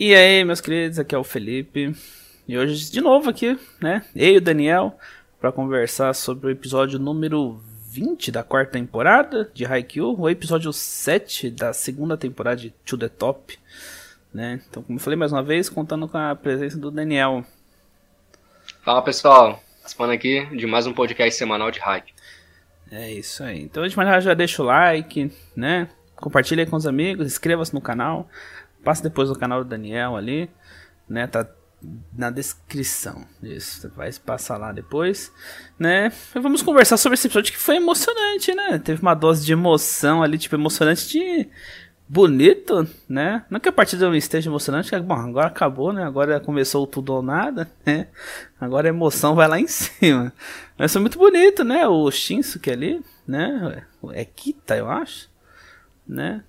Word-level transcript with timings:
E 0.00 0.14
aí, 0.14 0.44
meus 0.44 0.60
queridos, 0.60 0.96
aqui 1.00 1.12
é 1.12 1.18
o 1.18 1.24
Felipe. 1.24 1.92
E 2.46 2.56
hoje, 2.56 2.88
de 2.88 3.00
novo 3.00 3.28
aqui, 3.28 3.58
né? 3.80 4.04
Eu 4.14 4.34
e 4.34 4.36
o 4.36 4.40
Daniel, 4.40 4.96
para 5.40 5.50
conversar 5.50 6.14
sobre 6.14 6.46
o 6.46 6.50
episódio 6.50 7.00
número 7.00 7.60
20 7.88 8.30
da 8.30 8.44
quarta 8.44 8.74
temporada 8.74 9.50
de 9.52 9.66
Haikyuu, 9.66 10.16
o 10.16 10.30
episódio 10.30 10.72
7 10.72 11.50
da 11.50 11.72
segunda 11.72 12.16
temporada 12.16 12.60
de 12.60 12.70
To 12.86 12.96
The 12.96 13.08
Top, 13.08 13.58
né? 14.32 14.60
Então, 14.70 14.84
como 14.84 15.00
eu 15.00 15.02
falei 15.02 15.16
mais 15.16 15.32
uma 15.32 15.42
vez, 15.42 15.68
contando 15.68 16.06
com 16.06 16.16
a 16.16 16.32
presença 16.36 16.78
do 16.78 16.92
Daniel. 16.92 17.44
Fala, 18.84 19.02
pessoal. 19.02 19.60
Participando 19.80 20.10
aqui 20.10 20.46
de 20.56 20.64
mais 20.64 20.86
um 20.86 20.92
podcast 20.92 21.36
semanal 21.36 21.72
de 21.72 21.80
Haikyuu. 21.82 22.14
É 22.92 23.10
isso 23.10 23.42
aí. 23.42 23.62
Então, 23.62 23.84
de 23.84 23.96
maneira, 23.96 24.20
já 24.20 24.32
deixa 24.32 24.62
o 24.62 24.66
like, 24.66 25.32
né? 25.56 25.88
Compartilha 26.14 26.64
com 26.66 26.76
os 26.76 26.86
amigos, 26.86 27.26
inscreva-se 27.26 27.74
no 27.74 27.80
canal. 27.80 28.28
Passa 28.84 29.02
depois 29.02 29.28
no 29.28 29.38
canal 29.38 29.64
do 29.64 29.70
Daniel 29.70 30.16
ali, 30.16 30.50
né? 31.08 31.26
Tá 31.26 31.46
na 32.16 32.30
descrição. 32.30 33.24
Isso, 33.42 33.90
vai 33.94 34.10
passar 34.12 34.56
lá 34.56 34.72
depois, 34.72 35.32
né? 35.78 36.12
E 36.34 36.40
vamos 36.40 36.62
conversar 36.62 36.96
sobre 36.96 37.14
esse 37.14 37.28
episódio 37.28 37.52
que 37.52 37.58
foi 37.58 37.76
emocionante, 37.76 38.54
né? 38.54 38.78
Teve 38.78 39.00
uma 39.00 39.14
dose 39.14 39.44
de 39.44 39.52
emoção 39.52 40.22
ali, 40.22 40.38
tipo, 40.38 40.56
emocionante 40.56 41.08
de 41.08 41.48
bonito, 42.08 42.88
né? 43.08 43.44
Não 43.50 43.60
que 43.60 43.68
a 43.68 43.72
partida 43.72 44.06
não 44.06 44.14
esteja 44.14 44.48
emocionante, 44.48 44.90
que, 44.90 44.98
bom, 44.98 45.14
agora 45.14 45.48
acabou, 45.48 45.92
né? 45.92 46.04
Agora 46.04 46.40
começou 46.40 46.86
tudo 46.86 47.12
ou 47.12 47.22
nada, 47.22 47.70
né? 47.84 48.08
Agora 48.60 48.88
a 48.88 48.90
emoção 48.90 49.34
vai 49.34 49.46
lá 49.46 49.60
em 49.60 49.68
cima. 49.68 50.32
Mas 50.76 50.92
foi 50.92 51.00
muito 51.00 51.18
bonito, 51.18 51.62
né? 51.62 51.86
O 51.86 52.10
Shinsuke 52.10 52.70
ali, 52.70 53.04
né? 53.26 53.84
É 54.12 54.24
Kita, 54.24 54.76
eu 54.76 54.90
acho, 54.90 55.30
né? 56.06 56.42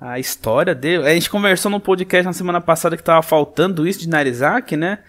A 0.00 0.18
história 0.18 0.74
dele. 0.74 1.06
A 1.06 1.14
gente 1.14 1.30
conversou 1.30 1.70
no 1.70 1.80
podcast 1.80 2.24
na 2.24 2.32
semana 2.32 2.60
passada 2.60 2.96
que 2.96 3.02
tava 3.02 3.22
faltando 3.22 3.86
isso 3.86 4.00
de 4.00 4.08
Narizaki, 4.08 4.76
né? 4.76 5.00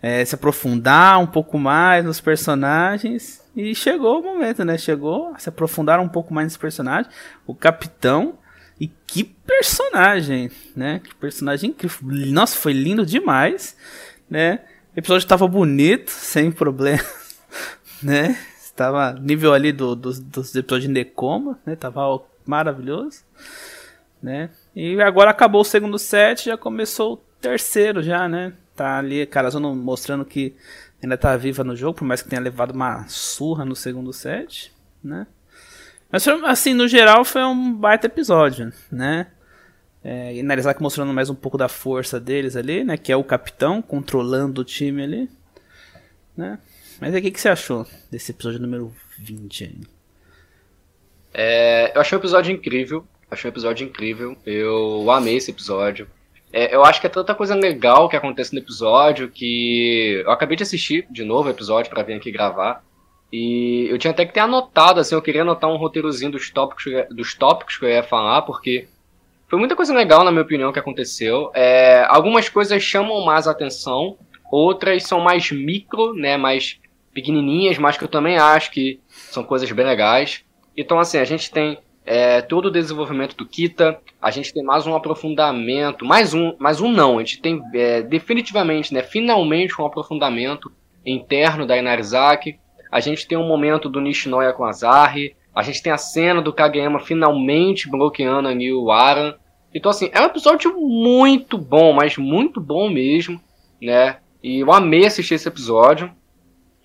É, 0.00 0.24
se 0.24 0.34
aprofundar 0.34 1.18
um 1.18 1.26
pouco 1.26 1.58
mais 1.58 2.04
nos 2.04 2.20
personagens. 2.20 3.42
E 3.56 3.74
chegou 3.74 4.20
o 4.20 4.22
momento, 4.22 4.64
né? 4.64 4.78
Chegou 4.78 5.34
se 5.38 5.48
aprofundar 5.48 5.98
um 5.98 6.08
pouco 6.08 6.32
mais 6.32 6.46
nos 6.46 6.56
personagens. 6.56 7.12
O 7.46 7.54
capitão. 7.54 8.38
E 8.78 8.88
que 9.06 9.24
personagem, 9.24 10.50
né? 10.76 11.00
Que 11.02 11.14
personagem 11.14 11.70
incrível. 11.70 11.98
Nossa, 12.30 12.56
foi 12.56 12.74
lindo 12.74 13.06
demais, 13.06 13.74
né? 14.28 14.60
O 14.94 14.98
episódio 14.98 15.26
tava 15.26 15.48
bonito, 15.48 16.10
sem 16.10 16.52
problema, 16.52 17.02
né? 18.02 18.38
Estava 18.62 19.14
nível 19.14 19.54
ali 19.54 19.72
do, 19.72 19.96
do, 19.96 20.12
dos 20.12 20.54
episódios 20.54 20.86
de 20.86 20.92
Necoma, 20.92 21.58
né? 21.64 21.74
Tava 21.74 22.20
maravilhoso 22.44 23.24
né? 24.22 24.50
E 24.74 25.00
agora 25.00 25.30
acabou 25.30 25.60
o 25.60 25.64
segundo 25.64 25.98
set, 25.98 26.46
já 26.46 26.56
começou 26.56 27.14
o 27.14 27.16
terceiro 27.40 28.02
já, 28.02 28.28
né? 28.28 28.52
Tá 28.74 28.98
ali 28.98 29.26
Carazono 29.26 29.74
mostrando 29.74 30.24
que 30.24 30.54
ainda 31.02 31.16
tá 31.16 31.36
viva 31.36 31.64
no 31.64 31.76
jogo, 31.76 31.98
por 31.98 32.04
mais 32.04 32.22
que 32.22 32.28
tenha 32.28 32.42
levado 32.42 32.72
uma 32.72 33.06
surra 33.08 33.64
no 33.64 33.76
segundo 33.76 34.12
set, 34.12 34.72
né? 35.02 35.26
Mas 36.10 36.26
assim, 36.28 36.74
no 36.74 36.86
geral 36.86 37.24
foi 37.24 37.42
um 37.42 37.74
baita 37.74 38.06
episódio, 38.06 38.72
né? 38.90 39.26
É, 40.02 40.34
e 40.34 40.42
Narizaki 40.42 40.80
mostrando 40.80 41.12
mais 41.12 41.28
um 41.28 41.34
pouco 41.34 41.58
da 41.58 41.68
força 41.68 42.20
deles 42.20 42.54
ali, 42.54 42.84
né? 42.84 42.96
Que 42.96 43.10
é 43.10 43.16
o 43.16 43.24
capitão 43.24 43.82
controlando 43.82 44.60
o 44.60 44.64
time 44.64 45.02
ali, 45.02 45.30
né? 46.36 46.58
Mas 47.00 47.14
o 47.14 47.20
que, 47.20 47.30
que 47.30 47.40
você 47.40 47.48
achou 47.48 47.86
desse 48.10 48.30
episódio 48.30 48.60
número 48.60 48.94
20 49.18 49.64
aí? 49.64 49.80
É, 51.34 51.92
eu 51.94 52.00
achei 52.00 52.16
o 52.16 52.20
episódio 52.20 52.52
incrível. 52.52 53.06
Achei 53.30 53.48
um 53.48 53.52
episódio 53.52 53.86
incrível. 53.86 54.36
Eu 54.44 55.10
amei 55.10 55.36
esse 55.36 55.50
episódio. 55.50 56.08
É, 56.52 56.74
eu 56.74 56.84
acho 56.84 57.00
que 57.00 57.06
é 57.06 57.10
tanta 57.10 57.34
coisa 57.34 57.54
legal 57.54 58.08
que 58.08 58.16
acontece 58.16 58.52
no 58.52 58.60
episódio 58.60 59.28
que 59.28 60.22
eu 60.24 60.30
acabei 60.30 60.56
de 60.56 60.62
assistir 60.62 61.06
de 61.10 61.24
novo 61.24 61.48
o 61.48 61.50
episódio 61.50 61.90
para 61.90 62.02
vir 62.02 62.14
aqui 62.14 62.30
gravar. 62.30 62.84
E 63.32 63.88
eu 63.90 63.98
tinha 63.98 64.12
até 64.12 64.24
que 64.24 64.32
ter 64.32 64.40
anotado, 64.40 65.00
assim, 65.00 65.14
eu 65.14 65.22
queria 65.22 65.42
anotar 65.42 65.68
um 65.68 65.76
roteirozinho 65.76 66.30
dos 66.30 66.48
tópicos, 66.50 66.84
dos 67.10 67.34
tópicos 67.34 67.76
que 67.76 67.84
eu 67.84 67.88
ia 67.88 68.02
falar, 68.02 68.42
porque 68.42 68.86
foi 69.48 69.58
muita 69.58 69.76
coisa 69.76 69.92
legal, 69.92 70.24
na 70.24 70.30
minha 70.30 70.42
opinião, 70.42 70.72
que 70.72 70.78
aconteceu. 70.78 71.50
É, 71.52 72.04
algumas 72.08 72.48
coisas 72.48 72.82
chamam 72.82 73.24
mais 73.24 73.48
atenção, 73.48 74.16
outras 74.50 75.02
são 75.02 75.20
mais 75.20 75.50
micro, 75.50 76.14
né, 76.14 76.36
mais 76.36 76.80
pequenininhas, 77.12 77.78
mas 77.78 77.96
que 77.96 78.04
eu 78.04 78.08
também 78.08 78.38
acho 78.38 78.70
que 78.70 79.00
são 79.08 79.42
coisas 79.42 79.70
bem 79.72 79.84
legais. 79.84 80.44
Então, 80.76 80.98
assim, 80.98 81.18
a 81.18 81.24
gente 81.24 81.50
tem 81.50 81.78
é, 82.06 82.40
todo 82.40 82.66
o 82.66 82.70
desenvolvimento 82.70 83.36
do 83.36 83.44
Kita, 83.44 84.00
a 84.22 84.30
gente 84.30 84.54
tem 84.54 84.62
mais 84.62 84.86
um 84.86 84.94
aprofundamento, 84.94 86.04
mais 86.04 86.32
um, 86.32 86.54
mais 86.56 86.80
um 86.80 86.88
não, 86.88 87.18
a 87.18 87.18
gente 87.18 87.40
tem 87.40 87.60
é, 87.74 88.00
definitivamente, 88.00 88.94
né, 88.94 89.02
finalmente 89.02 89.80
um 89.80 89.84
aprofundamento 89.84 90.70
interno 91.04 91.66
da 91.66 91.76
Inarizaki, 91.76 92.60
a 92.92 93.00
gente 93.00 93.26
tem 93.26 93.36
um 93.36 93.48
momento 93.48 93.88
do 93.88 94.00
Nishinoya 94.00 94.52
com 94.52 94.64
a 94.64 94.70
Zari, 94.70 95.34
a 95.52 95.62
gente 95.62 95.82
tem 95.82 95.92
a 95.92 95.98
cena 95.98 96.40
do 96.40 96.52
Kageyama 96.52 97.00
finalmente 97.00 97.90
bloqueando 97.90 98.48
a 98.48 98.54
New 98.54 98.88
Aran, 98.92 99.34
então 99.74 99.90
assim, 99.90 100.08
é 100.12 100.20
um 100.20 100.26
episódio 100.26 100.80
muito 100.80 101.58
bom, 101.58 101.92
mas 101.92 102.16
muito 102.16 102.60
bom 102.60 102.88
mesmo, 102.88 103.40
né, 103.82 104.18
e 104.40 104.60
eu 104.60 104.72
amei 104.72 105.06
assistir 105.06 105.34
esse 105.34 105.48
episódio, 105.48 106.12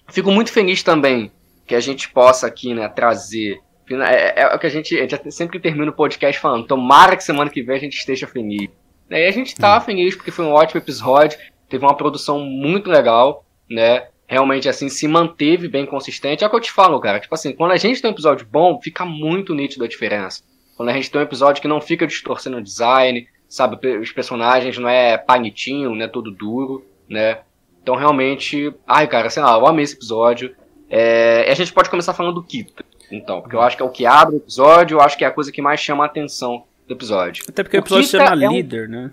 fico 0.10 0.32
muito 0.32 0.52
feliz 0.52 0.82
também 0.82 1.32
que 1.68 1.76
a 1.76 1.80
gente 1.80 2.10
possa 2.10 2.48
aqui, 2.48 2.74
né, 2.74 2.90
trazer 2.90 3.62
é, 3.96 4.34
é, 4.36 4.56
o 4.56 4.60
que 4.60 4.68
a 4.68 4.70
gente, 4.70 4.98
a 4.98 5.08
gente 5.08 5.32
sempre 5.32 5.60
termina 5.60 5.92
o 5.92 5.96
podcast 5.96 6.40
falando. 6.40 6.68
Tomara 6.68 7.16
que 7.16 7.24
semana 7.24 7.50
que 7.50 7.62
vem 7.62 7.76
a 7.76 7.80
gente 7.80 7.98
esteja 7.98 8.28
feliz. 8.28 8.70
E 9.10 9.28
a 9.28 9.32
gente 9.32 9.56
tá 9.56 9.80
feliz 9.82 10.16
porque 10.16 10.32
foi 10.32 10.46
um 10.46 10.54
ótimo 10.54 10.80
episódio. 10.80 11.38
Teve 11.68 11.84
uma 11.84 11.96
produção 11.96 12.40
muito 12.40 12.90
legal, 12.90 13.46
né? 13.70 14.08
Realmente, 14.28 14.70
assim, 14.70 14.88
se 14.88 15.08
manteve 15.08 15.68
bem 15.68 15.86
consistente. 15.86 16.44
É 16.44 16.48
o 16.48 16.50
que 16.50 16.56
eu 16.56 16.62
te 16.62 16.72
falo, 16.72 17.00
cara. 17.00 17.20
Tipo 17.20 17.36
assim, 17.36 17.52
quando 17.54 17.72
a 17.72 17.78
gente 17.78 18.02
tem 18.02 18.10
um 18.10 18.14
episódio 18.14 18.48
bom, 18.50 18.80
fica 18.82 19.06
muito 19.06 19.54
nítido 19.54 19.84
a 19.84 19.88
diferença. 19.88 20.44
Quando 20.78 20.90
a 20.90 20.94
gente 20.94 21.12
tem 21.12 21.20
um 21.20 21.24
episódio 21.24 21.62
que 21.62 21.68
não 21.68 21.82
fica 21.82 22.08
distorcendo 22.08 22.58
o 22.58 22.64
design, 22.64 23.28
sabe? 23.50 23.98
Os 23.98 24.12
personagens 24.12 24.78
não 24.78 24.88
é 24.88 25.18
panitinho, 25.18 25.94
não 25.94 26.06
é 26.06 26.08
todo 26.08 26.32
duro, 26.32 26.86
né? 27.10 27.40
Então, 27.82 27.96
realmente. 27.96 28.74
Ai, 28.88 29.08
cara, 29.08 29.30
sei 29.30 29.44
lá, 29.44 29.58
eu 29.58 29.68
amei 29.68 29.84
esse 29.84 29.96
episódio. 29.96 30.56
É... 30.90 31.48
E 31.48 31.52
a 31.52 31.56
gente 31.56 31.74
pode 31.74 31.90
começar 31.90 32.14
falando 32.14 32.36
do 32.36 32.44
Kita. 32.44 32.86
Então, 33.12 33.42
porque 33.42 33.56
eu 33.56 33.62
acho 33.62 33.76
que 33.76 33.84
é 33.84 33.86
o 33.86 33.90
que 33.90 34.06
abre 34.06 34.36
o 34.36 34.38
episódio, 34.38 34.96
eu 34.96 35.02
acho 35.02 35.18
que 35.18 35.24
é 35.24 35.28
a 35.28 35.32
coisa 35.32 35.52
que 35.52 35.62
mais 35.62 35.80
chama 35.80 36.04
a 36.04 36.08
atenção 36.08 36.64
do 36.88 36.94
episódio. 36.94 37.44
Até 37.48 37.64
porque 37.64 37.78
o, 37.78 37.80
o 37.80 37.84
episódio 37.84 38.06
Kita 38.06 38.26
chama 38.26 38.44
é 38.44 38.50
um... 38.50 38.52
líder, 38.52 38.90
né? 38.90 39.12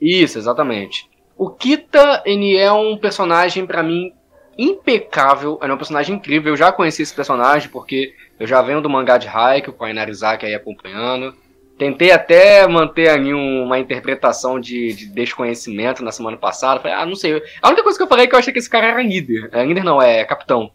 Isso, 0.00 0.38
exatamente. 0.38 1.08
O 1.36 1.50
Kita, 1.50 2.22
ele 2.24 2.56
é 2.56 2.72
um 2.72 2.96
personagem, 2.96 3.66
para 3.66 3.82
mim, 3.82 4.12
impecável. 4.56 5.58
Ele 5.62 5.70
é 5.70 5.74
um 5.74 5.78
personagem 5.78 6.16
incrível. 6.16 6.52
Eu 6.52 6.56
já 6.56 6.72
conheci 6.72 7.02
esse 7.02 7.14
personagem 7.14 7.68
porque 7.68 8.14
eu 8.38 8.46
já 8.46 8.60
venho 8.62 8.80
do 8.80 8.90
mangá 8.90 9.18
de 9.18 9.28
Haikyuu 9.28 9.74
com 9.74 9.84
a 9.84 9.90
Inarizaki 9.90 10.46
aí 10.46 10.54
acompanhando. 10.54 11.34
Tentei 11.78 12.12
até 12.12 12.66
manter 12.66 13.08
ali 13.08 13.32
uma 13.32 13.78
interpretação 13.78 14.60
de, 14.60 14.92
de, 14.92 15.06
desconhecimento 15.06 16.04
na 16.04 16.12
semana 16.12 16.36
passada. 16.36 16.80
Falei, 16.80 16.96
ah, 16.96 17.06
não 17.06 17.14
sei. 17.14 17.42
A 17.60 17.68
única 17.68 17.82
coisa 17.82 17.98
que 17.98 18.04
eu 18.04 18.08
falei 18.08 18.26
é 18.26 18.28
que 18.28 18.34
eu 18.34 18.38
achei 18.38 18.52
que 18.52 18.58
esse 18.58 18.70
cara 18.70 18.88
era 18.88 19.02
líder. 19.02 19.48
É, 19.52 19.64
líder 19.64 19.82
não, 19.82 20.00
é 20.00 20.24
capitão. 20.24 20.70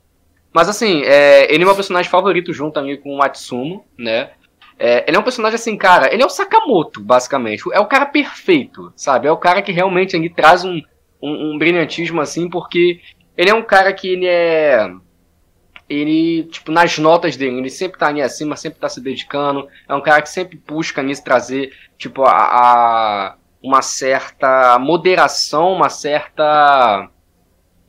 Mas 0.53 0.69
assim, 0.69 1.03
é, 1.03 1.53
ele 1.53 1.63
é 1.63 1.66
meu 1.66 1.75
personagem 1.75 2.09
favorito 2.09 2.53
junto 2.53 2.80
ali 2.80 2.97
com 2.97 3.18
o 3.18 3.24
Atsumo, 3.24 3.85
né? 3.97 4.31
É, 4.80 5.06
ele 5.08 5.18
é 5.18 5.19
um 5.19 5.24
personagem 5.24 5.56
assim, 5.56 5.75
cara, 5.75 6.13
ele 6.13 6.22
é 6.22 6.25
o 6.25 6.30
Sakamoto, 6.30 7.02
basicamente. 7.02 7.63
É 7.74 7.80
o 7.80 7.88
cara 7.88 8.06
perfeito, 8.06 8.91
sabe? 8.96 9.28
É 9.28 9.31
o 9.31 9.38
cara 9.38 9.62
que 9.62 9.72
realmente 9.72 10.16
ele 10.16 10.30
traz 10.30 10.63
um, 10.63 10.81
um, 11.22 11.53
um 11.53 11.58
brilhantismo 11.58 12.22
assim, 12.22 12.50
porque 12.50 13.02
ele 13.35 13.50
é 13.50 13.53
um 13.53 13.63
cara 13.63 13.91
que 13.94 14.08
ele 14.08 14.28
é 14.28 14.91
ele, 15.90 16.44
tipo, 16.46 16.72
nas 16.72 16.97
notas 16.97 17.38
dele, 17.38 17.58
ele 17.58 17.69
sempre 17.69 17.97
tá 17.97 18.08
ali 18.08 18.22
acima, 18.22 18.56
sempre 18.56 18.79
tá 18.79 18.90
se 18.90 19.00
dedicando. 19.02 19.68
É 19.88 19.96
um 19.96 20.02
cara 20.02 20.22
que 20.22 20.29
sempre 20.29 20.62
busca 20.68 21.02
nisso 21.02 21.24
trazer, 21.24 21.72
tipo, 21.97 22.24
a, 22.24 22.31
a, 22.31 23.35
uma 23.62 23.81
certa 23.81 24.78
moderação, 24.79 25.72
uma 25.72 25.90
certa 25.90 27.09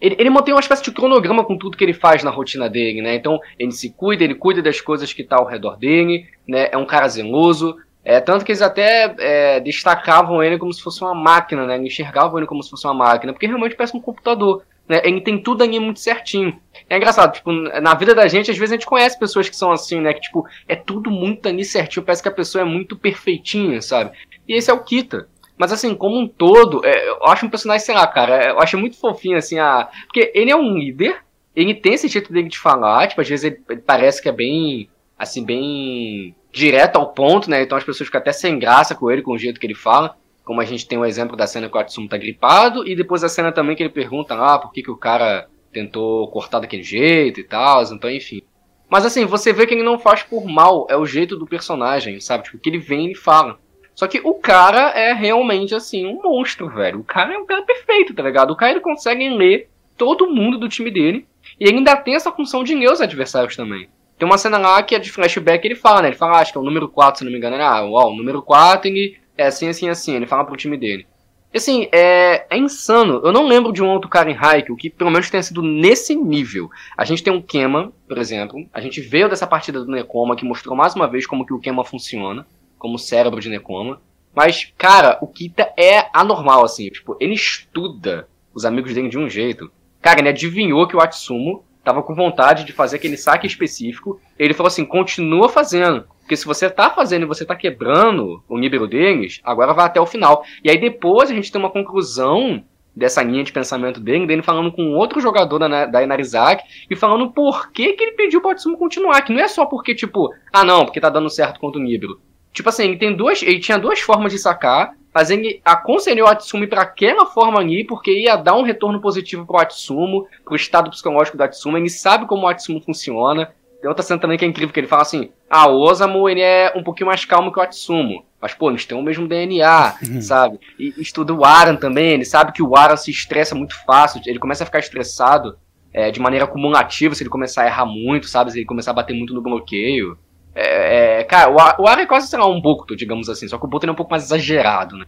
ele, 0.00 0.16
ele 0.18 0.30
mantém 0.30 0.54
uma 0.54 0.60
espécie 0.60 0.82
de 0.82 0.92
cronograma 0.92 1.44
com 1.44 1.56
tudo 1.56 1.76
que 1.76 1.84
ele 1.84 1.92
faz 1.92 2.22
na 2.22 2.30
rotina 2.30 2.68
dele, 2.68 3.02
né? 3.02 3.14
Então, 3.14 3.40
ele 3.58 3.72
se 3.72 3.90
cuida, 3.90 4.22
ele 4.24 4.34
cuida 4.34 4.62
das 4.62 4.80
coisas 4.80 5.12
que 5.12 5.24
tá 5.24 5.36
ao 5.36 5.46
redor 5.46 5.76
dele, 5.76 6.26
né? 6.46 6.68
É 6.70 6.76
um 6.76 6.86
cara 6.86 7.08
zeloso. 7.08 7.76
É, 8.04 8.20
tanto 8.20 8.44
que 8.44 8.52
eles 8.52 8.62
até 8.62 9.14
é, 9.18 9.60
destacavam 9.60 10.42
ele 10.42 10.56
como 10.56 10.72
se 10.72 10.82
fosse 10.82 11.02
uma 11.02 11.14
máquina, 11.14 11.66
né? 11.66 11.76
Enxergavam 11.78 12.38
ele 12.38 12.46
como 12.46 12.62
se 12.62 12.70
fosse 12.70 12.86
uma 12.86 12.94
máquina, 12.94 13.32
porque 13.32 13.46
realmente 13.46 13.74
parece 13.74 13.96
um 13.96 14.00
computador. 14.00 14.62
Né? 14.88 15.02
Ele 15.04 15.20
tem 15.20 15.42
tudo 15.42 15.62
ali 15.62 15.78
muito 15.78 16.00
certinho. 16.00 16.58
É 16.88 16.96
engraçado, 16.96 17.34
tipo, 17.34 17.52
na 17.52 17.94
vida 17.94 18.14
da 18.14 18.26
gente, 18.26 18.50
às 18.50 18.56
vezes 18.56 18.72
a 18.72 18.76
gente 18.76 18.86
conhece 18.86 19.18
pessoas 19.18 19.48
que 19.48 19.56
são 19.56 19.70
assim, 19.70 20.00
né? 20.00 20.14
Que, 20.14 20.20
tipo, 20.20 20.46
é 20.66 20.76
tudo 20.76 21.10
muito 21.10 21.48
ali 21.48 21.64
certinho, 21.64 22.06
parece 22.06 22.22
que 22.22 22.28
a 22.28 22.32
pessoa 22.32 22.62
é 22.62 22.64
muito 22.64 22.96
perfeitinha, 22.96 23.82
sabe? 23.82 24.12
E 24.46 24.54
esse 24.54 24.70
é 24.70 24.72
o 24.72 24.82
Kita. 24.82 25.28
Mas 25.58 25.72
assim, 25.72 25.94
como 25.94 26.19
um 26.19 26.28
todo, 26.28 26.81
é, 26.84 27.08
eu 27.08 27.25
acho 27.25 27.44
um 27.44 27.50
personagem, 27.50 27.84
sei 27.84 27.94
lá, 27.94 28.06
cara, 28.06 28.50
eu 28.50 28.60
acho 28.60 28.78
muito 28.78 28.96
fofinho, 28.99 29.37
assim, 29.37 29.58
a. 29.58 29.88
Porque 30.05 30.31
ele 30.34 30.50
é 30.50 30.56
um 30.56 30.78
líder, 30.78 31.19
ele 31.55 31.75
tem 31.75 31.94
esse 31.94 32.06
jeito 32.08 32.32
dele 32.32 32.49
de 32.49 32.58
falar, 32.58 33.08
tipo, 33.08 33.20
às 33.20 33.28
vezes 33.28 33.44
ele, 33.44 33.60
ele 33.69 33.81
parece 33.81 34.22
que 34.22 34.28
é 34.28 34.32
bem, 34.32 34.88
assim, 35.19 35.44
bem 35.44 36.34
direto 36.52 36.96
ao 36.96 37.12
ponto, 37.12 37.50
né? 37.50 37.62
Então 37.62 37.76
as 37.76 37.84
pessoas 37.84 38.06
ficam 38.06 38.20
até 38.20 38.32
sem 38.32 38.58
graça 38.58 38.94
com 38.94 39.10
ele, 39.10 39.22
com 39.22 39.32
o 39.32 39.38
jeito 39.38 39.58
que 39.58 39.66
ele 39.66 39.75
fala. 39.75 40.16
como 40.44 40.60
a 40.60 40.64
gente 40.64 40.87
tem 40.87 40.96
o 40.96 41.05
exemplo 41.05 41.37
da 41.37 41.46
cena 41.46 41.69
que 41.69 41.76
o 41.76 41.81
Atsumo 41.81 42.08
tá 42.08 42.16
gripado, 42.16 42.87
e 42.87 42.96
depois 42.96 43.25
a 43.25 43.28
cena 43.28 43.52
também 43.52 43.76
que 43.76 43.82
ele 43.82 43.90
pergunta, 43.90 44.34
ah, 44.34 44.58
por 44.58 44.72
que, 44.72 44.82
que 44.82 44.90
o 44.90 44.96
cara 44.96 45.49
tentou 45.72 46.28
cortar 46.28 46.61
daquele 46.61 46.82
jeito 46.82 47.40
e 47.40 47.44
tal, 47.44 47.82
então 47.82 48.11
enfim. 48.11 48.43
Mas 48.88 49.04
assim, 49.04 49.26
você 49.26 49.52
vê 49.52 49.66
que 49.66 49.75
ele 49.75 49.82
não 49.82 49.99
faz 49.99 50.22
por 50.22 50.46
mal, 50.46 50.87
é 50.88 50.96
o 50.96 51.04
jeito 51.04 51.37
do 51.37 51.46
personagem, 51.46 52.20
sabe? 52.20 52.44
Tipo, 52.44 52.58
que 52.58 52.70
ele 52.70 52.78
vem 52.78 53.12
e 53.12 53.14
fala. 53.14 53.58
Só 53.98 54.06
que 54.06 54.20
o 54.22 54.32
cara 54.32 54.90
é 54.90 55.12
realmente, 55.12 55.74
assim, 55.74 56.06
um 56.06 56.22
monstro, 56.22 56.68
velho. 56.68 57.00
O 57.00 57.04
cara 57.04 57.34
é 57.34 57.36
um 57.36 57.44
cara 57.44 57.62
perfeito, 57.62 58.14
tá 58.14 58.22
ligado? 58.22 58.52
O 58.52 58.56
cara 58.56 58.70
ele 58.70 58.80
consegue 58.80 59.28
ler 59.28 59.68
todo 59.96 60.30
mundo 60.30 60.56
do 60.56 60.68
time 60.68 60.88
dele, 60.88 61.26
e 61.58 61.68
ainda 61.68 61.96
tem 61.96 62.14
essa 62.14 62.30
função 62.30 62.62
de 62.62 62.76
ler 62.76 62.92
os 62.92 63.00
adversários 63.00 63.56
também. 63.56 63.88
Tem 64.16 64.24
uma 64.24 64.38
cena 64.38 64.56
lá 64.56 64.80
que 64.84 64.94
é 64.94 65.00
de 65.00 65.10
flashback, 65.10 65.66
ele 65.66 65.74
fala, 65.74 66.02
né? 66.02 66.10
Ele 66.10 66.16
fala, 66.16 66.38
acho 66.38 66.52
que 66.52 66.58
é 66.58 66.60
o 66.60 66.64
número 66.64 66.88
4, 66.88 67.18
se 67.18 67.24
não 67.24 67.32
me 67.32 67.38
engano. 67.38 67.56
Ele, 67.56 67.64
ah, 67.64 67.84
ó, 67.84 68.08
o 68.08 68.16
número 68.16 68.40
4, 68.40 68.86
ele 68.86 69.16
é 69.36 69.48
assim, 69.48 69.68
assim, 69.68 69.88
assim. 69.88 70.14
Ele 70.14 70.28
fala 70.28 70.44
pro 70.44 70.56
time 70.56 70.76
dele. 70.76 71.04
Assim, 71.52 71.88
é, 71.90 72.46
é 72.48 72.56
insano. 72.56 73.20
Eu 73.24 73.32
não 73.32 73.48
lembro 73.48 73.72
de 73.72 73.82
um 73.82 73.88
outro 73.88 74.08
cara 74.08 74.30
em 74.30 74.38
Haikyuu 74.38 74.76
que 74.76 74.90
pelo 74.90 75.10
menos 75.10 75.28
tenha 75.28 75.42
sido 75.42 75.60
nesse 75.60 76.14
nível. 76.14 76.70
A 76.96 77.04
gente 77.04 77.24
tem 77.24 77.32
um 77.32 77.42
Kema, 77.42 77.92
por 78.06 78.16
exemplo. 78.16 78.64
A 78.72 78.80
gente 78.80 79.00
veio 79.00 79.28
dessa 79.28 79.44
partida 79.44 79.84
do 79.84 79.90
Nekoma 79.90 80.36
que 80.36 80.44
mostrou 80.44 80.76
mais 80.76 80.94
uma 80.94 81.08
vez 81.08 81.26
como 81.26 81.44
que 81.44 81.52
o 81.52 81.58
Kema 81.58 81.84
funciona. 81.84 82.46
Como 82.78 82.98
cérebro 82.98 83.40
de 83.40 83.48
Nekoma. 83.48 84.00
Mas, 84.34 84.72
cara, 84.76 85.19
o 85.20 85.26
Kita 85.26 85.72
é 85.76 86.08
anormal, 86.12 86.64
assim. 86.64 86.88
Tipo, 86.88 87.16
ele 87.19 87.34
estuda 87.34 88.28
os 88.54 88.64
amigos 88.64 88.94
dele 88.94 89.08
de 89.08 89.19
um 89.19 89.28
jeito. 89.28 89.70
Cara, 90.00 90.20
ele 90.20 90.28
adivinhou 90.28 90.86
que 90.86 90.96
o 90.96 91.00
Atsumo 91.00 91.64
tava 91.82 92.02
com 92.02 92.14
vontade 92.14 92.64
de 92.64 92.72
fazer 92.72 92.96
aquele 92.96 93.16
saque 93.16 93.46
específico. 93.46 94.20
Ele 94.38 94.54
falou 94.54 94.69
assim: 94.69 94.84
continua 94.84 95.48
fazendo. 95.48 96.06
Porque 96.20 96.36
se 96.36 96.44
você 96.44 96.69
tá 96.69 96.90
fazendo 96.90 97.22
e 97.22 97.26
você 97.26 97.44
tá 97.44 97.56
quebrando 97.56 98.42
o 98.48 98.58
nível 98.58 98.86
deles, 98.86 99.40
agora 99.42 99.72
vai 99.72 99.86
até 99.86 100.00
o 100.00 100.06
final. 100.06 100.44
E 100.62 100.70
aí 100.70 100.78
depois 100.78 101.30
a 101.30 101.34
gente 101.34 101.50
tem 101.50 101.58
uma 101.58 101.70
conclusão 101.70 102.62
dessa 102.94 103.22
linha 103.22 103.44
de 103.44 103.52
pensamento 103.52 104.00
dele, 104.00 104.26
dele 104.26 104.42
falando 104.42 104.72
com 104.72 104.94
outro 104.94 105.20
jogador 105.20 105.58
da, 105.58 105.86
da 105.86 106.02
Inarizaki 106.02 106.64
e 106.90 106.96
falando 106.96 107.30
por 107.30 107.70
que, 107.70 107.92
que 107.94 108.04
ele 108.04 108.12
pediu 108.12 108.40
pro 108.40 108.50
Atsumo 108.50 108.76
continuar. 108.76 109.22
Que 109.22 109.32
não 109.32 109.40
é 109.40 109.48
só 109.48 109.64
porque, 109.64 109.94
tipo, 109.94 110.28
ah 110.52 110.64
não, 110.64 110.84
porque 110.84 111.00
tá 111.00 111.08
dando 111.08 111.30
certo 111.30 111.58
contra 111.58 111.80
o 111.80 111.82
Nibiro. 111.82 112.20
Tipo 112.52 112.68
assim, 112.68 112.84
ele 112.84 112.96
tem 112.96 113.14
duas. 113.14 113.42
Ele 113.42 113.60
tinha 113.60 113.78
duas 113.78 114.00
formas 114.00 114.32
de 114.32 114.38
sacar, 114.38 114.92
mas 115.14 115.30
ele 115.30 115.60
aconselhou 115.64 116.28
o 116.28 116.30
Atsumo 116.30 116.66
para 116.66 116.82
aquela 116.82 117.26
forma 117.26 117.60
ali, 117.60 117.84
porque 117.84 118.10
ia 118.10 118.36
dar 118.36 118.56
um 118.56 118.62
retorno 118.62 119.00
positivo 119.00 119.46
pro 119.46 119.58
Atsumo, 119.58 120.26
pro 120.44 120.56
estado 120.56 120.90
psicológico 120.90 121.36
do 121.36 121.42
Atsumo. 121.42 121.76
Ele 121.76 121.88
sabe 121.88 122.26
como 122.26 122.42
o 122.42 122.48
Atsumo 122.48 122.80
funciona. 122.80 123.52
Tem 123.80 123.88
outra 123.88 124.02
cena 124.02 124.20
também 124.20 124.36
que 124.36 124.44
é 124.44 124.48
incrível, 124.48 124.72
que 124.72 124.80
ele 124.80 124.88
fala 124.88 125.02
assim, 125.02 125.30
ah, 125.48 125.68
o 125.68 125.80
Osamu, 125.80 126.28
ele 126.28 126.40
é 126.40 126.72
um 126.74 126.82
pouquinho 126.82 127.06
mais 127.06 127.24
calmo 127.24 127.52
que 127.52 127.60
o 127.60 127.62
Atsumo. 127.62 128.24
Mas, 128.40 128.54
pô, 128.54 128.70
eles 128.70 128.84
têm 128.84 128.98
o 128.98 129.02
mesmo 129.02 129.28
DNA, 129.28 129.94
sabe? 130.20 130.58
E 130.78 130.94
estuda 130.98 131.32
o 131.32 131.44
Aran 131.44 131.76
também, 131.76 132.10
ele 132.10 132.24
sabe 132.24 132.52
que 132.52 132.62
o 132.62 132.76
Aran 132.76 132.96
se 132.96 133.10
estressa 133.10 133.54
muito 133.54 133.76
fácil, 133.84 134.20
ele 134.26 134.38
começa 134.38 134.64
a 134.64 134.66
ficar 134.66 134.80
estressado 134.80 135.56
é, 135.92 136.10
de 136.10 136.20
maneira 136.20 136.44
acumulativa 136.44 137.14
se 137.14 137.22
ele 137.22 137.30
começar 137.30 137.62
a 137.62 137.66
errar 137.66 137.86
muito, 137.86 138.26
sabe? 138.26 138.52
Se 138.52 138.58
ele 138.58 138.66
começar 138.66 138.90
a 138.90 138.94
bater 138.94 139.14
muito 139.14 139.34
no 139.34 139.42
bloqueio. 139.42 140.18
É, 140.54 141.20
é, 141.20 141.24
cara, 141.24 141.50
o, 141.50 141.82
o 141.82 141.88
é 141.88 142.06
quase, 142.06 142.36
um 142.36 142.60
Bokuto, 142.60 142.96
digamos 142.96 143.28
assim, 143.28 143.46
só 143.46 143.58
que 143.58 143.64
o 143.64 143.68
Bokuto 143.68 143.88
é 143.88 143.92
um 143.92 143.96
pouco 143.96 144.10
mais 144.10 144.24
exagerado, 144.24 144.96
né? 144.96 145.06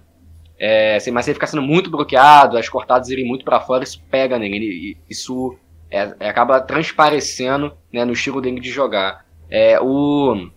É, 0.58 0.98
mas 1.10 1.26
ele 1.26 1.34
fica 1.34 1.46
sendo 1.46 1.62
muito 1.62 1.90
bloqueado, 1.90 2.58
as 2.58 2.68
cortadas 2.68 3.08
irem 3.08 3.26
muito 3.26 3.44
para 3.44 3.60
fora, 3.60 3.82
isso 3.82 4.02
pega 4.10 4.38
nele, 4.38 4.56
ele, 4.56 4.96
isso 5.08 5.56
é, 5.90 6.14
é, 6.20 6.28
acaba 6.28 6.60
transparecendo 6.60 7.72
né, 7.92 8.04
no 8.04 8.12
estilo 8.12 8.40
dele 8.40 8.60
de 8.60 8.70
jogar. 8.70 9.24
É, 9.50 9.80
o. 9.80 10.50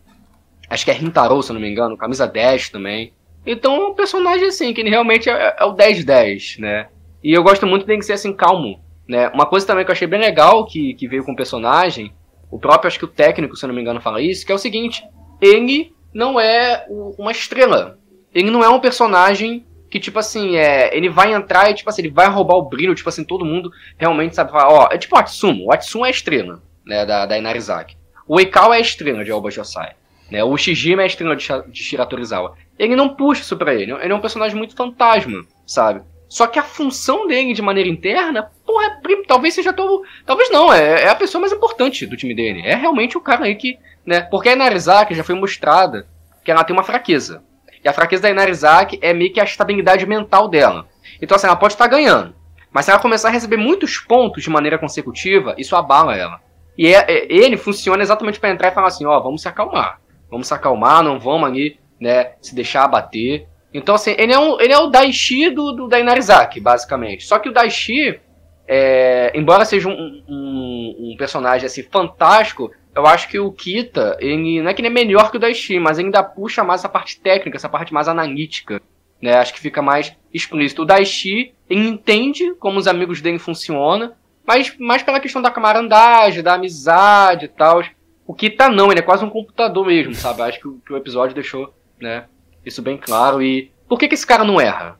Acho 0.69 0.85
que 0.85 0.91
é 0.91 0.93
Rintaro, 0.93 1.41
se 1.41 1.53
não 1.53 1.59
me 1.59 1.69
engano, 1.69 1.97
camisa 1.97 2.27
10 2.27 2.69
também. 2.69 3.13
Então 3.45 3.91
um 3.91 3.93
personagem 3.93 4.47
assim, 4.47 4.73
que 4.73 4.81
ele 4.81 4.89
realmente 4.89 5.29
é, 5.29 5.55
é 5.59 5.65
o 5.65 5.75
10-10, 5.75 6.59
né? 6.59 6.87
E 7.23 7.33
eu 7.33 7.43
gosto 7.43 7.65
muito 7.65 7.85
dele 7.85 8.01
ser 8.01 8.13
assim, 8.13 8.33
calmo. 8.33 8.81
Né? 9.07 9.29
Uma 9.29 9.45
coisa 9.45 9.65
também 9.65 9.83
que 9.83 9.91
eu 9.91 9.93
achei 9.93 10.07
bem 10.07 10.19
legal 10.19 10.65
que, 10.65 10.93
que 10.93 11.07
veio 11.07 11.23
com 11.23 11.33
o 11.33 11.35
personagem, 11.35 12.13
o 12.53 12.59
próprio, 12.59 12.87
acho 12.87 12.99
que 12.99 13.05
o 13.05 13.07
técnico, 13.07 13.55
se 13.55 13.65
não 13.65 13.73
me 13.73 13.81
engano, 13.81 13.99
fala 13.99 14.21
isso, 14.21 14.45
que 14.45 14.51
é 14.51 14.55
o 14.55 14.59
seguinte: 14.59 15.03
ele 15.41 15.91
não 16.13 16.39
é 16.39 16.85
uma 17.17 17.31
estrela. 17.31 17.97
Ele 18.31 18.51
não 18.51 18.63
é 18.63 18.69
um 18.69 18.79
personagem 18.79 19.65
que, 19.89 19.99
tipo 19.99 20.19
assim, 20.19 20.55
é, 20.55 20.95
ele 20.95 21.09
vai 21.09 21.33
entrar 21.33 21.71
e, 21.71 21.73
tipo 21.73 21.89
assim, 21.89 22.03
ele 22.03 22.11
vai 22.11 22.27
roubar 22.27 22.55
o 22.57 22.69
brilho, 22.69 22.93
tipo 22.93 23.09
assim, 23.09 23.23
todo 23.23 23.43
mundo 23.43 23.71
realmente 23.97 24.35
sabe 24.35 24.51
falar, 24.51 24.69
ó, 24.71 24.89
é 24.91 24.97
tipo 24.99 25.15
o 25.15 25.19
Atsumo, 25.19 25.65
o 25.65 25.73
Atsumo 25.73 26.05
é 26.05 26.09
a 26.09 26.11
estrela, 26.11 26.61
né, 26.85 27.05
da, 27.05 27.25
da 27.25 27.37
Inarizaki. 27.37 27.97
O 28.27 28.39
Eikao 28.39 28.71
é 28.71 28.77
a 28.77 28.79
estrela 28.79 29.23
de 29.23 29.31
Aoba 29.31 29.51
Josai, 29.51 29.93
né, 30.31 30.43
o 30.43 30.57
Shijima 30.57 31.01
é 31.01 31.05
a 31.05 31.07
estrela 31.07 31.35
de, 31.35 31.47
de 31.71 31.83
Shiratorizawa. 31.83 32.55
Ele 32.77 32.95
não 32.95 33.15
puxa 33.15 33.41
isso 33.41 33.57
pra 33.57 33.73
ele, 33.73 33.91
ele 33.91 34.13
é 34.13 34.15
um 34.15 34.21
personagem 34.21 34.57
muito 34.57 34.75
fantasma, 34.75 35.45
sabe? 35.65 36.01
Só 36.33 36.47
que 36.47 36.57
a 36.57 36.63
função 36.63 37.27
dele 37.27 37.53
de 37.53 37.61
maneira 37.61 37.87
interna, 37.87 38.49
porra, 38.65 38.87
é, 38.87 39.23
talvez 39.27 39.53
seja 39.53 39.71
todo. 39.71 40.03
Talvez 40.25 40.49
não, 40.49 40.73
é, 40.73 41.03
é, 41.03 41.07
a 41.07 41.13
pessoa 41.13 41.39
mais 41.39 41.53
importante 41.53 42.07
do 42.07 42.17
time 42.17 42.33
dele. 42.33 42.63
É 42.65 42.73
realmente 42.73 43.15
o 43.15 43.21
cara 43.21 43.45
aí 43.45 43.53
que. 43.53 43.77
Né, 44.03 44.21
porque 44.21 44.49
a 44.49 44.53
Inarizaki 44.53 45.13
já 45.13 45.23
foi 45.23 45.35
mostrada 45.35 46.07
que 46.43 46.49
ela 46.49 46.63
tem 46.63 46.75
uma 46.75 46.81
fraqueza. 46.81 47.43
E 47.83 47.87
a 47.87 47.93
fraqueza 47.93 48.23
da 48.23 48.31
Inarizaki 48.31 48.97
é 48.99 49.13
meio 49.13 49.31
que 49.31 49.39
a 49.39 49.43
estabilidade 49.43 50.07
mental 50.07 50.47
dela. 50.47 50.87
Então, 51.21 51.35
assim, 51.35 51.45
ela 51.45 51.55
pode 51.55 51.73
estar 51.73 51.85
ganhando. 51.85 52.33
Mas 52.71 52.85
se 52.85 52.91
ela 52.91 52.99
começar 52.99 53.27
a 53.27 53.31
receber 53.31 53.57
muitos 53.57 53.99
pontos 53.99 54.41
de 54.41 54.49
maneira 54.49 54.79
consecutiva, 54.79 55.53
isso 55.55 55.75
abala 55.75 56.17
ela. 56.17 56.41
E 56.75 56.87
é, 56.87 57.05
é, 57.07 57.27
ele 57.31 57.57
funciona 57.57 58.01
exatamente 58.01 58.39
para 58.39 58.49
entrar 58.49 58.69
e 58.69 58.73
falar 58.73 58.87
assim, 58.87 59.05
ó, 59.05 59.19
vamos 59.19 59.43
se 59.43 59.47
acalmar. 59.47 59.99
Vamos 60.31 60.47
se 60.47 60.53
acalmar, 60.55 61.03
não 61.03 61.19
vamos 61.19 61.47
ali, 61.47 61.79
né, 62.01 62.31
se 62.41 62.55
deixar 62.55 62.85
abater. 62.85 63.47
Então, 63.73 63.95
assim, 63.95 64.15
ele 64.17 64.31
é, 64.31 64.39
um, 64.39 64.59
ele 64.61 64.71
é 64.71 64.77
o 64.77 64.87
Daishi 64.87 65.49
do, 65.49 65.71
do 65.71 65.87
da 65.87 65.99
Inarizaki, 65.99 66.59
basicamente. 66.59 67.25
Só 67.25 67.39
que 67.39 67.49
o 67.49 67.53
Daishi, 67.53 68.19
é, 68.67 69.31
embora 69.33 69.65
seja 69.65 69.89
um, 69.89 70.23
um, 70.27 70.95
um 70.99 71.15
personagem, 71.17 71.65
assim, 71.65 71.81
fantástico, 71.83 72.71
eu 72.95 73.07
acho 73.07 73.27
que 73.27 73.39
o 73.39 73.51
Kita, 73.51 74.17
ele 74.19 74.61
não 74.61 74.69
é 74.69 74.73
que 74.73 74.81
ele 74.81 74.87
é 74.87 74.91
melhor 74.91 75.31
que 75.31 75.37
o 75.37 75.39
Daishi, 75.39 75.79
mas 75.79 75.97
ainda 75.97 76.23
puxa 76.23 76.63
mais 76.63 76.81
essa 76.81 76.89
parte 76.89 77.19
técnica, 77.19 77.57
essa 77.57 77.69
parte 77.69 77.93
mais 77.93 78.07
analítica. 78.07 78.79
Né? 79.19 79.33
Acho 79.33 79.53
que 79.53 79.59
fica 79.59 79.81
mais 79.81 80.15
explícito. 80.31 80.83
O 80.83 80.85
Daishi, 80.85 81.53
ele 81.67 81.87
entende 81.87 82.53
como 82.55 82.77
os 82.77 82.87
amigos 82.87 83.21
dele 83.21 83.39
funcionam, 83.39 84.13
mas 84.45 84.77
mais 84.77 85.01
pela 85.01 85.19
questão 85.19 85.41
da 85.41 85.49
camaradagem, 85.49 86.43
da 86.43 86.53
amizade 86.53 87.45
e 87.45 87.47
tal. 87.47 87.81
O 88.27 88.33
Kita 88.33 88.69
não, 88.69 88.91
ele 88.91 88.99
é 88.99 89.03
quase 89.03 89.25
um 89.25 89.29
computador 89.29 89.85
mesmo, 89.85 90.13
sabe? 90.13 90.43
Acho 90.43 90.59
que 90.59 90.67
o, 90.67 90.79
que 90.85 90.93
o 90.93 90.97
episódio 90.97 91.33
deixou 91.33 91.73
né, 91.99 92.25
isso 92.65 92.81
bem 92.81 92.97
claro. 92.97 93.41
E 93.41 93.71
por 93.87 93.99
que, 93.99 94.07
que 94.07 94.15
esse 94.15 94.27
cara 94.27 94.43
não 94.43 94.59
erra? 94.59 94.99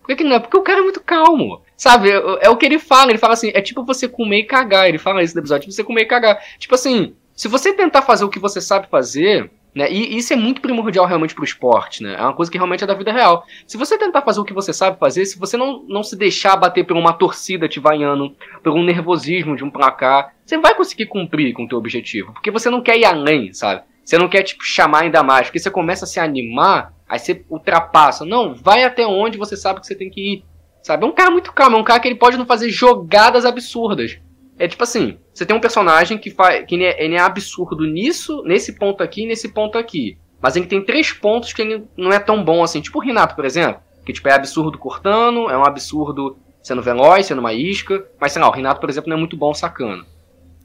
Por 0.00 0.08
que, 0.08 0.16
que 0.16 0.24
não 0.24 0.36
é? 0.36 0.40
Porque 0.40 0.56
o 0.56 0.62
cara 0.62 0.80
é 0.80 0.82
muito 0.82 1.00
calmo. 1.00 1.62
Sabe? 1.76 2.10
É, 2.10 2.22
é, 2.42 2.50
o 2.50 2.56
que 2.56 2.66
ele 2.66 2.78
fala. 2.78 3.10
Ele 3.10 3.18
fala 3.18 3.34
assim: 3.34 3.50
é 3.54 3.60
tipo 3.60 3.84
você 3.84 4.08
comer 4.08 4.40
e 4.40 4.44
cagar. 4.44 4.88
Ele 4.88 4.98
fala 4.98 5.22
isso 5.22 5.34
no 5.34 5.40
episódio: 5.40 5.62
tipo 5.62 5.72
você 5.72 5.84
comer 5.84 6.02
e 6.02 6.06
cagar. 6.06 6.38
Tipo 6.58 6.74
assim, 6.74 7.14
se 7.34 7.48
você 7.48 7.72
tentar 7.72 8.02
fazer 8.02 8.24
o 8.24 8.28
que 8.28 8.38
você 8.38 8.60
sabe 8.60 8.86
fazer, 8.88 9.50
né, 9.74 9.90
e 9.90 10.16
isso 10.16 10.32
é 10.32 10.36
muito 10.36 10.60
primordial 10.60 11.06
realmente 11.06 11.34
pro 11.34 11.44
esporte, 11.44 12.02
né? 12.02 12.16
É 12.18 12.22
uma 12.22 12.34
coisa 12.34 12.50
que 12.50 12.58
realmente 12.58 12.84
é 12.84 12.86
da 12.86 12.92
vida 12.94 13.12
real. 13.12 13.46
Se 13.66 13.78
você 13.78 13.96
tentar 13.96 14.22
fazer 14.22 14.40
o 14.40 14.44
que 14.44 14.52
você 14.52 14.72
sabe 14.72 14.98
fazer, 14.98 15.24
se 15.24 15.38
você 15.38 15.56
não, 15.56 15.84
não 15.88 16.02
se 16.02 16.16
deixar 16.16 16.56
bater 16.56 16.84
por 16.84 16.96
uma 16.96 17.12
torcida 17.12 17.68
te 17.68 17.80
vaiando, 17.80 18.36
por 18.62 18.72
um 18.72 18.82
nervosismo 18.82 19.56
de 19.56 19.64
um 19.64 19.70
placar, 19.70 20.34
você 20.44 20.58
vai 20.58 20.74
conseguir 20.74 21.06
cumprir 21.06 21.54
com 21.54 21.64
o 21.64 21.68
teu 21.68 21.78
objetivo. 21.78 22.32
Porque 22.32 22.50
você 22.50 22.68
não 22.68 22.82
quer 22.82 22.98
ir 22.98 23.04
além, 23.04 23.52
sabe? 23.54 23.82
Você 24.10 24.18
não 24.18 24.28
quer, 24.28 24.42
tipo, 24.42 24.64
chamar 24.64 25.02
ainda 25.02 25.22
mais. 25.22 25.46
Porque 25.46 25.60
você 25.60 25.70
começa 25.70 26.04
a 26.04 26.08
se 26.08 26.18
animar, 26.18 26.92
aí 27.08 27.16
você 27.16 27.44
ultrapassa. 27.48 28.24
Não, 28.24 28.52
vai 28.52 28.82
até 28.82 29.06
onde 29.06 29.38
você 29.38 29.56
sabe 29.56 29.78
que 29.78 29.86
você 29.86 29.94
tem 29.94 30.10
que 30.10 30.32
ir. 30.32 30.44
Sabe? 30.82 31.04
É 31.04 31.06
um 31.06 31.12
cara 31.12 31.30
muito 31.30 31.52
calmo, 31.52 31.76
é 31.76 31.80
um 31.80 31.84
cara 31.84 32.00
que 32.00 32.08
ele 32.08 32.16
pode 32.16 32.36
não 32.36 32.44
fazer 32.44 32.70
jogadas 32.70 33.44
absurdas. 33.44 34.18
É 34.58 34.66
tipo 34.66 34.82
assim, 34.82 35.16
você 35.32 35.46
tem 35.46 35.54
um 35.54 35.60
personagem 35.60 36.18
que, 36.18 36.28
faz, 36.28 36.66
que 36.66 36.74
ele 36.74 36.86
é, 36.86 37.04
ele 37.04 37.14
é 37.14 37.20
absurdo 37.20 37.86
nisso, 37.86 38.42
nesse 38.44 38.74
ponto 38.76 39.00
aqui 39.00 39.26
nesse 39.26 39.50
ponto 39.50 39.78
aqui. 39.78 40.18
Mas 40.42 40.56
ele 40.56 40.66
tem 40.66 40.84
três 40.84 41.12
pontos 41.12 41.52
que 41.52 41.62
ele 41.62 41.84
não 41.96 42.12
é 42.12 42.18
tão 42.18 42.42
bom 42.42 42.64
assim. 42.64 42.80
Tipo 42.80 42.98
o 42.98 43.02
Renato, 43.02 43.36
por 43.36 43.44
exemplo. 43.44 43.80
Que 44.04 44.12
tipo, 44.12 44.28
é 44.28 44.32
absurdo 44.32 44.76
cortando, 44.76 45.48
é 45.48 45.56
um 45.56 45.64
absurdo 45.64 46.36
sendo 46.60 46.82
veloz, 46.82 47.26
sendo 47.26 47.38
uma 47.38 47.52
isca. 47.52 48.04
Mas 48.20 48.32
sei 48.32 48.42
lá, 48.42 48.48
o 48.48 48.52
Renato, 48.52 48.80
por 48.80 48.90
exemplo, 48.90 49.08
não 49.08 49.16
é 49.16 49.20
muito 49.20 49.36
bom 49.36 49.54
sacando. 49.54 50.04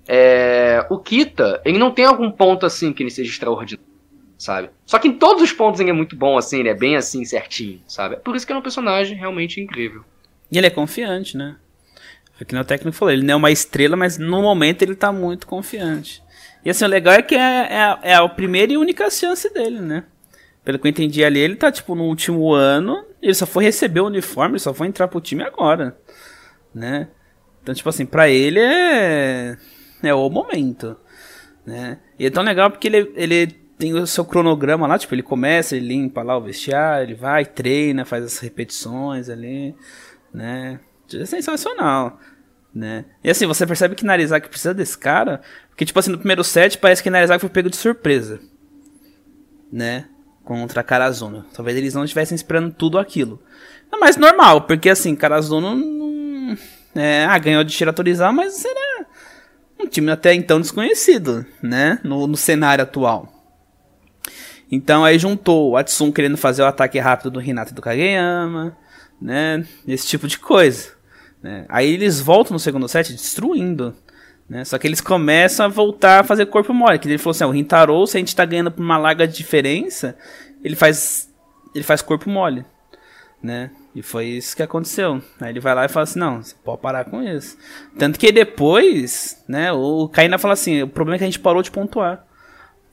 É, 0.08 0.86
o 0.90 1.00
Kita, 1.00 1.62
ele 1.66 1.78
não 1.78 1.92
tem 1.92 2.06
algum 2.06 2.32
ponto 2.32 2.66
assim 2.66 2.94
que 2.94 3.02
ele 3.02 3.10
seja 3.10 3.30
extraordinário, 3.30 3.86
sabe? 4.38 4.70
Só 4.86 5.00
que 5.00 5.08
em 5.08 5.14
todos 5.14 5.42
os 5.42 5.52
pontos 5.52 5.80
ele 5.80 5.90
é 5.90 5.94
muito 5.94 6.16
bom, 6.16 6.38
assim, 6.38 6.60
ele 6.60 6.70
é 6.70 6.76
bem 6.76 6.96
assim, 6.96 7.26
certinho, 7.26 7.82
sabe? 7.88 8.16
É 8.16 8.20
por 8.20 8.36
isso 8.36 8.46
que 8.46 8.52
ele 8.52 8.58
é 8.58 8.60
um 8.60 8.64
personagem 8.64 9.18
realmente 9.18 9.60
incrível. 9.60 10.04
E 10.52 10.58
ele 10.58 10.68
é 10.68 10.70
confiante, 10.72 11.36
né? 11.36 11.56
Foi 12.34 12.46
que 12.46 12.56
o 12.56 12.66
técnico 12.66 12.96
falou, 12.96 13.14
ele 13.14 13.24
não 13.24 13.34
é 13.34 13.38
uma 13.38 13.52
estrela, 13.52 13.96
mas 13.96 14.18
no 14.18 14.42
momento 14.42 14.82
ele 14.82 14.96
tá 14.96 15.12
muito 15.12 15.48
confiante. 15.48 16.22
E 16.64 16.70
assim, 16.70 16.84
o 16.84 16.88
legal 16.88 17.14
é 17.14 17.22
que 17.22 17.36
é, 17.36 17.40
é, 17.40 17.98
é 18.12 18.16
a 18.16 18.28
primeira 18.28 18.74
e 18.74 18.78
única 18.78 19.10
chance 19.10 19.52
dele, 19.54 19.80
né? 19.80 20.04
Pelo 20.64 20.80
que 20.80 20.88
eu 20.88 20.90
entendi 20.90 21.24
ali, 21.24 21.40
ele 21.40 21.56
tá, 21.56 21.72
tipo, 21.72 21.94
no 21.96 22.04
último 22.06 22.52
ano, 22.52 23.06
ele 23.22 23.34
só 23.34 23.46
foi 23.46 23.64
receber 23.64 24.02
o 24.02 24.08
uniforme, 24.08 24.60
só 24.60 24.74
foi 24.74 24.88
entrar 24.88 25.08
pro 25.08 25.22
time 25.22 25.44
agora, 25.44 25.96
né? 26.74 27.08
Então, 27.62 27.74
tipo 27.74 27.88
assim, 27.88 28.06
pra 28.06 28.28
ele 28.30 28.60
é, 28.60 29.58
é 30.04 30.14
o 30.14 30.30
momento, 30.30 30.98
né? 31.66 32.00
E 32.18 32.26
é 32.26 32.30
tão 32.30 32.44
legal 32.44 32.70
porque 32.70 32.88
ele, 32.88 33.12
ele 33.16 33.48
tem 33.78 33.94
o 33.94 34.08
seu 34.08 34.24
cronograma 34.24 34.88
lá, 34.88 34.98
tipo, 34.98 35.14
ele 35.14 35.24
começa, 35.24 35.76
ele 35.76 35.88
limpa 35.88 36.24
lá 36.24 36.38
o 36.38 36.42
vestiário, 36.42 37.06
ele 37.06 37.16
vai, 37.16 37.46
treina, 37.46 38.06
faz 38.06 38.24
as 38.24 38.40
repetições 38.40 39.30
ali, 39.30 39.76
né? 40.34 40.80
É 41.14 41.26
sensacional, 41.26 42.20
né? 42.74 43.06
E 43.24 43.30
assim, 43.30 43.46
você 43.46 43.66
percebe 43.66 43.96
que 43.96 44.06
Narizaki 44.06 44.50
precisa 44.50 44.74
desse 44.74 44.98
cara, 44.98 45.42
porque 45.70 45.86
tipo 45.86 46.00
assim, 46.00 46.12
no 46.12 46.18
primeiro 46.18 46.44
set 46.44 46.78
parece 46.78 47.04
que 47.04 47.10
Narizaki 47.10 47.42
foi 47.42 47.50
pego 47.50 47.70
de 47.70 47.76
surpresa, 47.76 48.40
né? 49.72 50.08
Contra 50.44 50.84
Karazuno. 50.84 51.44
Talvez 51.54 51.76
eles 51.76 51.94
não 51.94 52.04
estivessem 52.04 52.36
esperando 52.36 52.72
tudo 52.72 53.00
aquilo. 53.00 53.42
É 53.92 53.98
mais 53.98 54.16
normal, 54.16 54.62
porque 54.62 54.90
assim, 54.90 55.16
Karazuno 55.16 55.76
não... 55.76 56.58
É, 56.96 57.26
ah, 57.26 57.38
ganhou 57.38 57.64
de 57.64 57.74
Shiratorizawa, 57.74 58.32
mas 58.32 58.64
era 58.64 58.85
um 59.80 59.88
time 59.88 60.12
até 60.12 60.34
então 60.34 60.60
desconhecido, 60.60 61.46
né? 61.62 62.00
No, 62.04 62.28
no 62.28 62.38
cenário 62.38 62.84
atual. 62.84 63.32
Então 64.72 65.06
aí 65.06 65.20
juntou 65.20 65.72
o 65.72 65.78
Atsun 65.78 66.12
querendo 66.12 66.38
fazer 66.38 66.64
o 66.64 66.66
ataque 66.66 67.00
rápido 67.00 67.32
do 67.32 67.42
Hinata 67.42 67.72
e 67.72 67.76
do 67.76 67.82
Kageyama, 67.82 68.76
né? 69.22 69.66
Esse 69.88 70.08
tipo 70.08 70.28
de 70.28 70.40
coisa. 70.40 70.94
Né? 71.42 71.66
Aí 71.70 71.94
eles 71.94 72.20
voltam 72.20 72.54
no 72.54 72.60
segundo 72.60 72.88
set 72.88 73.12
destruindo. 73.12 73.96
Né? 74.50 74.64
Só 74.66 74.78
que 74.78 74.88
eles 74.88 75.02
começam 75.02 75.66
a 75.66 75.70
voltar 75.70 76.22
a 76.22 76.24
fazer 76.24 76.46
corpo 76.48 76.74
mole. 76.74 77.00
Que 77.00 77.08
ele 77.08 77.18
falou 77.18 77.32
assim: 77.32 77.44
ah, 77.44 77.48
o 77.48 77.52
Rintaro, 77.52 78.06
se 78.08 78.18
a 78.18 78.20
gente 78.20 78.36
tá 78.36 78.46
ganhando 78.46 78.72
por 78.72 78.82
uma 78.82 78.98
larga 78.98 79.28
diferença, 79.28 80.18
ele 80.64 80.76
faz. 80.76 81.30
Ele 81.74 81.84
faz 81.84 82.02
corpo 82.02 82.30
mole. 82.30 82.66
Né? 83.42 83.70
E 83.96 84.02
foi 84.02 84.26
isso 84.26 84.58
que 84.58 84.62
aconteceu. 84.62 85.22
Aí 85.40 85.52
ele 85.52 85.62
vai 85.62 85.74
lá 85.74 85.86
e 85.86 85.90
fala 85.90 86.04
assim: 86.04 86.20
não, 86.20 86.44
você 86.44 86.54
pode 86.64 86.82
parar 86.82 87.06
com 87.06 87.24
isso. 87.24 87.58
Tanto 87.98 88.20
que 88.20 88.30
depois, 88.30 89.42
né, 89.48 89.72
o 89.72 90.10
Kaina 90.10 90.38
fala 90.38 90.54
assim: 90.54 90.84
o 90.84 90.88
problema 90.88 91.16
é 91.16 91.18
que 91.20 91.24
a 91.24 91.28
gente 91.28 91.40
parou 91.40 91.64
de 91.64 91.72
pontuar. 91.72 92.26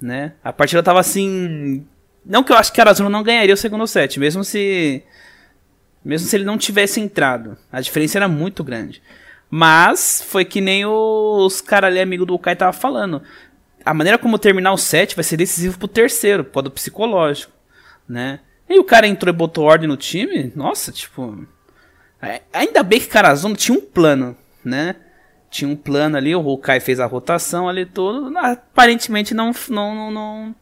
Né? 0.00 0.34
A 0.44 0.52
partida 0.52 0.82
tava 0.82 1.00
assim. 1.00 1.84
Não 2.24 2.44
que 2.44 2.52
eu 2.52 2.56
acho 2.56 2.72
que 2.72 2.80
Arazuna 2.80 3.10
não 3.10 3.24
ganharia 3.24 3.52
o 3.52 3.56
segundo 3.56 3.86
set, 3.86 4.20
mesmo 4.20 4.44
se. 4.44 5.02
Mesmo 6.04 6.28
se 6.28 6.36
ele 6.36 6.44
não 6.44 6.56
tivesse 6.56 7.00
entrado. 7.00 7.56
A 7.70 7.80
diferença 7.80 8.18
era 8.18 8.28
muito 8.28 8.62
grande. 8.62 9.02
Mas 9.50 10.24
foi 10.26 10.44
que 10.44 10.60
nem 10.60 10.86
os 10.86 11.60
caras 11.60 11.90
ali, 11.90 12.00
amigo 12.00 12.24
do 12.24 12.38
Kai, 12.38 12.56
tava 12.56 12.72
falando. 12.72 13.22
A 13.84 13.92
maneira 13.92 14.18
como 14.18 14.38
terminar 14.38 14.72
o 14.72 14.78
set 14.78 15.14
vai 15.16 15.24
ser 15.24 15.36
decisivo 15.36 15.78
pro 15.78 15.88
terceiro, 15.88 16.44
pro 16.44 16.62
do 16.62 16.70
psicológico, 16.70 17.52
né? 18.08 18.40
E 18.72 18.78
o 18.78 18.84
cara 18.84 19.06
entrou 19.06 19.32
e 19.32 19.36
botou 19.36 19.64
ordem 19.64 19.86
no 19.86 19.98
time, 19.98 20.50
nossa, 20.56 20.90
tipo. 20.90 21.46
É, 22.22 22.40
ainda 22.52 22.82
bem 22.82 22.98
que 22.98 23.06
Karazuma 23.06 23.54
tinha 23.54 23.76
um 23.76 23.82
plano, 23.82 24.34
né? 24.64 24.96
Tinha 25.50 25.68
um 25.68 25.76
plano 25.76 26.16
ali, 26.16 26.34
o 26.34 26.46
Hokai 26.46 26.80
fez 26.80 26.98
a 26.98 27.04
rotação 27.04 27.68
ali 27.68 27.84
todo. 27.84 28.36
Aparentemente 28.38 29.34
não. 29.34 29.52
Não, 29.68 29.94
não, 29.94 30.10
não, 30.10 30.54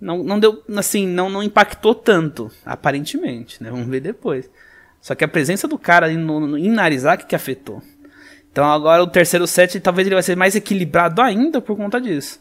não, 0.00 0.24
não 0.24 0.40
deu. 0.40 0.64
Assim, 0.76 1.06
não, 1.06 1.30
não 1.30 1.44
impactou 1.44 1.94
tanto. 1.94 2.50
Aparentemente, 2.66 3.62
né? 3.62 3.70
Vamos 3.70 3.86
ver 3.86 4.00
depois. 4.00 4.50
Só 5.00 5.14
que 5.14 5.22
a 5.22 5.28
presença 5.28 5.68
do 5.68 5.78
cara 5.78 6.06
ali 6.06 6.16
no, 6.16 6.40
no, 6.40 6.58
em 6.58 6.70
Narizaki 6.70 7.26
que 7.26 7.36
afetou. 7.36 7.80
Então 8.50 8.64
agora 8.64 9.02
o 9.02 9.06
terceiro 9.06 9.46
set 9.46 9.78
talvez 9.78 10.06
ele 10.06 10.16
vai 10.16 10.22
ser 10.22 10.36
mais 10.36 10.56
equilibrado 10.56 11.22
ainda 11.22 11.60
por 11.60 11.76
conta 11.76 12.00
disso. 12.00 12.40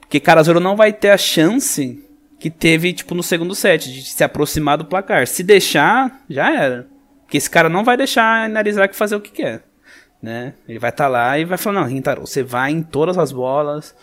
Porque 0.00 0.18
Karazuro 0.18 0.58
não 0.58 0.74
vai 0.74 0.92
ter 0.92 1.10
a 1.10 1.18
chance 1.18 2.04
que 2.38 2.50
teve, 2.50 2.92
tipo, 2.92 3.14
no 3.14 3.22
segundo 3.22 3.54
set, 3.54 3.92
de 3.92 4.02
se 4.02 4.22
aproximar 4.22 4.78
do 4.78 4.84
placar. 4.84 5.26
Se 5.26 5.42
deixar, 5.42 6.22
já 6.28 6.52
era. 6.52 6.86
Porque 7.22 7.36
esse 7.36 7.50
cara 7.50 7.68
não 7.68 7.84
vai 7.84 7.96
deixar 7.96 8.48
Narizaki 8.48 8.94
fazer 8.94 9.16
o 9.16 9.20
que 9.20 9.30
quer. 9.30 9.64
Né? 10.22 10.54
Ele 10.68 10.78
vai 10.78 10.90
estar 10.90 11.04
tá 11.04 11.08
lá 11.08 11.38
e 11.38 11.44
vai 11.44 11.58
falar, 11.58 11.80
não, 11.80 11.88
Rintaro, 11.88 12.26
você 12.26 12.42
vai 12.42 12.70
em 12.70 12.82
todas 12.82 13.18
as 13.18 13.32
bolas, 13.32 13.94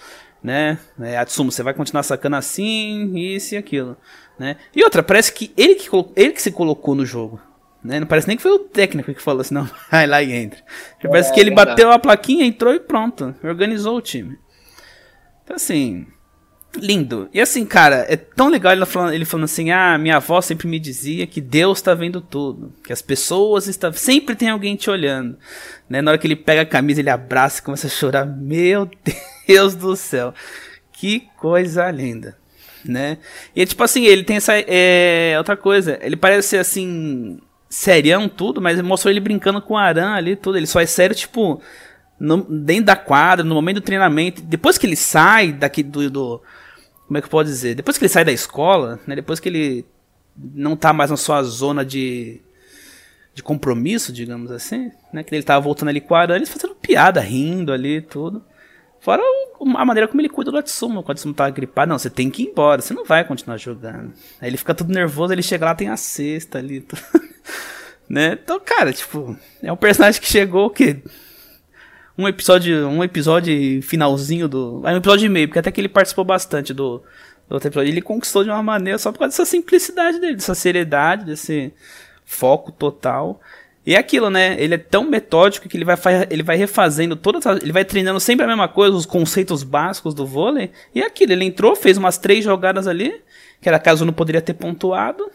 né? 0.44 0.78
É, 1.00 1.18
Atsumo, 1.18 1.52
você 1.52 1.64
vai 1.64 1.74
continuar 1.74 2.04
sacando 2.04 2.36
assim, 2.36 3.16
isso 3.16 3.56
e 3.56 3.58
aquilo. 3.58 3.98
Né? 4.38 4.58
E 4.76 4.84
outra, 4.84 5.02
parece 5.02 5.32
que 5.32 5.54
ele 5.56 5.76
que, 5.76 5.90
ele 6.16 6.32
que 6.32 6.42
se 6.42 6.52
colocou 6.52 6.96
no 6.96 7.06
jogo. 7.06 7.40
Né? 7.84 8.00
Não 8.00 8.08
parece 8.08 8.28
nem 8.28 8.38
que 8.38 8.44
foi 8.44 8.52
o 8.52 8.60
técnico 8.60 9.14
que 9.14 9.22
falou 9.22 9.42
assim, 9.42 9.54
não, 9.54 9.70
vai 9.92 10.08
lá 10.08 10.22
e 10.22 10.34
entra. 10.34 10.60
É, 11.02 11.08
parece 11.08 11.34
que 11.34 11.40
ele 11.40 11.52
bateu 11.52 11.92
a 11.92 12.00
plaquinha, 12.00 12.46
entrou 12.46 12.74
e 12.74 12.80
pronto. 12.80 13.36
Organizou 13.44 13.98
o 13.98 14.02
time. 14.02 14.38
Então 15.44 15.56
assim, 15.56 16.08
lindo. 16.76 17.30
E 17.34 17.40
assim, 17.40 17.66
cara, 17.66 18.06
é 18.10 18.16
tão 18.16 18.50
legal 18.50 18.74
ele 18.74 18.86
falando, 18.86 19.14
ele 19.14 19.26
falando 19.26 19.46
assim: 19.46 19.72
ah, 19.72 19.98
minha 19.98 20.18
avó 20.18 20.42
sempre 20.42 20.68
me 20.68 20.80
dizia 20.80 21.28
que 21.28 21.42
Deus 21.42 21.80
está 21.80 21.94
vendo 21.94 22.22
tudo, 22.22 22.74
que 22.84 22.94
as 22.94 23.02
pessoas 23.02 23.68
estão. 23.68 23.92
Sempre 23.94 24.36
tem 24.36 24.50
alguém 24.50 24.76
te 24.76 24.90
olhando. 24.90 25.38
Né? 25.90 26.02
Na 26.02 26.12
hora 26.12 26.18
que 26.18 26.28
ele 26.28 26.36
pega 26.36 26.62
a 26.62 26.66
camisa, 26.66 27.00
ele 27.00 27.10
abraça 27.10 27.60
e 27.60 27.64
começa 27.64 27.88
a 27.88 27.90
chorar. 27.90 28.26
Meu 28.26 28.90
Deus 29.48 29.76
do 29.76 29.96
céu. 29.96 30.34
Que 30.92 31.28
coisa 31.38 31.90
linda. 31.92 32.38
Né? 32.86 33.18
E 33.56 33.62
é 33.62 33.66
tipo 33.66 33.84
assim, 33.84 34.06
ele 34.06 34.24
tem 34.24 34.38
essa. 34.38 34.54
É, 34.56 35.36
outra 35.38 35.56
coisa, 35.56 36.00
ele 36.02 36.16
parece 36.16 36.50
ser 36.50 36.58
assim. 36.58 37.40
Serião, 37.70 38.30
tudo, 38.30 38.62
mas 38.62 38.80
mostrou 38.82 39.12
ele 39.12 39.20
brincando 39.20 39.60
com 39.60 39.74
o 39.74 39.78
Aran 39.78 40.12
ali, 40.14 40.36
tudo. 40.36 40.58
Ele 40.58 40.68
só 40.68 40.80
é 40.80 40.86
sério, 40.86 41.16
tipo. 41.16 41.62
No, 42.20 42.44
dentro 42.44 42.86
da 42.86 42.96
quadra, 42.96 43.44
no 43.44 43.56
momento 43.56 43.76
do 43.76 43.82
treinamento. 43.82 44.42
Depois 44.44 44.78
que 44.78 44.86
ele 44.86 44.96
sai 44.96 45.52
daqui 45.52 45.82
do, 45.82 46.10
do 46.10 46.42
como 47.08 47.18
é 47.18 47.22
que 47.22 47.26
eu 47.26 47.32
posso 47.32 47.46
dizer? 47.46 47.76
Depois 47.76 47.98
que 47.98 48.04
ele 48.04 48.10
sai 48.10 48.26
da 48.26 48.32
escola, 48.32 49.00
né, 49.06 49.16
depois 49.16 49.40
que 49.40 49.50
ele 49.50 49.86
não 50.36 50.76
tá 50.76 50.92
mais 50.94 51.12
na 51.12 51.18
sua 51.18 51.44
zona 51.44 51.86
de, 51.86 52.42
de 53.34 53.44
compromisso, 53.44 54.12
digamos 54.12 54.52
assim, 54.52 54.92
né, 55.12 55.24
que 55.24 55.34
ele 55.34 55.44
tava 55.44 55.62
voltando 55.62 55.90
ali 55.90 56.02
com 56.02 56.16
a 56.16 56.22
Aranha, 56.22 56.46
fazendo 56.46 56.76
piada, 56.76 57.20
rindo 57.22 57.72
ali 57.72 58.02
tudo. 58.02 58.44
Fora 59.00 59.22
a 59.60 59.86
maneira 59.86 60.08
como 60.08 60.22
ele 60.22 60.30
cuida 60.30 60.50
do 60.50 60.58
Atsumo, 60.58 61.04
quando 61.04 61.18
o 61.18 61.20
Atsumo 61.20 61.34
tá 61.34 61.50
gripado, 61.50 61.90
não, 61.90 62.00
você 62.00 62.10
tem 62.10 62.30
que 62.30 62.44
ir 62.44 62.48
embora, 62.48 62.82
você 62.82 62.94
não 62.94 63.04
vai 63.04 63.26
continuar 63.26 63.58
jogando. 63.58 64.14
Aí 64.40 64.50
ele 64.50 64.58
fica 64.58 64.74
todo 64.74 64.94
nervoso, 64.94 65.34
ele 65.34 65.44
chega 65.44 65.66
lá, 65.66 65.76
tem 65.76 65.90
a 65.90 65.98
cesta 65.98 66.58
ali, 66.58 66.86
né? 68.08 68.40
Então, 68.42 68.60
cara, 68.60 68.94
tipo, 68.94 69.38
é 69.62 69.72
um 69.72 69.78
personagem 69.78 70.22
que 70.22 70.28
chegou 70.28 70.70
que 70.70 71.04
um 72.18 72.28
episódio, 72.28 72.88
um 72.88 73.04
episódio 73.04 73.82
finalzinho 73.82 74.48
do. 74.48 74.82
É 74.86 74.94
um 74.94 74.98
episódio 74.98 75.26
e 75.26 75.30
meio, 75.30 75.48
porque 75.48 75.60
até 75.60 75.72
que 75.72 75.82
ele 75.82 75.90
participou 75.90 76.24
bastante 76.24 76.74
do, 76.74 77.00
do 77.48 77.54
outro 77.54 77.70
episódio. 77.70 77.92
Ele 77.92 78.02
conquistou 78.02 78.44
de 78.44 78.50
uma 78.50 78.62
maneira 78.62 78.98
só 79.00 79.12
por 79.12 79.20
causa 79.20 79.32
dessa 79.32 79.46
simplicidade 79.50 80.20
dele, 80.20 80.36
dessa 80.36 80.54
seriedade, 80.54 81.26
desse 81.26 81.74
foco 82.24 82.72
total. 82.72 83.42
E 83.86 83.96
é 83.96 83.98
aquilo, 83.98 84.30
né? 84.30 84.56
Ele 84.62 84.76
é 84.76 84.78
tão 84.78 85.04
metódico 85.04 85.68
que 85.68 85.76
ele 85.76 85.84
vai, 85.84 85.98
ele 86.30 86.44
vai 86.44 86.56
refazendo 86.56 87.16
todas 87.16 87.46
as, 87.46 87.62
Ele 87.62 87.74
vai 87.74 87.84
treinando 87.84 88.20
sempre 88.20 88.46
a 88.46 88.48
mesma 88.48 88.68
coisa, 88.68 88.96
os 88.96 89.06
conceitos 89.06 89.64
básicos 89.64 90.14
do 90.14 90.26
vôlei. 90.26 90.72
E 90.94 91.02
é 91.02 91.06
aquilo, 91.06 91.34
ele 91.34 91.46
entrou, 91.46 91.76
fez 91.76 91.98
umas 91.98 92.18
três 92.18 92.46
jogadas 92.46 92.88
ali, 92.88 93.22
que 93.60 93.68
era 93.68 93.80
caso 93.80 94.06
não 94.06 94.14
poderia 94.14 94.42
ter 94.42 94.54
pontuado. 94.54 95.30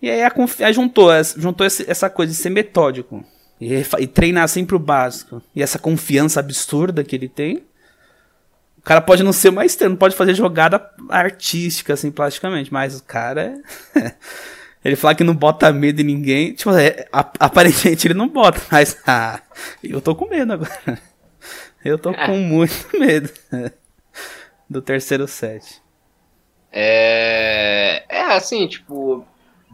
E 0.00 0.08
aí, 0.10 0.22
a, 0.22 0.72
juntou, 0.72 1.10
juntou 1.36 1.66
essa 1.66 2.08
coisa 2.08 2.32
de 2.32 2.38
ser 2.38 2.50
metódico 2.50 3.24
e, 3.62 3.84
e 4.00 4.06
treinar 4.06 4.48
sempre 4.48 4.76
o 4.76 4.78
básico, 4.78 5.42
e 5.54 5.62
essa 5.62 5.78
confiança 5.78 6.40
absurda 6.40 7.04
que 7.04 7.16
ele 7.16 7.28
tem, 7.28 7.64
o 8.78 8.82
cara 8.82 9.00
pode 9.00 9.22
não 9.22 9.32
ser 9.32 9.50
mais 9.52 9.78
não 9.78 9.96
pode 9.96 10.16
fazer 10.16 10.34
jogada 10.34 10.84
artística, 11.08 11.94
assim, 11.94 12.10
plasticamente, 12.10 12.72
mas 12.72 12.98
o 12.98 13.04
cara 13.04 13.54
é... 13.94 14.14
Ele 14.84 14.96
fala 14.96 15.14
que 15.14 15.22
não 15.22 15.34
bota 15.34 15.72
medo 15.72 16.00
em 16.00 16.04
ninguém. 16.04 16.54
Tipo, 16.54 16.72
é, 16.72 17.06
aparentemente 17.12 18.06
ele 18.06 18.14
não 18.14 18.28
bota, 18.28 18.60
mas 18.70 18.98
ah, 19.06 19.40
eu 19.82 20.00
tô 20.00 20.14
com 20.14 20.28
medo 20.28 20.52
agora. 20.52 20.98
Eu 21.84 21.98
tô 21.98 22.10
é. 22.10 22.26
com 22.26 22.36
muito 22.36 22.96
medo 22.96 23.28
do 24.70 24.80
terceiro 24.80 25.26
set. 25.26 25.82
É, 26.70 28.04
é 28.08 28.20
assim, 28.36 28.68
tipo, 28.68 29.26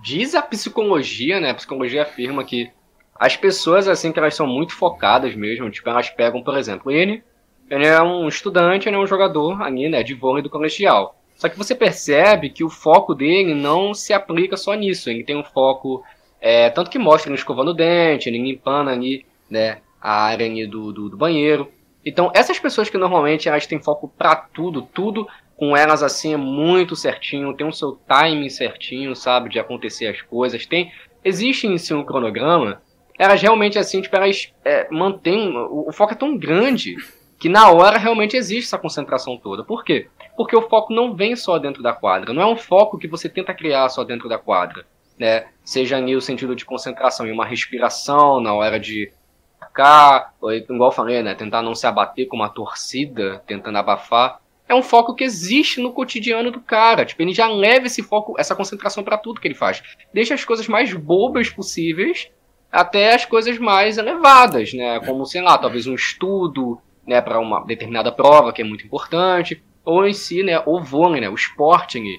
diz 0.03 0.35
a 0.35 0.41
psicologia, 0.41 1.39
né? 1.39 1.51
A 1.51 1.55
psicologia 1.55 2.05
afirma 2.05 2.45
que 2.45 2.71
as 3.19 3.37
pessoas, 3.37 3.89
assim, 3.89 4.13
que 4.13 4.19
elas 4.19 4.35
são 4.35 4.47
muito 4.47 4.75
focadas 4.75 5.35
mesmo, 5.35 5.71
tipo, 5.71 5.89
elas 5.89 6.09
pegam, 6.09 6.43
por 6.43 6.57
exemplo, 6.57 6.91
ele, 6.91 7.23
ele 7.69 7.87
é 7.87 8.01
um 8.01 8.29
estudante, 8.29 8.89
ele 8.89 8.97
é 8.97 8.99
um 8.99 9.07
jogador 9.07 9.61
ali, 9.63 9.89
né, 9.89 10.03
de 10.03 10.15
vôlei 10.15 10.43
do 10.43 10.51
colegial. 10.51 11.17
Só 11.35 11.49
que 11.49 11.59
você 11.59 11.75
percebe 11.75 12.51
que 12.51 12.65
o 12.65 12.71
foco 12.71 13.15
dele 13.15 13.55
não 13.55 13.93
se 13.93 14.13
aplica 14.13 14.57
só 14.57 14.75
nisso, 14.75 15.11
ele 15.11 15.25
tem 15.25 15.37
um 15.37 15.45
foco, 15.45 16.05
é, 16.41 16.71
tanto 16.71 16.91
que 16.91 16.99
mostra 16.99 17.31
ele 17.31 17.39
escovando 17.39 17.69
o 17.69 17.75
dente, 17.75 18.29
ele 18.29 18.39
limpando 18.39 18.91
ali, 18.91 19.27
né, 19.51 19.79
a 20.01 20.25
área 20.25 20.47
ali 20.47 20.67
do, 20.67 20.93
do, 20.93 21.09
do 21.09 21.17
banheiro. 21.17 21.71
Então, 22.05 22.31
essas 22.35 22.59
pessoas 22.59 22.89
que 22.89 22.97
normalmente 22.97 23.49
elas 23.49 23.67
têm 23.67 23.83
foco 23.83 24.09
para 24.09 24.37
tudo, 24.37 24.83
tudo 24.83 25.29
com 25.57 25.77
elas 25.77 26.05
assim 26.05 26.33
é 26.33 26.37
muito 26.37 26.95
certinho, 26.95 27.53
tem 27.53 27.67
o 27.67 27.73
seu 27.73 27.99
timing 28.07 28.49
certinho, 28.49 29.15
sabe, 29.17 29.51
de 29.51 29.59
acontecer 29.59 30.07
as 30.07 30.23
coisas. 30.23 30.65
Tem 30.65 30.93
existe 31.25 31.67
em 31.67 31.77
si 31.77 31.93
um 31.93 32.05
cronograma 32.05 32.81
elas 33.19 33.43
realmente, 33.43 33.79
assim, 33.79 34.01
tipo, 34.01 34.15
elas 34.15 34.53
é, 34.65 34.87
mantêm. 34.91 35.57
O, 35.57 35.89
o, 35.89 35.93
foco 35.93 36.13
é 36.13 36.17
tão 36.17 36.39
grande 36.39 36.97
que 37.39 37.49
na 37.49 37.71
hora 37.71 37.99
realmente 37.99 38.37
existe 38.37 38.69
essa 38.69 38.79
concentração 38.79 39.37
toda. 39.37 39.65
Por 39.65 39.85
quê? 39.85 40.09
Porque 40.37 40.57
o 40.57 40.69
foco 40.69 40.93
não 40.93 41.15
vem 41.15 41.35
só 41.35 41.59
dentro 41.59 41.83
da 41.83 41.93
quadra. 41.93 42.33
Não 42.33 42.43
é 42.43 42.47
um 42.47 42.57
foco 42.57 42.97
que 42.97 43.09
você 43.09 43.29
tenta 43.29 43.53
criar 43.53 43.89
só 43.89 44.05
dentro 44.05 44.29
da 44.29 44.39
quadra. 44.39 44.87
Né? 45.19 45.47
Seja 45.65 45.99
o 45.99 46.21
sentido 46.21 46.55
de 46.55 46.65
concentração 46.65 47.27
em 47.27 47.33
uma 47.33 47.45
respiração 47.45 48.41
na 48.41 48.55
hora 48.55 48.79
de 48.79 49.11
cá, 49.75 50.33
ou, 50.41 50.53
igual 50.53 50.91
eu 50.91 50.95
falei, 50.95 51.23
né? 51.23 51.35
Tentar 51.35 51.63
não 51.63 51.75
se 51.75 51.87
abater 51.87 52.29
com 52.29 52.37
uma 52.37 52.49
torcida, 52.49 53.43
tentando 53.47 53.79
abafar. 53.79 54.41
é 54.69 54.75
um 54.75 54.83
foco 54.83 55.15
que 55.15 55.25
existe 55.25 55.81
no 55.81 55.93
cotidiano 55.93 56.51
do 56.51 56.61
cara. 56.61 57.05
Tipo, 57.05 57.23
ele 57.23 57.33
já 57.33 57.49
leva 57.49 57.87
esse 57.87 58.03
foco, 58.03 58.35
essa 58.39 58.55
concentração 58.55 59.03
para 59.03 59.19
tudo 59.19 59.41
que 59.41 59.49
ele 59.49 59.55
faz. 59.55 59.83
Deixa 60.13 60.35
as 60.35 60.45
coisas 60.45 60.69
mais 60.69 60.93
bobas 60.93 61.49
possíveis 61.49 62.31
até 62.71 63.15
as 63.15 63.25
coisas 63.25 63.59
mais 63.59 63.99
elevadas, 63.99 64.73
né? 64.75 65.01
Como, 65.01 65.25
sei 65.25 65.43
lá, 65.43 65.57
talvez 65.57 65.87
um 65.87 65.95
estudo, 65.95 66.79
né, 67.07 67.21
para 67.21 67.41
uma 67.41 67.65
determinada 67.65 68.13
prova 68.13 68.53
que 68.53 68.61
é 68.61 68.65
muito 68.65 68.85
importante, 68.85 69.63
ou 69.85 70.07
em 70.07 70.13
si, 70.13 70.43
né, 70.43 70.63
o 70.67 70.81
vôlei, 70.81 71.21
né, 71.21 71.31
o 71.31 71.35
esporte. 71.35 71.99
Né? 71.99 72.19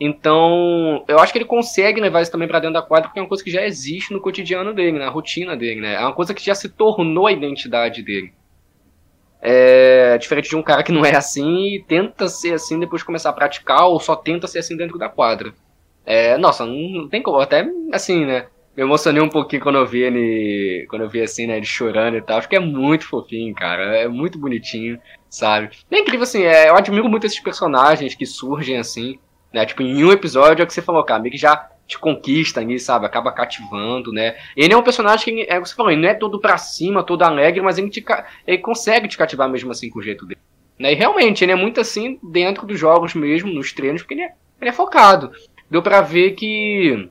Então, 0.00 1.04
eu 1.08 1.18
acho 1.18 1.32
que 1.32 1.38
ele 1.38 1.44
consegue 1.44 2.00
levar 2.00 2.22
isso 2.22 2.30
também 2.30 2.46
para 2.46 2.60
dentro 2.60 2.74
da 2.74 2.82
quadra, 2.82 3.08
porque 3.08 3.18
é 3.18 3.22
uma 3.22 3.28
coisa 3.28 3.42
que 3.42 3.50
já 3.50 3.66
existe 3.66 4.12
no 4.12 4.20
cotidiano 4.20 4.72
dele, 4.72 4.98
na 4.98 5.08
rotina 5.08 5.56
dele, 5.56 5.80
né? 5.80 5.94
É 5.94 6.00
uma 6.00 6.12
coisa 6.12 6.32
que 6.32 6.44
já 6.44 6.54
se 6.54 6.68
tornou 6.68 7.26
a 7.26 7.32
identidade 7.32 8.02
dele. 8.02 8.32
É 9.40 10.16
diferente 10.18 10.48
de 10.48 10.56
um 10.56 10.62
cara 10.62 10.82
que 10.84 10.92
não 10.92 11.04
é 11.04 11.16
assim 11.16 11.74
e 11.74 11.82
tenta 11.82 12.28
ser 12.28 12.54
assim 12.54 12.78
depois 12.78 13.02
de 13.02 13.06
começar 13.06 13.30
a 13.30 13.32
praticar, 13.32 13.86
ou 13.86 13.98
só 13.98 14.14
tenta 14.14 14.46
ser 14.46 14.60
assim 14.60 14.76
dentro 14.76 14.98
da 14.98 15.08
quadra. 15.08 15.52
É, 16.06 16.38
nossa, 16.38 16.64
não 16.64 17.08
tem 17.08 17.20
como, 17.20 17.38
até 17.38 17.68
assim, 17.92 18.24
né? 18.24 18.46
Me 18.78 18.84
emocionei 18.84 19.20
um 19.20 19.28
pouquinho 19.28 19.60
quando 19.60 19.74
eu 19.74 19.84
vi 19.84 20.04
ele. 20.04 20.86
Quando 20.88 21.02
eu 21.02 21.08
vi 21.08 21.20
assim, 21.20 21.48
né, 21.48 21.56
ele 21.56 21.66
chorando 21.66 22.16
e 22.16 22.22
tal. 22.22 22.38
Acho 22.38 22.48
que 22.48 22.54
é 22.54 22.60
muito 22.60 23.08
fofinho, 23.08 23.52
cara. 23.52 23.96
É 23.96 24.06
muito 24.06 24.38
bonitinho, 24.38 25.00
sabe? 25.28 25.70
É 25.90 25.98
incrível, 25.98 26.22
assim, 26.22 26.44
é, 26.44 26.68
eu 26.68 26.76
admiro 26.76 27.08
muito 27.08 27.26
esses 27.26 27.40
personagens 27.40 28.14
que 28.14 28.24
surgem 28.24 28.78
assim, 28.78 29.18
né? 29.52 29.66
Tipo, 29.66 29.82
em 29.82 30.04
um 30.04 30.12
episódio 30.12 30.62
é 30.62 30.64
o 30.64 30.66
que 30.66 30.72
você 30.72 30.80
falou, 30.80 31.02
cara, 31.02 31.20
meio 31.20 31.32
que 31.32 31.38
já 31.38 31.68
te 31.88 31.98
conquista 31.98 32.60
ali, 32.60 32.78
sabe? 32.78 33.04
Acaba 33.04 33.32
cativando, 33.32 34.12
né? 34.12 34.36
Ele 34.56 34.72
é 34.72 34.76
um 34.76 34.82
personagem 34.84 35.24
que, 35.24 35.52
é 35.52 35.58
você 35.58 35.74
falou, 35.74 35.90
ele 35.90 36.02
não 36.02 36.10
é 36.10 36.14
todo 36.14 36.40
pra 36.40 36.56
cima, 36.56 37.02
todo 37.02 37.24
alegre, 37.24 37.60
mas 37.60 37.78
ele, 37.78 37.90
te, 37.90 38.04
ele 38.46 38.58
consegue 38.58 39.08
te 39.08 39.18
cativar 39.18 39.48
mesmo 39.48 39.72
assim 39.72 39.90
com 39.90 39.98
o 39.98 40.02
jeito 40.02 40.24
dele. 40.24 40.40
Né? 40.78 40.92
E 40.92 40.94
realmente, 40.94 41.44
ele 41.44 41.50
é 41.50 41.56
muito 41.56 41.80
assim 41.80 42.16
dentro 42.22 42.64
dos 42.64 42.78
jogos 42.78 43.12
mesmo, 43.12 43.52
nos 43.52 43.72
treinos, 43.72 44.02
porque 44.02 44.14
ele 44.14 44.22
é, 44.22 44.32
ele 44.60 44.70
é 44.70 44.72
focado. 44.72 45.32
Deu 45.68 45.82
pra 45.82 46.00
ver 46.00 46.36
que 46.36 47.10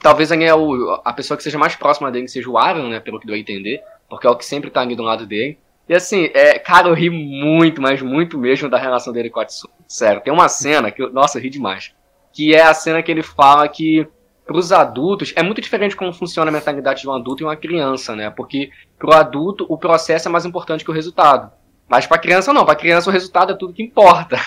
Talvez 0.00 0.30
é 0.30 0.54
o, 0.54 1.00
a 1.04 1.12
pessoa 1.12 1.36
que 1.36 1.42
seja 1.42 1.58
mais 1.58 1.74
próxima 1.76 2.10
dele 2.10 2.28
seja 2.28 2.48
o 2.48 2.56
Aaron, 2.56 2.88
né? 2.88 3.00
Pelo 3.00 3.18
que 3.18 3.26
deu 3.26 3.34
a 3.34 3.38
entender. 3.38 3.82
Porque 4.08 4.26
é 4.26 4.30
o 4.30 4.36
que 4.36 4.44
sempre 4.44 4.70
tá 4.70 4.80
ali 4.80 4.96
do 4.96 5.02
lado 5.02 5.26
dele. 5.26 5.58
E 5.88 5.94
assim, 5.94 6.30
é, 6.34 6.58
cara, 6.58 6.88
eu 6.88 6.94
ri 6.94 7.08
muito, 7.08 7.80
mas 7.80 8.02
muito 8.02 8.38
mesmo 8.38 8.68
da 8.68 8.78
relação 8.78 9.12
dele 9.12 9.30
com 9.30 9.40
a 9.40 9.44
Tsumi. 9.46 9.72
Sério, 9.86 10.20
tem 10.20 10.32
uma 10.32 10.48
cena 10.48 10.90
que, 10.90 11.02
eu, 11.02 11.10
nossa, 11.10 11.38
eu 11.38 11.42
ri 11.42 11.48
demais. 11.48 11.94
Que 12.32 12.54
é 12.54 12.62
a 12.62 12.74
cena 12.74 13.02
que 13.02 13.10
ele 13.10 13.22
fala 13.22 13.66
que 13.68 14.06
pros 14.46 14.70
adultos 14.70 15.32
é 15.34 15.42
muito 15.42 15.60
diferente 15.60 15.96
como 15.96 16.12
funciona 16.12 16.50
a 16.50 16.52
mentalidade 16.52 17.02
de 17.02 17.08
um 17.08 17.12
adulto 17.12 17.42
e 17.42 17.44
uma 17.44 17.56
criança, 17.56 18.14
né? 18.14 18.30
Porque 18.30 18.70
pro 18.98 19.14
adulto 19.14 19.66
o 19.68 19.78
processo 19.78 20.28
é 20.28 20.30
mais 20.30 20.44
importante 20.44 20.84
que 20.84 20.90
o 20.90 20.94
resultado. 20.94 21.50
Mas 21.88 22.06
pra 22.06 22.18
criança 22.18 22.52
não, 22.52 22.66
pra 22.66 22.76
criança 22.76 23.08
o 23.08 23.12
resultado 23.12 23.52
é 23.52 23.56
tudo 23.56 23.72
que 23.72 23.82
importa. 23.82 24.38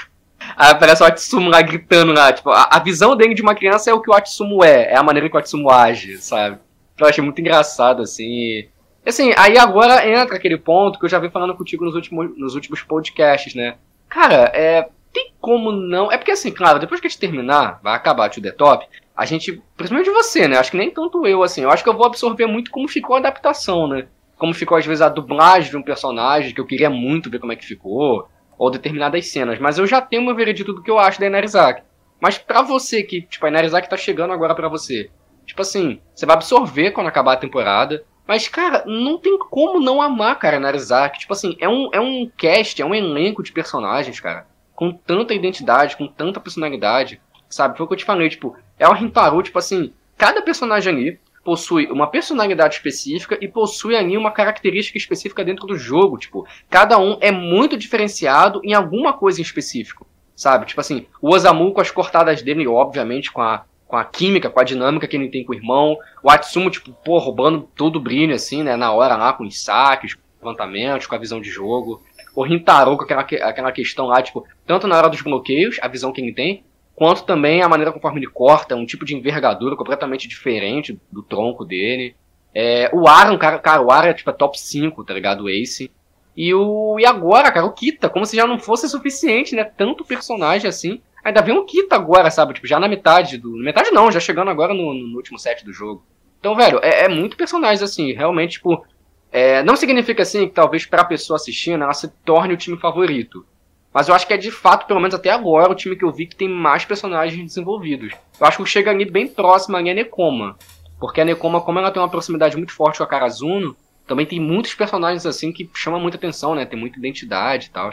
Aí 0.55 0.71
aparece 0.71 1.03
o 1.03 1.05
Atsumo 1.05 1.49
lá 1.49 1.61
gritando 1.61 2.13
lá. 2.13 2.33
Tipo, 2.33 2.49
a, 2.49 2.69
a, 2.71 2.79
visão 2.79 3.15
dele 3.15 3.33
de 3.33 3.41
uma 3.41 3.55
criança 3.55 3.89
é 3.89 3.93
o 3.93 4.01
que 4.01 4.09
o 4.09 4.13
Atsumo 4.13 4.63
é. 4.63 4.91
É 4.91 4.97
a 4.97 5.03
maneira 5.03 5.29
que 5.29 5.35
o 5.35 5.39
Atsumo 5.39 5.69
age, 5.69 6.17
sabe? 6.17 6.57
Eu 6.97 7.07
achei 7.07 7.23
muito 7.23 7.39
engraçado, 7.39 8.01
assim. 8.01 8.23
E, 8.25 8.69
assim, 9.05 9.33
aí 9.37 9.57
agora 9.57 10.07
entra 10.07 10.35
aquele 10.35 10.57
ponto 10.57 10.99
que 10.99 11.05
eu 11.05 11.09
já 11.09 11.19
vi 11.19 11.29
falando 11.29 11.55
contigo 11.55 11.85
nos 11.85 11.95
últimos, 11.95 12.37
nos 12.37 12.55
últimos 12.55 12.81
podcasts, 12.81 13.55
né? 13.55 13.75
Cara, 14.09 14.51
é. 14.53 14.89
Tem 15.13 15.33
como 15.41 15.73
não. 15.73 16.09
É 16.09 16.17
porque 16.17 16.31
assim, 16.31 16.51
claro, 16.51 16.79
depois 16.79 17.01
que 17.01 17.07
a 17.07 17.09
gente 17.09 17.19
terminar, 17.19 17.81
vai 17.83 17.93
acabar 17.93 18.29
o 18.29 18.41
The 18.41 18.51
Top, 18.51 18.87
a 19.15 19.25
gente. 19.25 19.61
Principalmente 19.75 20.09
você, 20.09 20.47
né? 20.47 20.57
Acho 20.57 20.71
que 20.71 20.77
nem 20.77 20.89
tanto 20.89 21.27
eu, 21.27 21.43
assim. 21.43 21.61
Eu 21.61 21.69
acho 21.69 21.83
que 21.83 21.89
eu 21.89 21.97
vou 21.97 22.05
absorver 22.05 22.45
muito 22.45 22.71
como 22.71 22.87
ficou 22.87 23.15
a 23.15 23.19
adaptação, 23.19 23.87
né? 23.87 24.07
Como 24.37 24.53
ficou, 24.53 24.77
às 24.77 24.85
vezes, 24.85 25.01
a 25.01 25.09
dublagem 25.09 25.69
de 25.69 25.77
um 25.77 25.83
personagem, 25.83 26.53
que 26.53 26.61
eu 26.61 26.65
queria 26.65 26.89
muito 26.89 27.29
ver 27.29 27.39
como 27.39 27.51
é 27.51 27.55
que 27.55 27.65
ficou 27.65 28.27
ou 28.61 28.69
determinadas 28.69 29.25
cenas, 29.25 29.57
mas 29.57 29.79
eu 29.79 29.87
já 29.87 29.99
tenho 29.99 30.21
meu 30.21 30.35
veredito 30.35 30.71
do 30.71 30.83
que 30.83 30.91
eu 30.91 30.99
acho 30.99 31.19
da 31.19 31.25
Inarizaki. 31.25 31.81
Mas 32.19 32.37
pra 32.37 32.61
você 32.61 33.01
que, 33.01 33.23
tipo, 33.23 33.43
a 33.43 33.49
Inarizaki 33.49 33.89
tá 33.89 33.97
chegando 33.97 34.31
agora 34.31 34.53
para 34.53 34.69
você, 34.69 35.09
tipo 35.47 35.63
assim, 35.63 35.99
você 36.13 36.27
vai 36.27 36.35
absorver 36.35 36.91
quando 36.91 37.07
acabar 37.07 37.33
a 37.33 37.37
temporada, 37.37 38.05
mas, 38.27 38.47
cara, 38.47 38.83
não 38.85 39.17
tem 39.17 39.35
como 39.49 39.79
não 39.79 39.99
amar, 39.99 40.37
cara, 40.37 40.57
Inarizaki. 40.57 41.21
Tipo 41.21 41.33
assim, 41.33 41.57
é 41.59 41.67
um, 41.67 41.89
é 41.91 41.99
um 41.99 42.29
cast, 42.37 42.79
é 42.79 42.85
um 42.85 42.93
elenco 42.93 43.41
de 43.41 43.51
personagens, 43.51 44.19
cara, 44.19 44.45
com 44.75 44.93
tanta 44.93 45.33
identidade, 45.33 45.97
com 45.97 46.05
tanta 46.05 46.39
personalidade, 46.39 47.19
sabe? 47.49 47.75
Foi 47.75 47.85
o 47.85 47.87
que 47.87 47.95
eu 47.95 47.97
te 47.97 48.05
falei, 48.05 48.29
tipo, 48.29 48.55
é 48.77 48.87
o 48.87 48.93
Rintaro, 48.93 49.41
tipo 49.41 49.57
assim, 49.57 49.91
cada 50.15 50.39
personagem 50.43 50.93
ali 50.93 51.19
possui 51.43 51.87
uma 51.87 52.07
personalidade 52.07 52.75
específica 52.75 53.37
e 53.41 53.47
possui 53.47 53.95
ali 53.95 54.17
uma 54.17 54.31
característica 54.31 54.97
específica 54.97 55.43
dentro 55.43 55.65
do 55.65 55.77
jogo. 55.77 56.17
Tipo, 56.17 56.45
cada 56.69 56.97
um 56.99 57.17
é 57.19 57.31
muito 57.31 57.77
diferenciado 57.77 58.61
em 58.63 58.73
alguma 58.73 59.13
coisa 59.13 59.39
em 59.39 59.43
específico, 59.43 60.05
sabe? 60.35 60.65
Tipo 60.65 60.81
assim, 60.81 61.05
o 61.21 61.33
Osamu 61.33 61.73
com 61.73 61.81
as 61.81 61.91
cortadas 61.91 62.41
dele, 62.41 62.67
obviamente, 62.67 63.31
com 63.31 63.41
a, 63.41 63.65
com 63.87 63.97
a 63.97 64.05
química, 64.05 64.49
com 64.49 64.59
a 64.59 64.63
dinâmica 64.63 65.07
que 65.07 65.15
ele 65.15 65.29
tem 65.29 65.43
com 65.43 65.51
o 65.51 65.55
irmão. 65.55 65.97
O 66.23 66.29
Atsumo, 66.29 66.69
tipo, 66.69 66.91
pô, 67.03 67.17
roubando 67.17 67.67
todo 67.75 67.95
o 67.95 68.01
brilho, 68.01 68.35
assim, 68.35 68.63
né? 68.63 68.75
Na 68.75 68.91
hora 68.91 69.15
lá, 69.15 69.33
com 69.33 69.43
os 69.43 69.63
saques, 69.63 70.15
levantamentos, 70.39 71.07
com 71.07 71.15
a 71.15 71.19
visão 71.19 71.41
de 71.41 71.49
jogo. 71.49 72.01
O 72.35 72.43
Rintaro 72.43 72.95
com 72.95 73.03
aquela, 73.03 73.21
aquela 73.21 73.71
questão 73.71 74.07
lá, 74.07 74.21
tipo, 74.21 74.45
tanto 74.65 74.87
na 74.87 74.97
hora 74.97 75.09
dos 75.09 75.21
bloqueios, 75.21 75.77
a 75.81 75.87
visão 75.87 76.13
que 76.13 76.21
ele 76.21 76.33
tem, 76.33 76.63
quanto 77.01 77.23
também 77.23 77.63
a 77.63 77.67
maneira 77.67 77.91
conforme 77.91 78.19
ele 78.19 78.27
corta, 78.27 78.75
um 78.75 78.85
tipo 78.85 79.03
de 79.03 79.15
envergadura 79.15 79.75
completamente 79.75 80.27
diferente 80.27 81.01
do 81.11 81.23
tronco 81.23 81.65
dele. 81.65 82.15
É, 82.53 82.91
o 82.93 83.07
Aaron, 83.07 83.39
cara, 83.39 83.57
cara, 83.57 83.81
o 83.81 83.89
Aaron 83.89 84.09
é 84.09 84.13
tipo 84.13 84.29
é 84.29 84.33
top 84.33 84.59
5, 84.59 85.03
tá 85.03 85.11
ligado? 85.11 85.45
O 85.45 85.49
Ace. 85.49 85.89
E 86.37 86.53
o. 86.53 86.99
E 86.99 87.05
agora, 87.07 87.51
cara, 87.51 87.65
o 87.65 87.73
Kita, 87.73 88.07
como 88.07 88.23
se 88.23 88.35
já 88.35 88.45
não 88.45 88.59
fosse 88.59 88.87
suficiente, 88.87 89.55
né? 89.55 89.63
Tanto 89.63 90.05
personagem 90.05 90.69
assim. 90.69 91.01
Ainda 91.23 91.41
vem 91.41 91.57
o 91.57 91.65
Kita 91.65 91.95
agora, 91.95 92.29
sabe? 92.29 92.53
Tipo, 92.53 92.67
já 92.67 92.79
na 92.79 92.87
metade 92.87 93.39
do. 93.39 93.49
Metade 93.49 93.89
não, 93.89 94.11
já 94.11 94.19
chegando 94.19 94.51
agora 94.51 94.71
no, 94.71 94.93
no 94.93 95.17
último 95.17 95.39
set 95.39 95.65
do 95.65 95.73
jogo. 95.73 96.05
Então, 96.39 96.55
velho, 96.55 96.79
é, 96.83 97.05
é 97.05 97.09
muito 97.09 97.35
personagem, 97.35 97.83
assim, 97.83 98.13
realmente, 98.13 98.59
tipo. 98.59 98.85
É, 99.31 99.63
não 99.63 99.75
significa 99.75 100.21
assim 100.21 100.47
que 100.47 100.53
talvez 100.53 100.85
pra 100.85 101.03
pessoa 101.03 101.37
assistindo 101.37 101.83
ela 101.83 101.95
se 101.95 102.09
torne 102.23 102.53
o 102.53 102.57
time 102.57 102.77
favorito. 102.77 103.43
Mas 103.93 104.07
eu 104.07 104.15
acho 104.15 104.25
que 104.25 104.33
é 104.33 104.37
de 104.37 104.51
fato, 104.51 104.87
pelo 104.87 104.99
menos 104.99 105.13
até 105.13 105.29
agora, 105.29 105.71
o 105.71 105.75
time 105.75 105.95
que 105.95 106.05
eu 106.05 106.11
vi 106.11 106.25
que 106.25 106.35
tem 106.35 106.47
mais 106.47 106.85
personagens 106.85 107.43
desenvolvidos. 107.43 108.13
Eu 108.39 108.47
acho 108.47 108.63
que 108.63 108.69
chega 108.69 108.89
ali 108.89 109.03
bem 109.03 109.27
próximo 109.27 109.75
ali 109.75 109.89
a 109.89 109.93
Nekoma. 109.93 110.57
Porque 110.99 111.19
a 111.19 111.25
Nekoma, 111.25 111.59
como 111.59 111.79
ela 111.79 111.91
tem 111.91 112.01
uma 112.01 112.09
proximidade 112.09 112.55
muito 112.55 112.71
forte 112.71 112.99
com 112.99 113.03
a 113.03 113.07
Karazuno, 113.07 113.75
também 114.07 114.25
tem 114.25 114.39
muitos 114.39 114.73
personagens 114.73 115.25
assim 115.25 115.51
que 115.51 115.69
chamam 115.73 115.99
muita 115.99 116.17
atenção, 116.17 116.55
né? 116.55 116.65
Tem 116.65 116.79
muita 116.79 116.99
identidade 116.99 117.67
e 117.67 117.69
tal. 117.69 117.91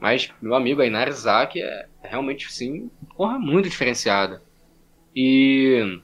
Mas 0.00 0.30
meu 0.40 0.54
amigo 0.54 0.80
a 0.80 0.86
Inarizaki 0.86 1.60
é 1.60 1.86
realmente, 2.02 2.52
sim, 2.52 2.90
porra, 3.16 3.38
muito 3.38 3.68
diferenciada. 3.68 4.42
E. 5.14 6.00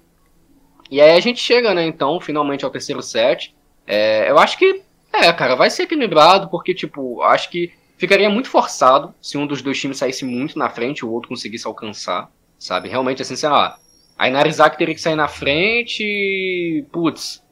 E 0.90 1.00
aí 1.00 1.16
a 1.16 1.20
gente 1.20 1.40
chega, 1.40 1.72
né, 1.72 1.86
então, 1.86 2.20
finalmente 2.20 2.64
ao 2.64 2.70
terceiro 2.70 3.00
set. 3.00 3.54
É, 3.86 4.28
eu 4.28 4.38
acho 4.38 4.58
que, 4.58 4.82
é, 5.12 5.32
cara, 5.32 5.54
vai 5.54 5.70
ser 5.70 5.84
equilibrado, 5.84 6.48
porque, 6.48 6.74
tipo, 6.74 7.22
acho 7.22 7.48
que 7.48 7.72
Ficaria 8.00 8.30
muito 8.30 8.48
forçado 8.48 9.14
se 9.20 9.36
um 9.36 9.46
dos 9.46 9.60
dois 9.60 9.78
times 9.78 9.98
saísse 9.98 10.24
muito 10.24 10.58
na 10.58 10.70
frente 10.70 11.00
e 11.00 11.04
o 11.04 11.12
outro 11.12 11.28
conseguisse 11.28 11.66
alcançar, 11.66 12.30
sabe? 12.58 12.88
Realmente, 12.88 13.20
assim, 13.20 13.36
sei 13.36 13.50
lá. 13.50 13.76
A 14.16 14.26
Inarizaki 14.26 14.78
teria 14.78 14.94
que 14.94 15.00
sair 15.02 15.16
na 15.16 15.28
frente 15.28 16.82
putz, 16.90 17.44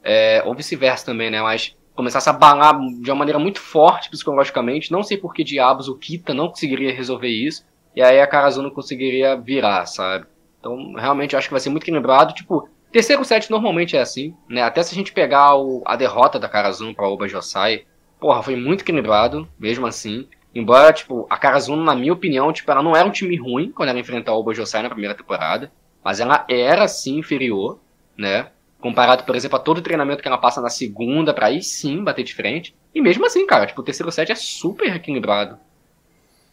é, 0.00 0.40
ou 0.46 0.54
vice-versa 0.54 1.04
também, 1.04 1.32
né? 1.32 1.42
Mas 1.42 1.76
começasse 1.96 2.28
a 2.28 2.32
balar 2.32 2.78
de 2.78 3.10
uma 3.10 3.16
maneira 3.16 3.40
muito 3.40 3.58
forte 3.58 4.08
psicologicamente. 4.08 4.92
Não 4.92 5.02
sei 5.02 5.16
por 5.16 5.34
que 5.34 5.42
diabos 5.42 5.88
o 5.88 5.96
Kita 5.96 6.32
não 6.32 6.46
conseguiria 6.46 6.94
resolver 6.94 7.26
isso. 7.26 7.66
E 7.96 8.00
aí 8.00 8.20
a 8.20 8.26
Karazuno 8.28 8.70
conseguiria 8.70 9.34
virar, 9.34 9.84
sabe? 9.86 10.26
Então, 10.60 10.92
realmente, 10.92 11.34
acho 11.34 11.48
que 11.48 11.54
vai 11.54 11.60
ser 11.60 11.70
muito 11.70 11.82
equilibrado. 11.82 12.34
Tipo, 12.34 12.68
terceiro 12.92 13.24
set 13.24 13.50
normalmente 13.50 13.96
é 13.96 14.00
assim, 14.00 14.32
né? 14.48 14.62
Até 14.62 14.80
se 14.84 14.94
a 14.94 14.96
gente 14.96 15.12
pegar 15.12 15.56
o, 15.56 15.82
a 15.84 15.96
derrota 15.96 16.38
da 16.38 16.48
Karazuno 16.48 16.94
para 16.94 17.08
Oba 17.08 17.26
Josai, 17.26 17.84
porra, 18.18 18.42
foi 18.42 18.56
muito 18.56 18.82
equilibrado, 18.82 19.48
mesmo 19.58 19.86
assim. 19.86 20.26
Embora, 20.54 20.92
tipo, 20.92 21.26
a 21.30 21.36
Karazuno, 21.36 21.84
na 21.84 21.94
minha 21.94 22.12
opinião, 22.12 22.52
tipo, 22.52 22.70
ela 22.70 22.82
não 22.82 22.96
era 22.96 23.06
um 23.06 23.12
time 23.12 23.36
ruim 23.36 23.70
quando 23.70 23.90
ela 23.90 23.98
enfrentou 23.98 24.38
o 24.38 24.42
Bojosai 24.42 24.82
na 24.82 24.90
primeira 24.90 25.14
temporada. 25.14 25.70
Mas 26.02 26.20
ela 26.20 26.44
era, 26.48 26.88
sim, 26.88 27.18
inferior, 27.18 27.78
né? 28.16 28.48
Comparado, 28.80 29.24
por 29.24 29.36
exemplo, 29.36 29.56
a 29.56 29.60
todo 29.60 29.78
o 29.78 29.82
treinamento 29.82 30.22
que 30.22 30.28
ela 30.28 30.38
passa 30.38 30.60
na 30.60 30.70
segunda, 30.70 31.34
pra 31.34 31.46
aí 31.46 31.62
sim 31.62 32.02
bater 32.02 32.24
de 32.24 32.34
frente. 32.34 32.74
E 32.94 33.00
mesmo 33.00 33.26
assim, 33.26 33.46
cara, 33.46 33.66
tipo, 33.66 33.80
o 33.80 33.84
terceiro 33.84 34.10
set 34.10 34.30
é 34.30 34.34
super 34.34 34.94
equilibrado. 34.94 35.58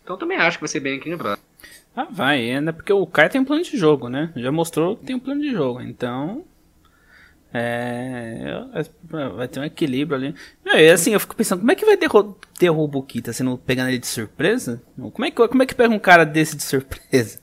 Então 0.03 0.15
eu 0.15 0.19
também 0.19 0.37
acho 0.37 0.57
que 0.57 0.63
vai 0.63 0.69
ser 0.69 0.79
bem 0.79 0.95
equilibrado. 0.95 1.39
Ah, 1.95 2.07
vai, 2.09 2.51
ainda 2.51 2.73
porque 2.73 2.91
o 2.91 3.07
Kai 3.07 3.29
tem 3.29 3.39
um 3.39 3.45
plano 3.45 3.63
de 3.63 3.77
jogo, 3.77 4.09
né? 4.09 4.31
Já 4.35 4.51
mostrou 4.51 4.97
que 4.97 5.05
tem 5.05 5.15
um 5.15 5.19
plano 5.19 5.41
de 5.41 5.51
jogo, 5.51 5.81
então 5.81 6.43
é, 7.57 8.67
vai 9.33 9.47
ter 9.47 9.61
um 9.61 9.63
equilíbrio 9.63 10.17
ali. 10.17 10.35
E 10.65 10.89
assim, 10.89 11.13
eu 11.13 11.19
fico 11.21 11.35
pensando, 11.35 11.59
como 11.59 11.71
é 11.71 11.75
que 11.75 11.85
vai 11.85 11.97
derrubar 12.59 12.99
o 12.99 13.03
Kita 13.03 13.31
sendo 13.31 13.57
pegando 13.57 13.87
ele 13.89 13.97
de 13.97 14.07
surpresa? 14.07 14.83
Como 15.13 15.23
é, 15.23 15.31
que, 15.31 15.47
como 15.47 15.63
é 15.63 15.65
que 15.65 15.73
pega 15.73 15.93
um 15.93 15.99
cara 15.99 16.25
desse 16.25 16.57
de 16.57 16.63
surpresa? 16.63 17.39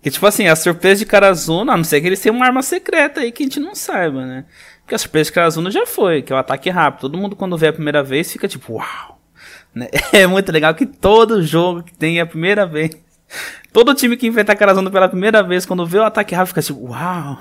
Que 0.00 0.10
tipo 0.10 0.26
assim, 0.26 0.46
a 0.46 0.56
surpresa 0.56 1.00
de 1.00 1.06
Karazuna, 1.06 1.74
a 1.74 1.76
não 1.76 1.84
ser 1.84 2.00
que 2.00 2.06
eles 2.06 2.20
tenham 2.20 2.36
uma 2.36 2.46
arma 2.46 2.62
secreta 2.62 3.20
aí 3.20 3.30
que 3.30 3.42
a 3.42 3.46
gente 3.46 3.60
não 3.60 3.74
saiba, 3.74 4.24
né? 4.24 4.46
Porque 4.80 4.94
a 4.94 4.98
surpresa 4.98 5.28
de 5.28 5.34
Karazuna 5.34 5.70
já 5.70 5.84
foi, 5.84 6.22
que 6.22 6.32
é 6.32 6.36
o 6.36 6.38
ataque 6.38 6.70
rápido. 6.70 7.02
Todo 7.02 7.18
mundo 7.18 7.36
quando 7.36 7.58
vê 7.58 7.66
a 7.66 7.72
primeira 7.72 8.02
vez 8.02 8.32
fica 8.32 8.48
tipo, 8.48 8.74
uau! 8.74 9.20
Né? 9.74 9.88
É 10.14 10.26
muito 10.26 10.50
legal 10.50 10.74
que 10.74 10.86
todo 10.86 11.42
jogo 11.42 11.82
que 11.82 11.92
tem 11.92 12.20
a 12.20 12.26
primeira 12.26 12.64
vez. 12.64 12.96
Todo 13.76 13.92
time 13.92 14.16
que 14.16 14.26
enfrenta 14.26 14.54
a 14.54 14.56
Karazunda 14.56 14.90
pela 14.90 15.06
primeira 15.06 15.42
vez, 15.42 15.66
quando 15.66 15.84
vê 15.84 15.98
o 15.98 16.04
ataque 16.04 16.34
rápido, 16.34 16.48
fica 16.48 16.62
tipo, 16.62 16.88
uau! 16.88 17.38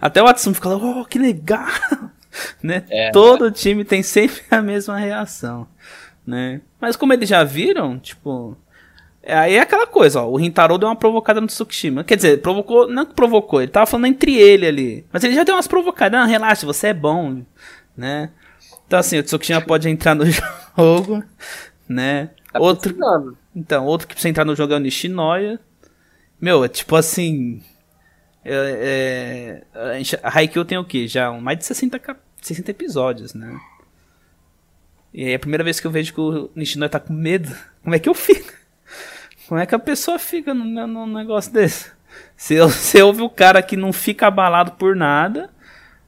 Até 0.00 0.22
o 0.22 0.26
Atsumi 0.26 0.54
fica 0.54 0.70
lá, 0.70 0.76
oh, 0.76 1.04
que 1.04 1.18
legal! 1.18 1.66
né? 2.64 2.84
É. 2.88 3.10
Todo 3.10 3.50
time 3.50 3.84
tem 3.84 4.02
sempre 4.02 4.40
a 4.50 4.62
mesma 4.62 4.96
reação. 4.96 5.68
Né? 6.26 6.62
Mas 6.80 6.96
como 6.96 7.12
eles 7.12 7.28
já 7.28 7.44
viram, 7.44 7.98
tipo, 7.98 8.56
é, 9.22 9.34
aí 9.36 9.56
é 9.56 9.60
aquela 9.60 9.86
coisa, 9.86 10.22
ó. 10.22 10.30
O 10.30 10.38
Rintaro 10.38 10.78
deu 10.78 10.88
uma 10.88 10.96
provocada 10.96 11.38
no 11.38 11.46
Tsukishima. 11.46 12.02
Quer 12.02 12.16
dizer, 12.16 12.40
provocou. 12.40 12.88
Não 12.88 13.04
que 13.04 13.12
provocou, 13.12 13.60
ele 13.60 13.70
tava 13.70 13.84
falando 13.84 14.06
entre 14.06 14.34
ele 14.34 14.66
ali. 14.66 15.06
Mas 15.12 15.22
ele 15.22 15.34
já 15.34 15.44
deu 15.44 15.54
umas 15.54 15.68
provocadas. 15.68 16.18
Não, 16.18 16.26
relaxa, 16.26 16.64
você 16.64 16.86
é 16.86 16.94
bom. 16.94 17.42
Né? 17.94 18.30
Então 18.86 18.98
assim, 18.98 19.18
o 19.18 19.22
Tsukishima 19.22 19.60
pode 19.60 19.86
entrar 19.86 20.14
no 20.14 20.24
jogo. 20.74 21.22
Né? 21.86 22.30
Tá 22.52 22.60
outro. 22.60 22.94
Então, 23.54 23.86
outro 23.86 24.06
que 24.06 24.14
precisa 24.14 24.28
entrar 24.28 24.44
no 24.44 24.54
jogo 24.54 24.74
é 24.74 24.76
o 24.76 24.80
Nishinoya. 24.80 25.58
Meu, 26.40 26.64
é 26.64 26.68
tipo 26.68 26.94
assim. 26.96 27.62
É, 28.44 29.62
é, 29.74 30.02
a 30.22 30.38
Haikyuu 30.38 30.64
tem 30.64 30.76
o 30.76 30.84
que? 30.84 31.06
Já 31.06 31.30
mais 31.32 31.58
de 31.58 31.64
60, 31.64 32.00
60 32.40 32.70
episódios, 32.70 33.34
né? 33.34 33.58
E 35.14 35.24
é 35.24 35.34
a 35.34 35.38
primeira 35.38 35.62
vez 35.62 35.78
que 35.78 35.86
eu 35.86 35.90
vejo 35.90 36.12
que 36.12 36.20
o 36.20 36.50
Nishinoya 36.54 36.88
tá 36.88 37.00
com 37.00 37.12
medo. 37.12 37.54
Como 37.82 37.94
é 37.94 37.98
que 37.98 38.08
eu 38.08 38.14
fico? 38.14 38.52
Como 39.48 39.60
é 39.60 39.66
que 39.66 39.74
a 39.74 39.78
pessoa 39.78 40.18
fica 40.18 40.52
num, 40.52 40.86
num 40.86 41.06
negócio 41.06 41.52
desse? 41.52 41.90
Você, 42.36 42.58
você 42.60 43.02
ouve 43.02 43.22
o 43.22 43.30
cara 43.30 43.62
que 43.62 43.76
não 43.76 43.92
fica 43.92 44.26
abalado 44.26 44.72
por 44.72 44.96
nada, 44.96 45.50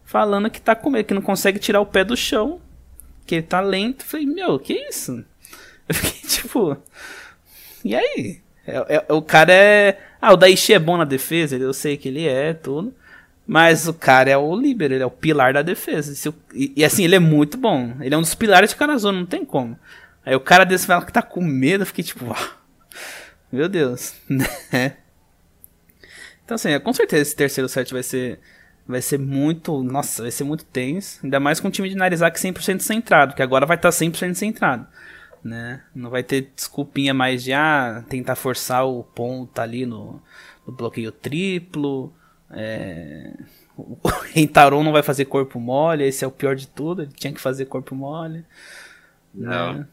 falando 0.05 0.51
que 0.51 0.61
tá 0.61 0.75
com 0.75 0.91
medo, 0.91 1.07
que 1.07 1.15
não 1.15 1.23
consegue 1.23 1.59
tirar 1.59 1.81
o 1.81 1.87
pé 1.87 2.05
do 2.05 2.17
chão, 2.17 2.61
que 3.27 3.37
ele 3.37 3.43
tá 3.43 3.61
lento. 3.61 4.03
Eu 4.03 4.07
falei, 4.07 4.27
meu, 4.27 4.59
que 4.59 4.73
isso? 4.73 5.25
Eu 5.89 5.95
fiquei 5.95 6.29
tipo. 6.29 6.77
E 7.85 7.95
aí? 7.95 8.41
É, 8.67 8.97
é, 8.97 9.13
o 9.13 9.21
cara 9.21 9.53
é. 9.53 9.99
Ah, 10.21 10.33
o 10.33 10.37
Daichi 10.37 10.73
é 10.73 10.79
bom 10.79 10.97
na 10.97 11.05
defesa, 11.05 11.55
eu 11.55 11.75
sei 11.75 11.99
que 11.99 12.09
ele 12.09 12.27
é, 12.27 12.55
tudo. 12.55 12.95
Mas 13.47 13.87
o 13.87 13.93
cara 13.93 14.31
é 14.31 14.37
o 14.39 14.57
líbero, 14.57 14.95
ele 14.95 15.03
é 15.03 15.07
o 15.07 15.11
pilar 15.11 15.53
da 15.53 15.61
defesa. 15.61 16.33
E, 16.55 16.73
e, 16.77 16.85
assim, 16.85 17.05
ele 17.05 17.17
é 17.17 17.19
muito 17.19 17.59
bom. 17.59 17.95
Ele 18.01 18.15
é 18.15 18.19
um 18.19 18.23
dos 18.23 18.35
pilares 18.35 18.71
de 18.71 18.77
Karazona, 18.77 19.19
não 19.19 19.27
tem 19.27 19.45
como. 19.45 19.79
Aí 20.25 20.35
o 20.35 20.41
cara 20.41 20.65
desse 20.65 20.87
fala 20.87 21.05
que 21.05 21.13
tá 21.13 21.21
com 21.21 21.43
medo, 21.43 21.83
eu 21.83 21.87
fiquei 21.87 22.03
tipo, 22.03 22.25
uau. 22.25 22.37
Meu 23.53 23.69
Deus. 23.69 24.15
Né? 24.73 24.97
então, 26.45 26.55
assim, 26.55 26.79
com 26.81 26.93
certeza 26.93 27.23
esse 27.23 27.37
terceiro 27.37 27.69
set 27.69 27.93
vai 27.93 28.03
ser. 28.03 28.41
Vai 28.87 29.03
ser 29.03 29.19
muito. 29.19 29.83
Nossa, 29.83 30.23
vai 30.23 30.31
ser 30.31 30.45
muito 30.45 30.65
tenso. 30.65 31.21
Ainda 31.23 31.39
mais 31.39 31.61
com 31.61 31.69
o 31.69 31.71
time 31.71 31.89
de 31.89 31.95
Narizaki 31.95 32.39
100% 32.39 32.81
centrado, 32.81 33.35
que 33.35 33.43
agora 33.43 33.67
vai 33.67 33.77
estar 33.77 33.91
tá 33.91 33.97
100% 33.97 34.35
centrado. 34.35 34.87
Né? 35.45 35.83
Não 35.95 36.09
vai 36.09 36.23
ter 36.23 36.51
desculpinha 36.57 37.13
mais 37.13 37.45
de 37.45 37.53
ah, 37.53 38.03
tentar 38.09 38.35
forçar 38.35 38.87
o 38.87 39.05
ponto 39.05 39.59
ali 39.59 39.85
no, 39.85 40.23
no 40.67 40.73
bloqueio 40.73 41.13
triplo. 41.13 42.15
É... 42.51 43.35
O 43.77 43.99
Rentaron 44.33 44.83
não 44.83 44.93
vai 44.93 45.03
fazer 45.03 45.27
corpo 45.27 45.61
mole, 45.61 46.05
esse 46.05 46.25
é 46.25 46.29
o 46.29 46.31
pior 46.31 46.57
de 46.57 46.67
tudo, 46.67 47.03
ele 47.03 47.13
tinha 47.13 47.33
que 47.33 47.41
fazer 47.41 47.67
corpo 47.67 47.95
mole. 47.95 48.45
Não. 49.35 49.75
Né? 49.75 49.87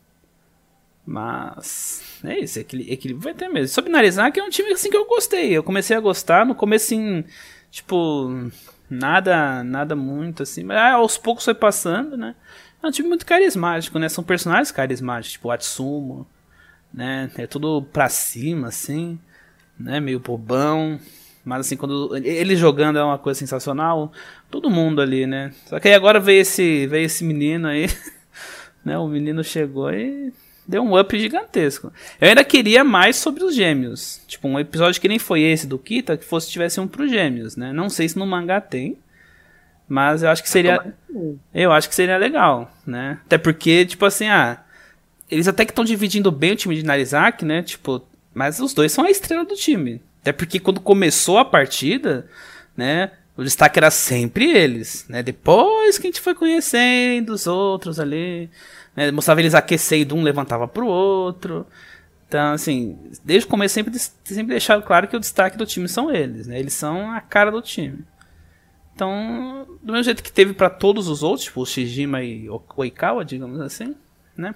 Mas 1.05 2.21
é 2.23 2.39
isso, 2.39 2.59
equilíbrio, 2.59 2.93
equilíbrio 2.93 3.23
vai 3.23 3.33
ter 3.33 3.49
mesmo. 3.49 3.67
Sobre 3.67 3.91
Narizaki 3.91 4.39
é 4.39 4.43
um 4.43 4.49
time 4.49 4.71
assim 4.71 4.89
que 4.89 4.95
eu 4.95 5.05
gostei. 5.05 5.51
Eu 5.51 5.63
comecei 5.63 5.97
a 5.97 5.99
gostar 5.99 6.45
no 6.45 6.55
começo 6.55 6.85
assim, 6.85 7.25
tipo, 7.69 8.29
nada, 8.89 9.63
nada 9.63 9.95
muito 9.95 10.43
assim, 10.43 10.63
mas 10.63 10.77
aos 10.77 11.17
poucos 11.17 11.43
foi 11.43 11.55
passando, 11.55 12.15
né? 12.15 12.35
É 12.81 12.87
um 12.87 12.91
time 12.91 13.07
muito 13.07 13.25
carismático, 13.25 13.99
né? 13.99 14.09
São 14.09 14.23
personagens 14.23 14.71
carismáticos, 14.71 15.33
tipo 15.33 15.47
o 15.47 15.51
Atsumo, 15.51 16.27
né? 16.93 17.29
É 17.37 17.45
tudo 17.45 17.83
pra 17.83 18.09
cima 18.09 18.69
assim, 18.69 19.19
né? 19.79 19.99
Meio 19.99 20.19
bobão. 20.19 20.99
Mas 21.43 21.61
assim, 21.61 21.77
quando 21.77 22.15
ele 22.15 22.55
jogando 22.55 22.99
é 22.99 23.03
uma 23.03 23.17
coisa 23.17 23.39
sensacional, 23.39 24.11
todo 24.49 24.69
mundo 24.69 25.01
ali, 25.01 25.25
né? 25.25 25.53
Só 25.65 25.79
que 25.79 25.87
aí 25.87 25.93
agora 25.93 26.19
veio 26.19 26.41
esse, 26.41 26.85
veio 26.87 27.05
esse 27.05 27.23
menino 27.23 27.67
aí, 27.67 27.87
né? 28.85 28.97
O 28.97 29.07
menino 29.07 29.43
chegou 29.43 29.91
e 29.91 30.31
deu 30.67 30.83
um 30.83 30.99
up 30.99 31.19
gigantesco. 31.19 31.91
Eu 32.19 32.29
ainda 32.29 32.43
queria 32.43 32.83
mais 32.83 33.15
sobre 33.15 33.43
os 33.43 33.55
gêmeos. 33.55 34.21
Tipo, 34.27 34.47
um 34.47 34.59
episódio 34.59 35.01
que 35.01 35.07
nem 35.07 35.19
foi 35.19 35.41
esse 35.41 35.67
do 35.67 35.79
Kita, 35.79 36.17
que 36.17 36.25
fosse 36.25 36.51
tivesse 36.51 36.79
um 36.79 36.87
pros 36.87 37.09
gêmeos, 37.09 37.55
né? 37.55 37.73
Não 37.73 37.89
sei 37.89 38.07
se 38.07 38.17
no 38.17 38.25
mangá 38.25 38.61
tem. 38.61 38.97
Mas 39.91 40.23
eu 40.23 40.29
acho 40.29 40.41
que 40.41 40.49
seria. 40.49 40.95
Eu 41.53 41.73
acho 41.73 41.89
que 41.89 41.95
seria 41.95 42.15
legal, 42.15 42.71
né? 42.87 43.19
Até 43.25 43.37
porque, 43.37 43.85
tipo 43.85 44.05
assim, 44.05 44.25
ah. 44.25 44.57
Eles 45.29 45.49
até 45.49 45.65
que 45.65 45.73
estão 45.73 45.83
dividindo 45.83 46.31
bem 46.31 46.53
o 46.53 46.55
time 46.55 46.77
de 46.77 46.83
Narizaki, 46.83 47.43
né? 47.43 47.61
Tipo, 47.61 48.01
mas 48.33 48.61
os 48.61 48.73
dois 48.73 48.93
são 48.93 49.03
a 49.03 49.11
estrela 49.11 49.43
do 49.43 49.53
time. 49.53 50.01
Até 50.21 50.31
porque 50.31 50.61
quando 50.61 50.79
começou 50.79 51.37
a 51.37 51.43
partida, 51.43 52.25
né? 52.75 53.11
O 53.35 53.43
destaque 53.43 53.79
era 53.79 53.91
sempre 53.91 54.49
eles, 54.49 55.05
né? 55.09 55.21
Depois 55.21 55.97
que 55.97 56.07
a 56.07 56.09
gente 56.09 56.21
foi 56.21 56.35
conhecendo 56.35 57.33
os 57.33 57.45
outros 57.45 57.99
ali. 57.99 58.49
Né? 58.95 59.11
Mostrava 59.11 59.41
eles 59.41 59.53
aquecendo, 59.53 60.15
um 60.15 60.23
levantava 60.23 60.69
pro 60.69 60.87
outro. 60.87 61.67
Então, 62.29 62.53
assim, 62.53 62.97
desde 63.25 63.45
o 63.45 63.49
começo 63.49 63.73
sempre, 63.73 63.99
sempre 63.99 64.51
deixaram 64.51 64.81
claro 64.81 65.09
que 65.09 65.17
o 65.17 65.19
destaque 65.19 65.57
do 65.57 65.65
time 65.65 65.89
são 65.89 66.09
eles, 66.09 66.47
né? 66.47 66.57
Eles 66.57 66.73
são 66.73 67.11
a 67.11 67.19
cara 67.19 67.51
do 67.51 67.61
time. 67.61 68.05
Então, 68.93 69.67
do 69.81 69.93
mesmo 69.93 70.03
jeito 70.03 70.23
que 70.23 70.31
teve 70.31 70.53
para 70.53 70.69
todos 70.69 71.07
os 71.07 71.23
outros, 71.23 71.45
tipo 71.45 71.61
o 71.61 71.65
Shijima 71.65 72.23
e 72.23 72.47
Oikawa, 72.75 73.25
digamos 73.25 73.59
assim, 73.61 73.95
né? 74.35 74.53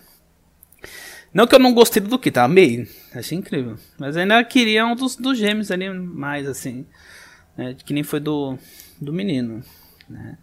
Não 1.33 1.47
que 1.47 1.55
eu 1.55 1.59
não 1.59 1.73
gostei 1.73 2.01
do 2.01 2.19
Kita, 2.19 2.43
amei, 2.43 2.87
achei 3.13 3.37
incrível. 3.37 3.77
Mas 3.97 4.15
ainda 4.15 4.41
queria 4.43 4.85
um 4.85 4.95
dos, 4.95 5.15
dos 5.15 5.37
gêmeos 5.37 5.69
ali 5.69 5.89
mais, 5.89 6.47
assim, 6.47 6.85
né? 7.57 7.75
Que 7.85 7.93
nem 7.93 8.03
foi 8.03 8.19
do, 8.19 8.57
do 9.01 9.11
menino, 9.11 9.61
né? 10.07 10.37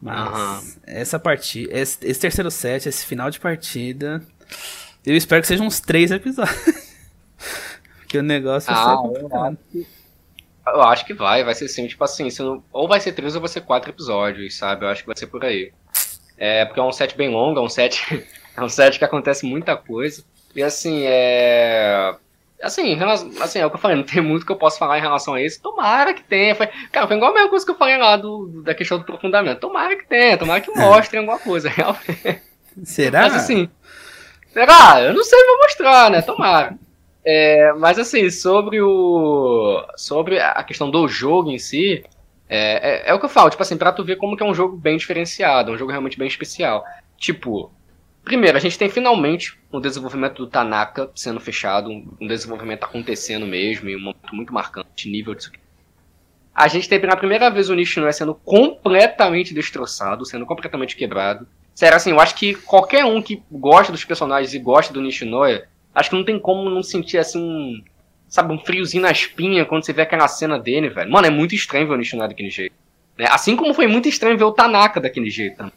Mas 0.00 0.76
uhum. 0.76 0.80
essa 0.86 1.18
partida, 1.18 1.76
esse, 1.76 1.98
esse, 2.06 2.20
terceiro 2.20 2.50
set, 2.50 2.88
esse 2.88 3.04
final 3.04 3.30
de 3.30 3.40
partida, 3.40 4.22
eu 5.04 5.16
espero 5.16 5.42
que 5.42 5.48
sejam 5.48 5.66
uns 5.66 5.80
três 5.80 6.10
episódios. 6.10 6.56
Porque 7.98 8.18
o 8.18 8.22
negócio 8.22 8.72
vai 8.72 8.82
ah, 8.82 8.88
ser 8.88 8.96
complicado. 8.96 9.30
Eu 9.32 9.42
acho 9.42 9.58
que 9.72 9.97
vai, 11.14 11.44
vai 11.44 11.54
ser 11.54 11.66
assim, 11.66 11.86
tipo 11.86 12.02
assim, 12.02 12.28
não, 12.40 12.62
ou 12.72 12.88
vai 12.88 13.00
ser 13.00 13.12
três 13.12 13.34
ou 13.34 13.40
vai 13.40 13.48
ser 13.48 13.62
quatro 13.62 13.90
episódios, 13.90 14.56
sabe? 14.56 14.84
Eu 14.84 14.88
acho 14.88 15.02
que 15.02 15.06
vai 15.06 15.16
ser 15.16 15.26
por 15.26 15.44
aí. 15.44 15.72
É, 16.36 16.64
porque 16.64 16.80
é 16.80 16.82
um 16.82 16.92
set 16.92 17.16
bem 17.16 17.28
longo, 17.28 17.58
é 17.58 17.62
um 17.62 17.68
set, 17.68 18.26
é 18.56 18.62
um 18.62 18.68
set 18.68 18.98
que 18.98 19.04
acontece 19.04 19.44
muita 19.44 19.76
coisa. 19.76 20.24
E 20.54 20.62
assim, 20.62 21.02
é. 21.04 22.14
Assim, 22.62 22.98
assim, 23.40 23.60
é 23.60 23.66
o 23.66 23.70
que 23.70 23.76
eu 23.76 23.80
falei, 23.80 23.96
não 23.96 24.02
tem 24.02 24.20
muito 24.20 24.44
que 24.44 24.50
eu 24.50 24.56
possa 24.56 24.78
falar 24.78 24.98
em 24.98 25.02
relação 25.02 25.34
a 25.34 25.42
isso. 25.42 25.62
Tomara 25.62 26.12
que 26.12 26.24
tenha. 26.24 26.56
Foi, 26.56 26.66
cara, 26.90 27.06
foi 27.06 27.16
igual 27.16 27.30
a 27.30 27.34
mesma 27.34 27.50
coisa 27.50 27.64
que 27.64 27.70
eu 27.70 27.76
falei 27.76 27.96
lá 27.96 28.16
do, 28.16 28.62
da 28.64 28.74
questão 28.74 28.98
do 28.98 29.02
aprofundamento. 29.02 29.60
Tomara 29.60 29.96
que 29.96 30.06
tenha, 30.06 30.36
tomara 30.36 30.60
que 30.60 30.70
mostrem 30.72 31.20
alguma 31.20 31.38
coisa, 31.38 31.68
realmente. 31.70 32.42
Será? 32.82 33.22
Mas 33.22 33.36
assim, 33.36 33.68
será? 34.52 35.02
Eu 35.02 35.14
não 35.14 35.22
sei, 35.22 35.44
vou 35.46 35.58
mostrar, 35.58 36.10
né? 36.10 36.22
Tomara. 36.22 36.76
É, 37.30 37.74
mas 37.74 37.98
assim, 37.98 38.30
sobre 38.30 38.80
o. 38.80 39.84
Sobre 39.96 40.40
a 40.40 40.62
questão 40.64 40.90
do 40.90 41.06
jogo 41.06 41.50
em 41.50 41.58
si, 41.58 42.02
é, 42.48 43.02
é, 43.06 43.10
é, 43.10 43.14
o 43.14 43.18
que 43.18 43.26
eu 43.26 43.28
falo, 43.28 43.50
tipo 43.50 43.62
assim, 43.62 43.76
pra 43.76 43.92
tu 43.92 44.02
ver 44.02 44.16
como 44.16 44.34
que 44.34 44.42
é 44.42 44.46
um 44.46 44.54
jogo 44.54 44.74
bem 44.74 44.96
diferenciado, 44.96 45.70
um 45.70 45.76
jogo 45.76 45.90
realmente 45.90 46.18
bem 46.18 46.26
especial. 46.26 46.82
Tipo, 47.18 47.70
Primeiro, 48.24 48.58
a 48.58 48.60
gente 48.60 48.78
tem 48.78 48.90
finalmente 48.90 49.58
um 49.72 49.80
desenvolvimento 49.80 50.36
do 50.36 50.46
Tanaka 50.46 51.10
sendo 51.14 51.40
fechado, 51.40 51.90
um 51.90 52.26
desenvolvimento 52.26 52.84
acontecendo 52.84 53.46
mesmo, 53.46 53.88
e 53.88 53.96
um 53.96 54.00
momento 54.00 54.34
muito 54.34 54.52
marcante, 54.52 55.08
nível 55.08 55.34
disso 55.34 55.48
aqui. 55.48 55.58
A 56.54 56.68
gente 56.68 56.88
tem 56.88 57.00
pela 57.00 57.16
primeira 57.16 57.48
vez 57.50 57.70
o 57.70 57.74
Nishinoya 57.74 58.12
sendo 58.12 58.34
completamente 58.34 59.54
destroçado, 59.54 60.26
sendo 60.26 60.44
completamente 60.44 60.94
quebrado. 60.94 61.48
Sério, 61.74 61.96
assim, 61.96 62.10
eu 62.10 62.20
acho 62.20 62.34
que 62.34 62.54
qualquer 62.54 63.04
um 63.04 63.22
que 63.22 63.42
gosta 63.50 63.92
dos 63.92 64.04
personagens 64.04 64.52
e 64.52 64.58
gosta 64.58 64.92
do 64.92 65.00
Nishinoya, 65.00 65.66
acho 65.98 66.10
que 66.10 66.16
não 66.16 66.24
tem 66.24 66.38
como 66.38 66.70
não 66.70 66.82
sentir, 66.82 67.18
assim, 67.18 67.40
um, 67.40 67.82
sabe, 68.28 68.52
um 68.52 68.58
friozinho 68.58 69.02
na 69.02 69.10
espinha 69.10 69.64
quando 69.64 69.84
você 69.84 69.92
vê 69.92 70.02
aquela 70.02 70.28
cena 70.28 70.58
dele, 70.58 70.88
velho. 70.88 71.10
Mano, 71.10 71.26
é 71.26 71.30
muito 71.30 71.54
estranho 71.54 71.88
ver 71.88 71.94
o 71.94 71.96
Nishinoya 71.96 72.28
daquele 72.28 72.50
jeito. 72.50 72.74
Né? 73.18 73.26
Assim 73.28 73.56
como 73.56 73.74
foi 73.74 73.88
muito 73.88 74.08
estranho 74.08 74.38
ver 74.38 74.44
o 74.44 74.52
Tanaka 74.52 75.00
daquele 75.00 75.28
jeito 75.28 75.56
também. 75.56 75.72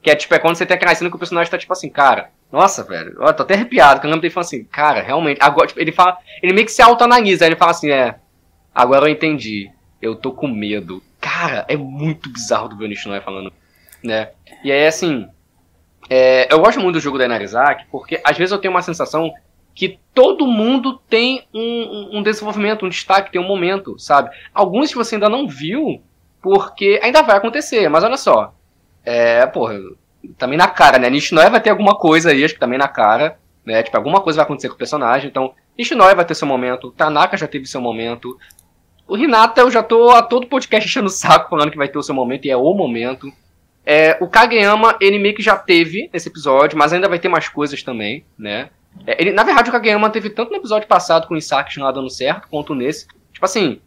Que 0.00 0.10
é 0.10 0.14
tipo, 0.14 0.34
é 0.34 0.38
quando 0.38 0.54
você 0.54 0.64
tem 0.64 0.76
aquela 0.76 0.94
cena 0.94 1.10
que 1.10 1.16
o 1.16 1.18
personagem 1.18 1.50
tá 1.50 1.58
tipo 1.58 1.72
assim, 1.72 1.88
cara, 1.88 2.30
nossa, 2.52 2.84
velho, 2.84 3.16
ó, 3.18 3.32
tô 3.32 3.42
até 3.42 3.54
arrepiado, 3.54 4.00
que 4.00 4.06
eu 4.06 4.10
lembro 4.10 4.22
dele 4.22 4.32
falando 4.32 4.46
assim, 4.46 4.64
cara, 4.64 5.02
realmente, 5.02 5.38
agora, 5.40 5.66
tipo, 5.66 5.80
ele 5.80 5.90
fala, 5.90 6.18
ele 6.42 6.52
meio 6.52 6.66
que 6.66 6.72
se 6.72 6.82
autoanalisa, 6.82 7.44
aí 7.44 7.48
ele 7.48 7.56
fala 7.56 7.72
assim, 7.72 7.90
é, 7.90 8.14
agora 8.72 9.06
eu 9.06 9.12
entendi, 9.12 9.70
eu 10.00 10.14
tô 10.14 10.30
com 10.30 10.46
medo. 10.46 11.02
Cara, 11.20 11.64
é 11.68 11.76
muito 11.76 12.28
bizarro 12.28 12.68
do 12.68 12.76
Bionish 12.76 13.06
Noé 13.06 13.20
falando, 13.20 13.52
né? 14.02 14.28
E 14.62 14.70
aí, 14.70 14.86
assim, 14.86 15.26
é, 16.08 16.52
eu 16.52 16.60
gosto 16.60 16.80
muito 16.80 16.94
do 16.94 17.00
jogo 17.00 17.18
da 17.18 17.24
Inarizaki, 17.24 17.86
porque 17.90 18.20
às 18.22 18.36
vezes 18.36 18.52
eu 18.52 18.58
tenho 18.58 18.72
uma 18.72 18.82
sensação 18.82 19.32
que 19.74 19.98
todo 20.14 20.46
mundo 20.46 21.00
tem 21.08 21.44
um, 21.52 22.18
um, 22.18 22.22
desenvolvimento, 22.22 22.86
um 22.86 22.88
destaque, 22.88 23.32
tem 23.32 23.40
um 23.40 23.46
momento, 23.46 23.98
sabe? 23.98 24.30
Alguns 24.54 24.90
que 24.90 24.96
você 24.96 25.16
ainda 25.16 25.28
não 25.28 25.48
viu, 25.48 26.00
porque 26.40 27.00
ainda 27.02 27.22
vai 27.22 27.36
acontecer, 27.36 27.88
mas 27.88 28.04
olha 28.04 28.16
só, 28.16 28.54
é, 29.04 29.44
porra, 29.46 29.74
também 30.38 30.56
na 30.56 30.68
cara, 30.68 30.98
né? 30.98 31.10
Nishinoya 31.10 31.50
vai 31.50 31.60
ter 31.60 31.70
alguma 31.70 31.96
coisa 31.96 32.30
aí, 32.30 32.44
acho 32.44 32.54
que 32.54 32.60
também 32.60 32.78
na 32.78 32.88
cara, 32.88 33.38
né? 33.64 33.82
Tipo, 33.82 33.96
alguma 33.96 34.20
coisa 34.20 34.36
vai 34.36 34.44
acontecer 34.44 34.68
com 34.68 34.74
o 34.74 34.78
personagem. 34.78 35.28
Então, 35.28 35.52
Nishinoya 35.76 36.14
vai 36.14 36.24
ter 36.24 36.34
seu 36.34 36.46
momento, 36.46 36.92
Tanaka 36.92 37.36
já 37.36 37.48
teve 37.48 37.66
seu 37.66 37.80
momento. 37.80 38.38
O 39.08 39.16
Hinata, 39.16 39.60
eu 39.60 39.70
já 39.70 39.82
tô 39.82 40.10
a 40.10 40.22
todo 40.22 40.46
podcast 40.46 40.86
enchendo 40.88 41.08
o 41.08 41.10
saco 41.10 41.50
falando 41.50 41.70
que 41.70 41.76
vai 41.76 41.88
ter 41.88 41.98
o 41.98 42.02
seu 42.02 42.14
momento, 42.14 42.46
e 42.46 42.50
é 42.50 42.56
o 42.56 42.72
momento. 42.72 43.30
É, 43.84 44.16
o 44.20 44.28
Kageyama, 44.28 44.96
ele 45.00 45.18
meio 45.18 45.34
que 45.34 45.42
já 45.42 45.56
teve 45.56 46.08
esse 46.12 46.28
episódio, 46.28 46.78
mas 46.78 46.92
ainda 46.92 47.08
vai 47.08 47.18
ter 47.18 47.28
mais 47.28 47.48
coisas 47.48 47.82
também, 47.82 48.24
né? 48.38 48.70
É, 49.06 49.20
ele, 49.20 49.32
na 49.32 49.42
verdade, 49.42 49.68
o 49.68 49.72
Kageyama 49.72 50.10
teve 50.10 50.30
tanto 50.30 50.50
no 50.50 50.56
episódio 50.56 50.88
passado 50.88 51.26
com 51.26 51.34
o 51.34 51.36
Isaki 51.36 51.78
lá 51.80 51.90
dando 51.90 52.10
certo, 52.10 52.48
quanto 52.48 52.74
nesse. 52.74 53.06
Tipo 53.32 53.44
assim, 53.44 53.80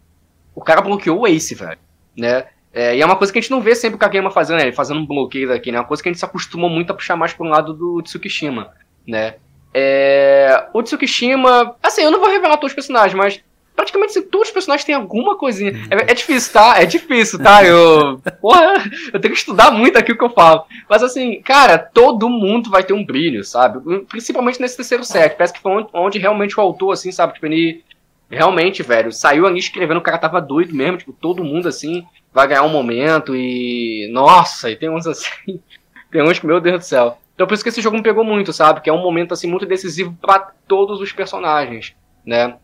o 0.54 0.62
cara 0.62 0.82
bloqueou 0.82 1.22
o 1.22 1.28
Ace, 1.28 1.56
velho, 1.56 1.80
né? 2.16 2.46
É, 2.74 2.96
e 2.96 3.02
é 3.02 3.06
uma 3.06 3.16
coisa 3.16 3.32
que 3.34 3.40
a 3.40 3.42
gente 3.42 3.52
não 3.52 3.62
vê 3.62 3.74
sempre 3.74 3.96
o 3.96 4.00
Kageyama 4.00 4.30
fazendo, 4.30 4.58
né? 4.58 4.64
Ele 4.64 4.72
fazendo 4.74 5.00
um 5.00 5.06
bloqueio 5.06 5.48
daqui, 5.48 5.72
né? 5.72 5.78
É 5.78 5.82
uma 5.82 5.88
coisa 5.88 6.04
que 6.04 6.10
a 6.10 6.12
gente 6.12 6.20
se 6.20 6.26
acostumou 6.26 6.70
muito 6.70 6.92
a 6.92 6.94
puxar 6.94 7.16
mais 7.16 7.34
pro 7.34 7.46
lado 7.46 7.74
do 7.74 8.02
Tsukishima, 8.02 8.72
né? 9.08 9.36
É, 9.74 10.68
o 10.74 10.84
Tsukishima, 10.84 11.76
assim, 11.82 12.02
eu 12.02 12.12
não 12.12 12.20
vou 12.20 12.30
revelar 12.30 12.58
todos 12.58 12.72
os 12.72 12.76
personagens, 12.76 13.16
mas 13.16 13.44
praticamente 13.78 14.10
assim, 14.10 14.28
todos 14.28 14.48
os 14.48 14.54
personagens 14.54 14.84
têm 14.84 14.96
alguma 14.96 15.38
coisinha. 15.38 15.72
É, 15.92 16.12
é, 16.12 16.14
difícil, 16.16 16.52
tá? 16.52 16.82
É 16.82 16.86
difícil, 16.86 17.38
tá? 17.38 17.64
Eu. 17.64 18.20
Porra, 18.42 18.84
eu 19.14 19.20
tenho 19.22 19.34
que 19.34 19.40
estudar 19.40 19.70
muito 19.70 19.98
aqui 19.98 20.12
o 20.12 20.18
que 20.18 20.24
eu 20.24 20.32
falo. 20.32 20.66
Mas 20.90 21.04
assim, 21.04 21.40
cara, 21.44 21.78
todo 21.78 22.28
mundo 22.28 22.72
vai 22.72 22.84
ter 22.84 22.94
um 22.94 23.06
brilho, 23.06 23.44
sabe? 23.44 23.80
Principalmente 24.06 24.60
nesse 24.60 24.76
terceiro 24.76 25.04
set. 25.04 25.38
Parece 25.38 25.54
que 25.54 25.62
foi 25.62 25.72
onde, 25.72 25.90
onde 25.94 26.20
realmente 26.20 26.60
o 26.60 26.62
autor, 26.62 26.92
assim, 26.92 27.12
sabe? 27.12 27.36
Tipo, 27.36 27.46
ele. 27.46 27.86
Realmente, 28.30 28.84
velho, 28.84 29.10
saiu 29.10 29.48
ali 29.48 29.58
escrevendo, 29.58 30.00
o 30.00 30.02
cara 30.02 30.18
tava 30.18 30.42
doido 30.42 30.76
mesmo, 30.76 30.98
tipo, 30.98 31.14
todo 31.14 31.46
mundo 31.46 31.70
assim, 31.70 32.06
vai 32.34 32.46
ganhar 32.46 32.64
um 32.64 32.70
momento 32.70 33.34
e. 33.34 34.10
Nossa, 34.12 34.70
e 34.70 34.76
tem 34.76 34.90
uns 34.90 35.08
assim. 35.08 35.62
tem 36.12 36.22
uns 36.22 36.40
que, 36.40 36.46
meu 36.48 36.60
Deus 36.60 36.80
do 36.80 36.86
céu. 36.86 37.18
Então 37.36 37.46
por 37.46 37.54
isso 37.54 37.64
que 37.64 37.70
esse 37.70 37.82
jogo 37.82 37.96
me 37.96 38.04
pegou 38.04 38.24
muito, 38.24 38.52
sabe? 38.52 38.82
Que 38.82 38.90
é 38.90 38.94
um 38.94 39.02
momento 39.02 39.34
assim 39.34 39.48
muito 39.48 39.66
decisivo 39.66 40.18
para 40.20 40.52
todos 40.68 41.00
os 41.00 41.14
personagens, 41.14 41.96
né? 42.26 42.58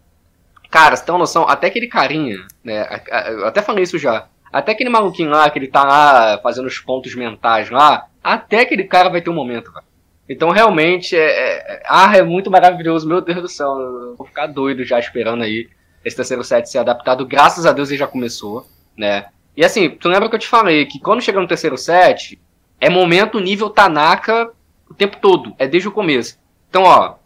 Cara, 0.73 0.95
você 0.95 1.05
tem 1.05 1.13
uma 1.13 1.19
noção, 1.19 1.47
até 1.47 1.67
aquele 1.67 1.85
carinha, 1.85 2.47
né? 2.63 3.03
Eu 3.27 3.45
até 3.45 3.61
falei 3.61 3.83
isso 3.83 3.99
já. 3.99 4.25
Até 4.51 4.71
aquele 4.71 4.89
maluquinho 4.89 5.29
lá, 5.29 5.47
que 5.47 5.59
ele 5.59 5.67
tá 5.67 5.83
lá 5.83 6.39
fazendo 6.41 6.65
os 6.65 6.79
pontos 6.79 7.13
mentais 7.13 7.69
lá, 7.69 8.07
até 8.23 8.61
aquele 8.61 8.83
cara 8.85 9.07
vai 9.07 9.21
ter 9.21 9.29
um 9.29 9.35
momento, 9.35 9.71
cara. 9.71 9.85
Então 10.27 10.49
realmente 10.49 11.15
é, 11.15 11.27
é, 11.27 11.83
ah, 11.85 12.17
é 12.17 12.23
muito 12.23 12.49
maravilhoso, 12.49 13.07
meu 13.07 13.21
Deus 13.21 13.39
do 13.43 13.47
céu. 13.47 13.69
Eu 13.69 14.15
vou 14.17 14.25
ficar 14.25 14.47
doido 14.47 14.83
já 14.83 14.97
esperando 14.97 15.43
aí 15.43 15.69
esse 16.03 16.15
terceiro 16.15 16.43
set 16.43 16.67
ser 16.67 16.79
adaptado. 16.79 17.23
Graças 17.23 17.67
a 17.67 17.71
Deus 17.71 17.91
ele 17.91 17.99
já 17.99 18.07
começou, 18.07 18.65
né? 18.97 19.27
E 19.55 19.63
assim, 19.63 19.91
tu 19.91 20.09
lembra 20.09 20.27
que 20.27 20.33
eu 20.33 20.39
te 20.39 20.47
falei 20.47 20.87
que 20.87 20.99
quando 20.99 21.21
chega 21.21 21.39
no 21.39 21.47
terceiro 21.47 21.77
set, 21.77 22.41
é 22.81 22.89
momento 22.89 23.39
nível 23.39 23.69
Tanaka 23.69 24.49
o 24.89 24.95
tempo 24.95 25.17
todo, 25.21 25.53
é 25.59 25.67
desde 25.67 25.87
o 25.87 25.91
começo. 25.91 26.39
Então, 26.67 26.81
ó, 26.81 27.17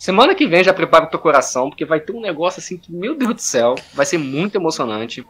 semana 0.00 0.34
que 0.34 0.46
vem 0.46 0.64
já 0.64 0.72
prepara 0.72 1.04
o 1.04 1.08
teu 1.08 1.18
coração, 1.18 1.68
porque 1.68 1.84
vai 1.84 2.00
ter 2.00 2.12
um 2.12 2.22
negócio 2.22 2.58
assim 2.58 2.78
que, 2.78 2.90
meu 2.90 3.14
Deus 3.14 3.34
do 3.34 3.42
céu, 3.42 3.74
vai 3.92 4.06
ser 4.06 4.16
muito 4.16 4.56
emocionante. 4.56 5.24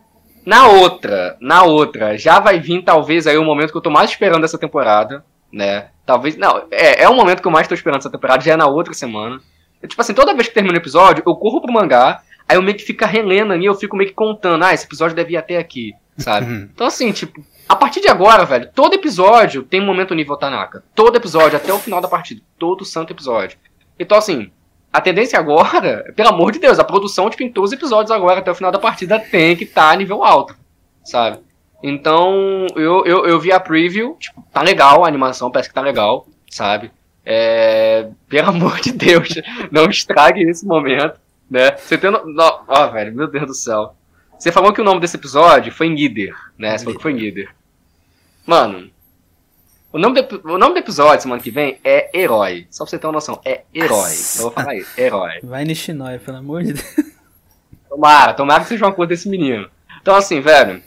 Na 0.47 0.69
outra, 0.69 1.37
na 1.41 1.65
outra, 1.65 2.17
já 2.17 2.39
vai 2.39 2.61
vir 2.61 2.85
talvez 2.85 3.27
aí 3.27 3.37
o 3.37 3.45
momento 3.45 3.73
que 3.73 3.77
eu 3.77 3.83
tô 3.83 3.91
mais 3.91 4.11
esperando 4.11 4.43
dessa 4.43 4.57
temporada, 4.57 5.25
né? 5.53 5.89
Talvez, 6.07 6.37
não, 6.37 6.69
é, 6.71 7.03
é 7.03 7.09
o 7.09 7.15
momento 7.17 7.43
que 7.43 7.49
eu 7.49 7.53
mais 7.53 7.67
tô 7.67 7.75
esperando 7.75 7.99
essa 7.99 8.11
temporada, 8.11 8.45
já 8.45 8.53
é 8.53 8.57
na 8.57 8.69
outra 8.69 8.95
semana. 8.95 9.41
Eu, 9.83 9.89
tipo 9.89 10.01
assim, 10.01 10.15
toda 10.15 10.35
vez 10.35 10.47
que 10.47 10.55
termina 10.55 10.77
o 10.77 10.81
episódio, 10.81 11.25
eu 11.27 11.35
corro 11.35 11.61
pro 11.61 11.73
mangá, 11.73 12.23
aí 12.49 12.57
eu 12.57 12.63
meio 12.63 12.77
que 12.77 12.85
fico 12.85 13.05
relendo 13.05 13.53
ali, 13.53 13.67
eu 13.67 13.75
fico 13.75 13.97
meio 13.97 14.11
que 14.11 14.15
contando, 14.15 14.65
ah, 14.65 14.73
esse 14.73 14.87
episódio 14.87 15.17
deve 15.17 15.33
ir 15.33 15.37
até 15.37 15.59
aqui, 15.59 15.95
sabe? 16.17 16.47
então 16.73 16.87
assim, 16.87 17.11
tipo, 17.11 17.45
a 17.69 17.75
partir 17.75 18.01
de 18.01 18.09
agora, 18.09 18.45
velho, 18.45 18.71
todo 18.73 18.95
episódio 18.95 19.65
tem 19.65 19.81
um 19.81 19.87
momento 19.87 20.15
nível 20.15 20.37
Tanaka. 20.37 20.85
Todo 20.95 21.17
episódio, 21.17 21.57
até 21.57 21.73
o 21.73 21.79
final 21.79 22.01
da 22.01 22.09
partida. 22.09 22.41
Todo 22.57 22.85
santo 22.85 23.13
episódio. 23.13 23.59
Então, 23.99 24.17
assim, 24.17 24.51
a 24.93 25.01
tendência 25.01 25.39
agora, 25.39 26.11
pelo 26.17 26.29
amor 26.31 26.53
de 26.53 26.59
Deus, 26.59 26.79
a 26.79 26.85
produção 26.85 27.31
tipo, 27.31 27.43
em 27.43 27.53
os 27.59 27.73
episódios 27.73 28.11
agora, 28.11 28.41
até 28.41 28.51
o 28.51 28.55
final 28.55 28.73
da 28.73 28.79
partida, 28.79 29.19
tem 29.19 29.57
que 29.57 29.65
estar 29.65 29.91
tá 29.91 29.97
nível 29.97 30.25
alto, 30.25 30.57
sabe? 31.05 31.39
Então, 31.83 32.67
eu, 32.77 33.05
eu, 33.07 33.27
eu 33.27 33.41
vi 33.41 33.53
a 33.53 33.61
preview, 33.61 34.17
tipo, 34.19 34.45
tá 34.53 34.63
legal 34.63 35.05
a 35.05 35.09
animação, 35.09 35.51
parece 35.51 35.69
que 35.69 35.75
tá 35.75 35.81
legal, 35.81 36.27
sabe? 36.51 36.91
É, 37.25 38.09
pelo 38.29 38.49
amor 38.49 38.81
de 38.81 38.93
Deus, 38.93 39.29
não 39.71 39.89
estrague 39.89 40.43
esse 40.43 40.67
momento, 40.67 41.19
né? 41.51 41.77
Você 41.77 41.97
tem. 41.97 42.11
Ó, 42.11 42.61
oh, 42.69 42.91
velho, 42.91 43.15
meu 43.15 43.27
Deus 43.27 43.47
do 43.47 43.55
céu. 43.55 43.95
Você 44.39 44.51
falou 44.51 44.73
que 44.73 44.81
o 44.81 44.85
nome 44.85 45.01
desse 45.01 45.17
episódio 45.17 45.71
foi 45.71 45.89
Nieder, 45.89 46.35
né? 46.57 46.77
Você 46.77 46.85
falou 46.85 46.97
que 46.97 47.03
foi 47.03 47.13
Nieder. 47.13 47.51
Mano, 48.47 48.91
o 49.93 49.99
nome, 49.99 50.23
do, 50.23 50.41
o 50.45 50.59
nome 50.59 50.75
do 50.75 50.79
episódio 50.79 51.23
semana 51.23 51.43
que 51.43 51.51
vem 51.51 51.79
é 51.83 52.17
Herói. 52.17 52.67
Só 52.71 52.85
pra 52.85 52.91
você 52.91 52.99
ter 52.99 53.07
uma 53.07 53.15
noção, 53.15 53.41
é 53.45 53.63
Herói. 53.75 54.13
Eu 54.37 54.43
vou 54.43 54.51
falar 54.53 54.77
isso, 54.77 55.01
Herói. 55.01 55.41
Vai 55.43 55.65
Nishinoi, 55.65 56.19
pelo 56.19 56.37
amor 56.37 56.63
de 56.63 56.75
Deus. 56.75 56.97
Tomara, 57.89 58.33
tomara 58.35 58.63
que 58.63 58.69
seja 58.69 58.87
uma 58.87 58.93
coisa 58.93 59.09
desse 59.09 59.29
menino. 59.29 59.69
Então, 60.01 60.15
assim, 60.15 60.41
velho, 60.41 60.81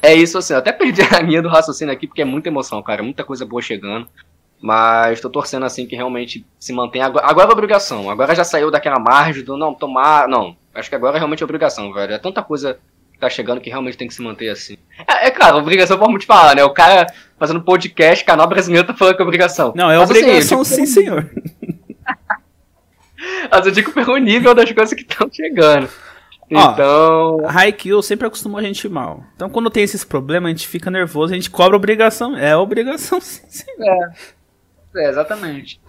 é 0.00 0.14
isso 0.14 0.38
assim. 0.38 0.52
Eu 0.52 0.60
até 0.60 0.72
perdi 0.72 1.02
a 1.12 1.22
minha 1.22 1.42
do 1.42 1.48
raciocínio 1.48 1.92
aqui, 1.92 2.06
porque 2.06 2.22
é 2.22 2.24
muita 2.24 2.48
emoção, 2.48 2.80
cara. 2.82 3.02
Muita 3.02 3.24
coisa 3.24 3.44
boa 3.44 3.60
chegando. 3.60 4.08
Mas 4.62 5.20
tô 5.20 5.30
torcendo 5.30 5.64
assim 5.64 5.86
que 5.86 5.96
realmente 5.96 6.46
se 6.58 6.72
mantenha. 6.72 7.06
Agora, 7.06 7.26
agora 7.26 7.48
é 7.48 7.52
obrigação. 7.52 8.10
Agora 8.10 8.34
já 8.34 8.44
saiu 8.44 8.70
daquela 8.70 8.98
margem 8.98 9.42
do 9.42 9.56
não 9.56 9.74
tomar. 9.74 10.28
Não. 10.28 10.56
Acho 10.74 10.88
que 10.88 10.94
agora 10.94 11.16
é 11.16 11.18
realmente 11.18 11.42
obrigação, 11.42 11.92
velho. 11.92 12.12
É 12.12 12.18
tanta 12.18 12.42
coisa 12.42 12.78
tá 13.20 13.30
chegando 13.30 13.60
que 13.60 13.68
realmente 13.68 13.96
tem 13.96 14.08
que 14.08 14.14
se 14.14 14.22
manter 14.22 14.48
assim. 14.48 14.76
É, 15.06 15.28
é 15.28 15.30
claro, 15.30 15.58
obrigação 15.58 15.98
por 15.98 16.18
te 16.18 16.26
falar, 16.26 16.56
né? 16.56 16.64
O 16.64 16.70
cara 16.70 17.06
fazendo 17.38 17.62
podcast, 17.62 18.24
canal 18.24 18.48
brasileiro 18.48 18.86
tá 18.86 18.94
falando 18.94 19.16
que 19.16 19.22
é 19.22 19.24
obrigação. 19.24 19.72
Não, 19.76 19.90
é 19.90 19.98
Mas, 19.98 20.10
assim, 20.10 20.20
obrigação 20.20 20.60
assim, 20.60 20.86
sim, 20.86 21.02
senhor. 21.02 21.30
Mas 23.50 23.66
eu 23.66 23.72
digo 23.72 23.92
pelo 23.92 24.16
nível 24.16 24.54
das 24.54 24.70
coisas 24.72 24.94
que 24.94 25.02
estão 25.02 25.28
chegando. 25.30 25.88
Então. 26.50 27.46
A 27.46 27.60
Haikyuu 27.60 28.02
sempre 28.02 28.26
acostumou 28.26 28.58
a 28.58 28.62
gente 28.62 28.88
mal. 28.88 29.22
Então, 29.36 29.48
quando 29.48 29.70
tem 29.70 29.84
esses 29.84 30.04
problemas, 30.04 30.48
a 30.48 30.52
gente 30.52 30.66
fica 30.66 30.90
nervoso, 30.90 31.32
a 31.32 31.36
gente 31.36 31.50
cobra 31.50 31.76
obrigação. 31.76 32.36
É 32.36 32.56
obrigação, 32.56 33.20
sim, 33.20 33.48
senhor. 33.48 34.12
É, 34.96 35.04
é 35.04 35.08
exatamente. 35.08 35.80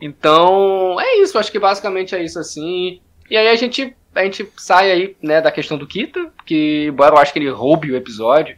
Então, 0.00 1.00
é 1.00 1.22
isso. 1.22 1.38
Acho 1.38 1.50
que 1.50 1.58
basicamente 1.58 2.14
é 2.14 2.22
isso 2.22 2.38
assim. 2.38 3.00
E 3.30 3.36
aí 3.36 3.48
a 3.48 3.56
gente 3.56 3.96
a 4.14 4.24
gente 4.24 4.50
sai 4.56 4.90
aí, 4.90 5.16
né, 5.22 5.40
da 5.40 5.52
questão 5.52 5.78
do 5.78 5.86
Kita, 5.86 6.32
que 6.44 6.86
embora 6.88 7.14
eu 7.14 7.18
acho 7.18 7.32
que 7.32 7.38
ele 7.38 7.50
roube 7.50 7.92
o 7.92 7.96
episódio, 7.96 8.56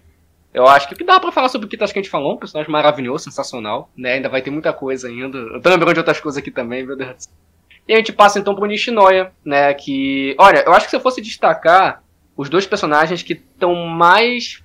eu 0.53 0.67
acho 0.67 0.89
que 0.89 1.05
dá 1.05 1.19
pra 1.19 1.33
falar 1.33 1.49
sobre 1.49 1.67
o 1.67 1.71
Kita, 1.71 1.85
acho 1.85 1.93
que 1.93 1.99
a 1.99 2.03
gente 2.03 2.11
falou, 2.11 2.35
um 2.35 2.39
personagem 2.39 2.71
maravilhoso, 2.71 3.25
sensacional, 3.25 3.91
né, 3.97 4.15
ainda 4.15 4.29
vai 4.29 4.43
ter 4.43 4.51
muita 4.51 4.73
coisa 4.73 5.09
ainda. 5.09 5.39
Eu 5.39 5.61
tô 5.61 5.69
lembrando 5.69 5.95
de 5.95 6.01
outras 6.01 6.21
coisas 6.21 6.39
aqui 6.39 6.51
também, 6.51 6.85
meu 6.85 6.97
Deus. 6.97 7.29
E 7.87 7.93
a 7.93 7.97
gente 7.97 8.13
passa 8.13 8.39
então 8.39 8.55
pro 8.55 8.67
Nishinoya, 8.67 9.33
né, 9.45 9.73
que, 9.75 10.35
olha, 10.39 10.63
eu 10.65 10.73
acho 10.73 10.87
que 10.87 10.91
se 10.91 10.97
eu 10.97 11.01
fosse 11.01 11.21
destacar 11.21 12.03
os 12.37 12.49
dois 12.49 12.67
personagens 12.67 13.23
que 13.23 13.33
estão 13.33 13.75
mais, 13.75 14.63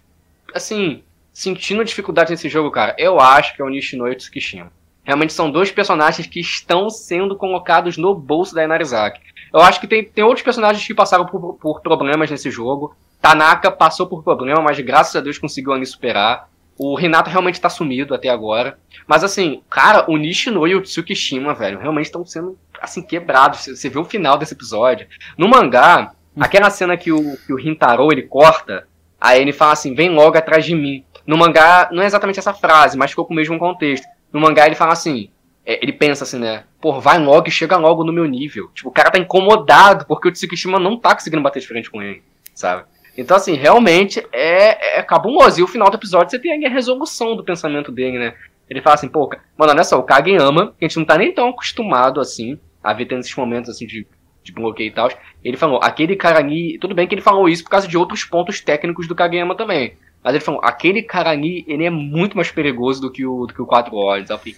assim, 0.54 1.04
sentindo 1.34 1.84
dificuldade 1.84 2.32
nesse 2.32 2.50
jogo, 2.50 2.71
cara, 2.71 2.95
eu 2.97 3.19
acho 3.19 3.56
que 3.56 3.62
é 3.62 3.65
o 3.65 3.69
Nishinoya 3.69 4.13
e 4.13 4.15
o 4.15 4.17
Tsukishima. 4.17 4.71
Realmente 5.04 5.34
são 5.34 5.50
dois 5.50 5.71
personagens 5.71 6.28
que 6.28 6.39
estão 6.39 6.89
sendo 6.89 7.36
colocados 7.36 7.95
no 7.97 8.13
bolso 8.13 8.54
da 8.54 8.63
Inarizaki. 8.63 9.21
Eu 9.58 9.63
acho 9.63 9.80
que 9.80 9.88
tem, 9.88 10.04
tem 10.04 10.24
outros 10.24 10.43
personagens 10.43 10.86
que 10.86 10.93
passaram 10.93 11.26
por, 11.26 11.56
por 11.56 11.82
problemas 11.82 12.30
nesse 12.30 12.52
jogo. 12.52 12.96
Tanaka 13.20 13.72
passou 13.72 14.06
por 14.06 14.24
problema, 14.24 14.62
mas 14.62 14.80
graças 14.80 15.15
a 15.15 15.20
Deus 15.20 15.39
conseguiu 15.39 15.74
ali 15.74 15.86
superar. 15.86 16.48
O 16.78 16.96
Renato 16.96 17.30
realmente 17.30 17.60
tá 17.60 17.70
sumido 17.70 18.13
até 18.13 18.30
agora. 18.30 18.78
Mas 19.08 19.24
assim, 19.24 19.63
cara, 19.67 20.06
o 20.08 20.15
Nishino 20.15 20.67
e 20.67 20.76
o 20.76 20.82
Tsukishima, 20.82 21.56
velho, 21.56 21.80
realmente 21.80 22.06
estão 22.06 22.24
sendo, 22.24 22.56
assim, 22.80 23.02
quebrados. 23.02 23.65
Você 23.65 23.89
vê 23.89 23.98
o 23.98 24.06
final 24.06 24.38
desse 24.38 24.54
episódio. 24.54 25.08
No 25.36 25.48
mangá, 25.48 26.12
hum. 26.36 26.39
aquela 26.43 26.70
cena 26.70 26.96
que 26.96 27.12
o, 27.12 27.36
que 27.38 27.52
o 27.52 27.58
ele 27.60 28.24
corta, 28.24 28.88
aí 29.20 29.41
ele 29.41 29.52
fala 29.52 29.74
assim, 29.74 29.96
vem 29.96 30.10
logo 30.10 30.38
atrás 30.38 30.63
de 30.63 30.76
mim. 30.76 31.04
No 31.26 31.36
mangá, 31.36 31.89
não 31.91 32.04
é 32.04 32.06
exatamente 32.06 32.38
essa 32.38 32.54
frase, 32.54 32.96
mas 32.96 33.10
ficou 33.10 33.26
com 33.26 33.34
o 33.34 33.36
mesmo 33.36 33.58
contexto. 33.58 34.06
No 34.32 34.39
mangá 34.39 34.67
ele 34.67 34.76
fala 34.76 34.93
assim, 34.93 35.32
é, 35.67 35.84
ele 35.84 35.91
pensa 35.91 36.23
assim, 36.23 36.39
né? 36.39 36.63
Pô, 36.80 36.97
vai 37.01 37.19
logo 37.19 37.49
e 37.49 37.51
chega 37.51 37.75
logo 37.75 38.06
no 38.06 38.13
meu 38.13 38.23
nível. 38.23 38.69
Tipo, 38.73 38.88
o 38.88 38.91
cara 38.91 39.12
tá 39.12 39.19
incomodado 39.19 40.06
porque 40.06 40.30
o 40.30 40.32
Tsukishima 40.32 40.80
não 40.80 40.97
tá 40.97 41.13
conseguindo 41.13 41.43
bater 41.43 41.60
de 41.60 41.67
frente 41.67 41.91
com 41.91 42.01
ele, 42.01 42.23
sabe? 42.56 42.86
Então, 43.17 43.36
assim, 43.36 43.53
realmente 43.56 44.25
é, 44.32 44.99
é 44.99 45.03
cabuloso. 45.03 45.60
E 45.60 45.63
o 45.63 45.67
final 45.67 45.89
do 45.89 45.97
episódio 45.97 46.32
você 46.32 46.39
tem 46.39 46.65
a 46.65 46.69
resolução 46.69 47.36
do 47.36 47.43
pensamento 47.43 47.91
dele, 47.91 48.17
né? 48.17 48.34
Ele 48.69 48.82
fala 48.82 48.93
assim, 48.93 49.10
pô, 49.10 49.30
mano, 49.58 49.73
olha 49.73 49.84
só, 49.84 49.99
o 49.99 50.03
Kageyama, 50.03 50.73
que 50.80 50.86
a 50.86 50.88
gente 50.88 50.97
não 50.97 51.06
tá 51.06 51.17
nem 51.17 51.34
tão 51.34 51.49
acostumado 51.49 52.21
assim 52.21 52.58
a 52.82 52.93
ver 52.93 53.06
tendo 53.06 53.19
esses 53.19 53.36
momentos 53.36 53.69
assim 53.69 53.86
de, 53.86 54.08
de 54.41 54.51
bloqueio 54.53 54.88
e 54.88 54.91
tal. 54.91 55.10
Ele 55.43 55.58
falou, 55.58 55.82
aquele 55.84 56.15
cara 56.15 56.39
ali. 56.39 56.77
Tudo 56.80 56.95
bem 56.95 57.08
que 57.08 57.15
ele 57.15 57.21
falou 57.21 57.49
isso 57.49 57.63
por 57.63 57.71
causa 57.71 57.88
de 57.88 57.97
outros 57.97 58.23
pontos 58.23 58.62
técnicos 58.62 59.06
do 59.06 59.15
Kageyama 59.15 59.56
também. 59.56 59.97
Mas 60.23 60.34
ele 60.34 60.43
falou, 60.43 60.62
aquele 60.63 61.03
cara 61.03 61.32
ali, 61.32 61.65
ele 61.67 61.84
é 61.84 61.89
muito 61.89 62.38
mais 62.38 62.51
perigoso 62.51 63.01
do 63.01 63.12
que 63.12 63.25
o, 63.25 63.45
do 63.45 63.53
que 63.53 63.62
o 63.62 63.65
Quatro 63.65 63.95
Olhos. 63.95 64.30
Eu 64.30 64.38
falei, 64.38 64.56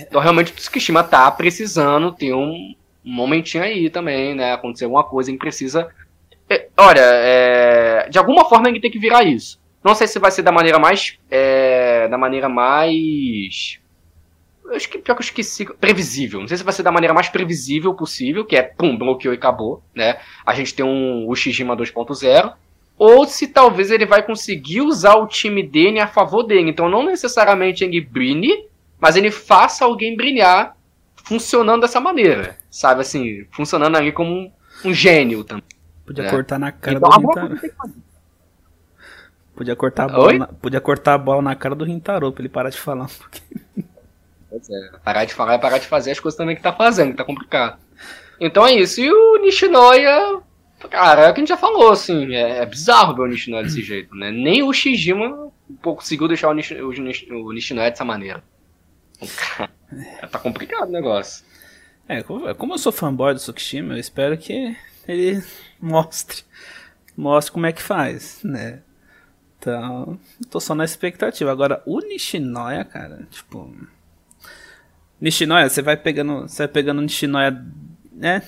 então 0.00 0.20
realmente 0.20 0.52
o 0.52 0.54
Tsukishima 0.54 1.04
tá 1.04 1.30
precisando 1.30 2.12
ter 2.12 2.32
um, 2.34 2.74
momentinho 3.04 3.62
aí 3.62 3.90
também, 3.90 4.34
né? 4.34 4.52
Acontecer 4.52 4.84
alguma 4.84 5.04
coisa, 5.04 5.30
ele 5.30 5.38
precisa. 5.38 5.88
É, 6.48 6.68
olha, 6.76 7.00
é, 7.00 8.08
de 8.08 8.18
alguma 8.18 8.46
forma 8.46 8.68
ele 8.68 8.80
tem 8.80 8.90
que 8.90 8.98
virar 8.98 9.22
isso. 9.24 9.60
Não 9.82 9.94
sei 9.94 10.06
se 10.06 10.18
vai 10.18 10.30
ser 10.30 10.42
da 10.42 10.50
maneira 10.50 10.78
mais 10.78 11.18
é, 11.30 12.08
da 12.08 12.16
maneira 12.16 12.48
mais. 12.48 13.78
Eu 14.64 14.74
acho 14.74 14.88
que 14.88 14.96
pior 14.96 15.14
que 15.14 15.20
eu 15.20 15.24
esqueci. 15.24 15.66
Previsível. 15.74 16.40
Não 16.40 16.48
sei 16.48 16.56
se 16.56 16.64
vai 16.64 16.72
ser 16.72 16.82
da 16.82 16.90
maneira 16.90 17.12
mais 17.12 17.28
previsível 17.28 17.92
possível, 17.92 18.46
que 18.46 18.56
é 18.56 18.62
pum, 18.62 18.96
bloqueou 18.96 19.34
e 19.34 19.36
acabou, 19.36 19.82
né? 19.94 20.18
A 20.46 20.54
gente 20.54 20.74
tem 20.74 20.84
um 20.84 21.28
Ushijima 21.28 21.76
2.0. 21.76 22.54
Ou 22.96 23.26
se 23.26 23.48
talvez 23.48 23.90
ele 23.90 24.06
vai 24.06 24.22
conseguir 24.22 24.80
usar 24.80 25.16
o 25.16 25.26
time 25.26 25.62
dele 25.62 25.98
a 25.98 26.06
favor 26.06 26.44
dele. 26.44 26.70
Então 26.70 26.88
não 26.88 27.04
necessariamente 27.04 27.84
ele 27.84 28.00
brilhe, 28.00 28.66
mas 28.98 29.16
ele 29.16 29.30
faça 29.30 29.84
alguém 29.84 30.16
brilhar 30.16 30.76
funcionando 31.24 31.82
dessa 31.82 32.00
maneira. 32.00 32.56
Sabe 32.70 33.00
assim, 33.00 33.46
funcionando 33.50 33.96
ali 33.96 34.12
como 34.12 34.30
um, 34.32 34.52
um 34.84 34.94
gênio 34.94 35.44
também. 35.44 35.64
Podia 36.04 36.24
né? 36.24 36.30
cortar 36.30 36.58
na 36.58 36.70
cara 36.70 36.96
então, 36.96 37.10
do 37.10 37.20
Rintaro. 37.20 37.60
Podia 39.54 39.76
cortar, 39.76 40.04
a 40.04 40.08
bola 40.08 40.32
na, 40.32 40.46
podia 40.48 40.80
cortar 40.80 41.14
a 41.14 41.18
bola 41.18 41.40
na 41.40 41.54
cara 41.54 41.74
do 41.74 41.84
Rintaro 41.84 42.32
pra 42.32 42.42
ele 42.42 42.48
parar 42.48 42.70
de 42.70 42.78
falar 42.78 43.04
um 43.04 43.08
pouquinho. 43.08 43.88
Pois 44.50 44.68
é, 44.68 44.90
parar 45.02 45.24
de 45.24 45.34
falar 45.34 45.54
é 45.54 45.58
parar 45.58 45.78
de 45.78 45.86
fazer 45.86 46.10
as 46.10 46.20
coisas 46.20 46.36
também 46.36 46.56
que 46.56 46.62
tá 46.62 46.72
fazendo, 46.72 47.12
que 47.12 47.16
tá 47.16 47.24
complicado. 47.24 47.78
Então 48.40 48.66
é 48.66 48.72
isso. 48.72 49.00
E 49.00 49.10
o 49.10 49.40
Nishinoya, 49.40 50.40
cara, 50.90 51.22
é 51.22 51.30
o 51.30 51.34
que 51.34 51.40
a 51.40 51.42
gente 51.42 51.48
já 51.48 51.56
falou, 51.56 51.92
assim, 51.92 52.34
é, 52.34 52.58
é 52.58 52.66
bizarro 52.66 53.14
ver 53.14 53.22
o 53.22 53.26
Nishinoya 53.26 53.62
desse 53.62 53.80
jeito, 53.80 54.14
né? 54.14 54.30
Nem 54.30 54.62
o 54.62 54.72
Shijima 54.72 55.52
conseguiu 55.80 56.26
deixar 56.26 56.48
o, 56.48 56.52
Nish, 56.52 56.72
o, 56.72 57.46
o 57.46 57.52
Nishinoya 57.52 57.90
dessa 57.90 58.04
maneira. 58.04 58.42
tá 60.30 60.38
complicado 60.38 60.88
o 60.88 60.92
negócio. 60.92 61.44
É, 62.08 62.22
como 62.22 62.74
eu 62.74 62.78
sou 62.78 62.92
fanboy 62.92 63.32
do 63.34 63.40
Tsukishima, 63.40 63.94
eu 63.94 63.98
espero 63.98 64.36
que 64.36 64.76
ele 65.08 65.42
mostre. 65.80 66.42
Mostre 67.16 67.52
como 67.52 67.66
é 67.66 67.72
que 67.72 67.82
faz, 67.82 68.42
né? 68.42 68.82
Então, 69.58 70.18
tô 70.50 70.60
só 70.60 70.74
na 70.74 70.84
expectativa. 70.84 71.50
Agora, 71.50 71.82
o 71.86 72.00
Nishinoya, 72.00 72.84
cara, 72.84 73.26
tipo. 73.30 73.74
Nishinoya, 75.20 75.68
você 75.68 75.80
vai 75.80 75.96
pegando. 75.96 76.42
Você 76.42 76.64
vai 76.64 76.68
pegando 76.68 76.98
o 76.98 77.02
Nishinoya, 77.02 77.64
né? 78.12 78.42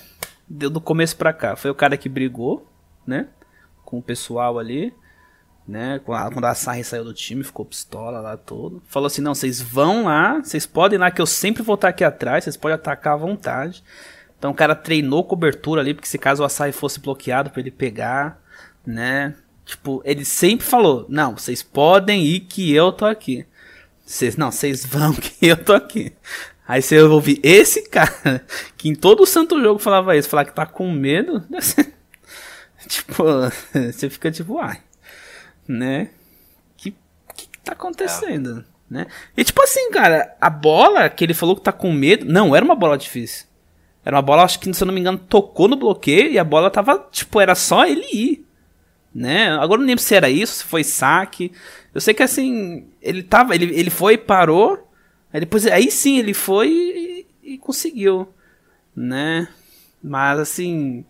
Do 0.49 0.81
começo 0.81 1.17
pra 1.17 1.33
cá. 1.33 1.57
Foi 1.57 1.71
o 1.71 1.75
cara 1.75 1.97
que 1.97 2.09
brigou, 2.09 2.71
né? 3.07 3.29
Com 3.85 3.99
o 3.99 4.03
pessoal 4.03 4.59
ali. 4.59 4.93
Né? 5.67 6.01
Quando 6.05 6.45
a 6.45 6.55
Sarri 6.55 6.85
saiu 6.85 7.05
do 7.05 7.13
time, 7.13 7.43
ficou 7.43 7.65
pistola 7.65 8.21
lá 8.21 8.37
todo. 8.37 8.81
Falou 8.87 9.09
assim: 9.09 9.21
não, 9.21 9.35
vocês 9.35 9.61
vão 9.61 10.05
lá, 10.05 10.39
vocês 10.39 10.65
podem 10.65 10.97
ir 10.97 11.01
lá 11.01 11.11
que 11.11 11.21
eu 11.21 11.27
sempre 11.27 11.63
vou 11.63 11.75
estar 11.75 11.89
aqui 11.89 12.05
atrás, 12.05 12.45
vocês 12.45 12.57
podem 12.57 12.77
atacar 12.77 13.15
à 13.15 13.17
vontade. 13.17 13.83
Então 14.39 14.53
o 14.53 14.55
cara 14.55 14.77
treinou 14.77 15.25
cobertura 15.25 15.81
ali, 15.81 15.93
porque 15.93 16.09
se 16.09 16.19
caso 16.19 16.43
o 16.43 16.47
Açaí 16.47 16.71
fosse 16.71 17.01
bloqueado 17.01 17.51
para 17.51 17.61
ele 17.61 17.71
pegar, 17.73 18.41
né? 18.87 19.35
Tipo, 19.65 20.01
ele 20.05 20.25
sempre 20.25 20.65
falou: 20.65 21.05
Não, 21.09 21.37
vocês 21.37 21.65
podem 21.65 22.25
ir 22.25 22.41
que 22.41 22.73
eu 22.73 22.93
tô 22.93 23.05
aqui. 23.05 23.45
Vocês, 24.05 24.37
não, 24.37 24.53
vocês 24.53 24.87
vão 24.87 25.13
que 25.19 25.49
eu 25.49 25.57
tô 25.57 25.73
aqui. 25.73 26.13
Aí 26.69 26.81
você 26.81 27.01
ouve 27.01 27.41
esse 27.43 27.89
cara, 27.89 28.45
que 28.77 28.89
em 28.89 28.95
todo 28.95 29.23
o 29.23 29.27
santo 29.27 29.61
jogo 29.61 29.79
falava 29.81 30.17
isso, 30.17 30.29
falar 30.29 30.45
que 30.45 30.55
tá 30.55 30.65
com 30.65 30.91
medo. 30.93 31.45
tipo, 32.87 33.25
você 33.73 34.09
fica 34.09 34.31
tipo, 34.31 34.59
ai, 34.59 34.81
né? 35.67 36.11
Que 36.77 36.95
que 37.35 37.49
tá 37.65 37.73
acontecendo, 37.73 38.65
é. 38.91 38.95
né? 38.95 39.07
E 39.37 39.45
tipo 39.45 39.63
assim, 39.63 39.91
cara, 39.91 40.37
a 40.41 40.51
bola 40.51 41.09
que 41.09 41.25
ele 41.25 41.35
falou 41.35 41.57
que 41.57 41.63
tá 41.63 41.73
com 41.73 41.93
medo, 41.93 42.25
não, 42.25 42.55
era 42.55 42.65
uma 42.65 42.77
bola 42.77 42.97
difícil. 42.99 43.47
Era 44.05 44.17
uma 44.17 44.23
bola, 44.23 44.45
acho 44.45 44.61
que 44.61 44.73
se 44.73 44.83
eu 44.83 44.87
não 44.87 44.95
me 44.95 45.01
engano, 45.01 45.19
tocou 45.19 45.67
no 45.67 45.77
bloqueio 45.77 46.31
e 46.31 46.39
a 46.39 46.45
bola 46.45 46.71
tava, 46.71 47.09
tipo, 47.11 47.41
era 47.41 47.55
só 47.55 47.85
ele 47.85 48.07
ir 48.13 48.47
né? 49.17 49.49
Agora 49.53 49.81
não 49.81 49.87
lembro 49.87 50.05
se 50.05 50.15
era 50.15 50.29
isso, 50.29 50.57
se 50.57 50.65
foi 50.65 50.85
saque. 50.85 51.51
Eu 51.95 52.03
sei 52.03 52.13
que 52.13 52.23
assim, 52.23 52.87
ele 53.01 53.23
tava, 53.23 53.55
ele, 53.55 53.75
ele 53.75 53.89
foi, 53.89 54.19
parou, 54.19 54.87
aí 55.33 55.41
depois 55.41 55.67
aí 55.67 55.91
sim 55.91 56.19
ele 56.19 56.35
foi 56.35 56.69
e, 56.69 57.55
e 57.55 57.59
conseguiu, 57.59 58.29
né? 58.95 59.49
Mas 60.03 60.39
assim, 60.39 61.03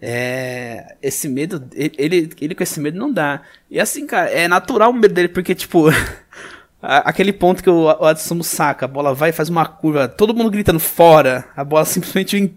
é, 0.00 0.96
esse 1.02 1.28
medo, 1.28 1.68
ele, 1.74 2.30
ele 2.40 2.54
com 2.54 2.62
esse 2.62 2.80
medo 2.80 2.98
não 2.98 3.12
dá. 3.12 3.42
E 3.70 3.80
assim, 3.80 4.06
cara, 4.06 4.30
é 4.30 4.46
natural 4.46 4.90
o 4.90 4.94
medo 4.94 5.12
dele, 5.12 5.28
porque, 5.28 5.54
tipo, 5.54 5.86
aquele 6.80 7.32
ponto 7.32 7.62
que 7.62 7.70
o, 7.70 7.84
o 7.84 8.04
Adsumo 8.04 8.44
saca, 8.44 8.84
a 8.84 8.88
bola 8.88 9.12
vai 9.12 9.30
e 9.30 9.32
faz 9.32 9.48
uma 9.48 9.66
curva, 9.66 10.08
todo 10.08 10.34
mundo 10.34 10.50
gritando 10.50 10.78
fora, 10.78 11.46
a 11.56 11.64
bola 11.64 11.84
simplesmente 11.84 12.54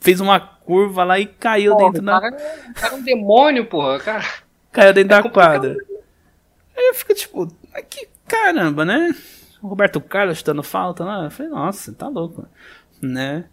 fez 0.00 0.20
uma 0.20 0.40
curva 0.40 1.04
lá 1.04 1.18
e 1.18 1.26
caiu 1.26 1.76
porra, 1.76 1.86
dentro 1.86 2.02
da. 2.04 2.20
Cara, 2.20 2.36
cara 2.74 2.94
é 2.94 2.96
um 2.96 3.02
demônio, 3.02 3.66
porra, 3.66 3.98
cara. 4.00 4.24
Caiu 4.72 4.92
dentro 4.92 5.14
é 5.14 5.22
da 5.22 5.30
quadra. 5.30 5.76
Aí 6.76 6.88
eu 6.88 6.94
fico 6.94 7.14
tipo, 7.14 7.46
que 7.88 8.08
caramba, 8.26 8.84
né? 8.84 9.14
O 9.62 9.68
Roberto 9.68 10.00
Carlos 10.00 10.38
chutando 10.38 10.62
falta 10.62 11.04
lá. 11.04 11.24
Eu 11.24 11.30
falei, 11.30 11.50
nossa, 11.50 11.92
tá 11.92 12.06
louco, 12.08 12.46
né? 13.00 13.44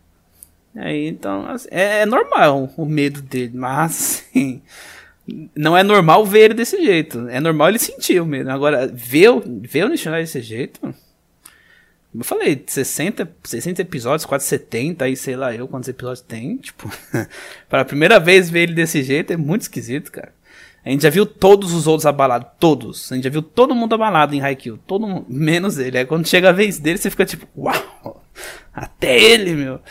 Aí 0.75 1.07
então, 1.07 1.47
assim, 1.47 1.69
é, 1.71 2.01
é, 2.01 2.05
normal 2.05 2.69
o 2.75 2.85
medo 2.85 3.21
dele, 3.21 3.51
mas 3.55 3.91
assim. 4.31 4.61
Não 5.55 5.75
é 5.75 5.81
normal 5.81 6.23
ver 6.23 6.45
ele 6.45 6.53
desse 6.53 6.83
jeito. 6.83 7.27
É 7.29 7.39
normal 7.39 7.69
ele 7.69 7.79
sentir 7.79 8.21
o 8.21 8.25
medo. 8.25 8.49
Agora, 8.51 8.87
ver, 8.87 9.31
ver 9.61 9.85
o 9.85 9.89
Nishinoya 9.89 10.21
desse 10.21 10.39
jeito. 10.39 10.93
Eu 12.17 12.23
falei, 12.23 12.63
60, 12.65 13.29
60 13.43 13.81
episódios, 13.81 14.25
quase 14.25 14.45
70, 14.45 15.03
aí 15.03 15.17
sei 15.17 15.35
lá 15.35 15.53
eu 15.53 15.67
quantos 15.67 15.89
episódios 15.89 16.21
tem. 16.21 16.57
Tipo, 16.61 16.89
para 17.67 17.81
a 17.81 17.85
primeira 17.85 18.19
vez 18.19 18.49
ver 18.49 18.61
ele 18.61 18.73
desse 18.73 19.03
jeito 19.03 19.33
é 19.33 19.37
muito 19.37 19.63
esquisito, 19.63 20.11
cara. 20.11 20.31
A 20.85 20.89
gente 20.91 21.01
já 21.01 21.09
viu 21.09 21.25
todos 21.25 21.73
os 21.73 21.87
outros 21.87 22.05
abalados, 22.05 22.47
todos. 22.59 23.11
A 23.11 23.15
gente 23.15 23.23
já 23.23 23.29
viu 23.31 23.41
todo 23.41 23.73
mundo 23.73 23.95
abalado 23.95 24.35
em 24.35 24.41
Haikyuu, 24.41 24.77
todo 24.77 25.07
mundo, 25.07 25.25
menos 25.27 25.79
ele. 25.79 25.97
Aí 25.97 26.05
quando 26.05 26.27
chega 26.27 26.49
a 26.49 26.53
vez 26.53 26.77
dele, 26.77 26.99
você 26.99 27.09
fica 27.09 27.25
tipo, 27.25 27.47
uau, 27.57 28.23
até 28.71 29.19
ele, 29.19 29.53
meu. 29.53 29.81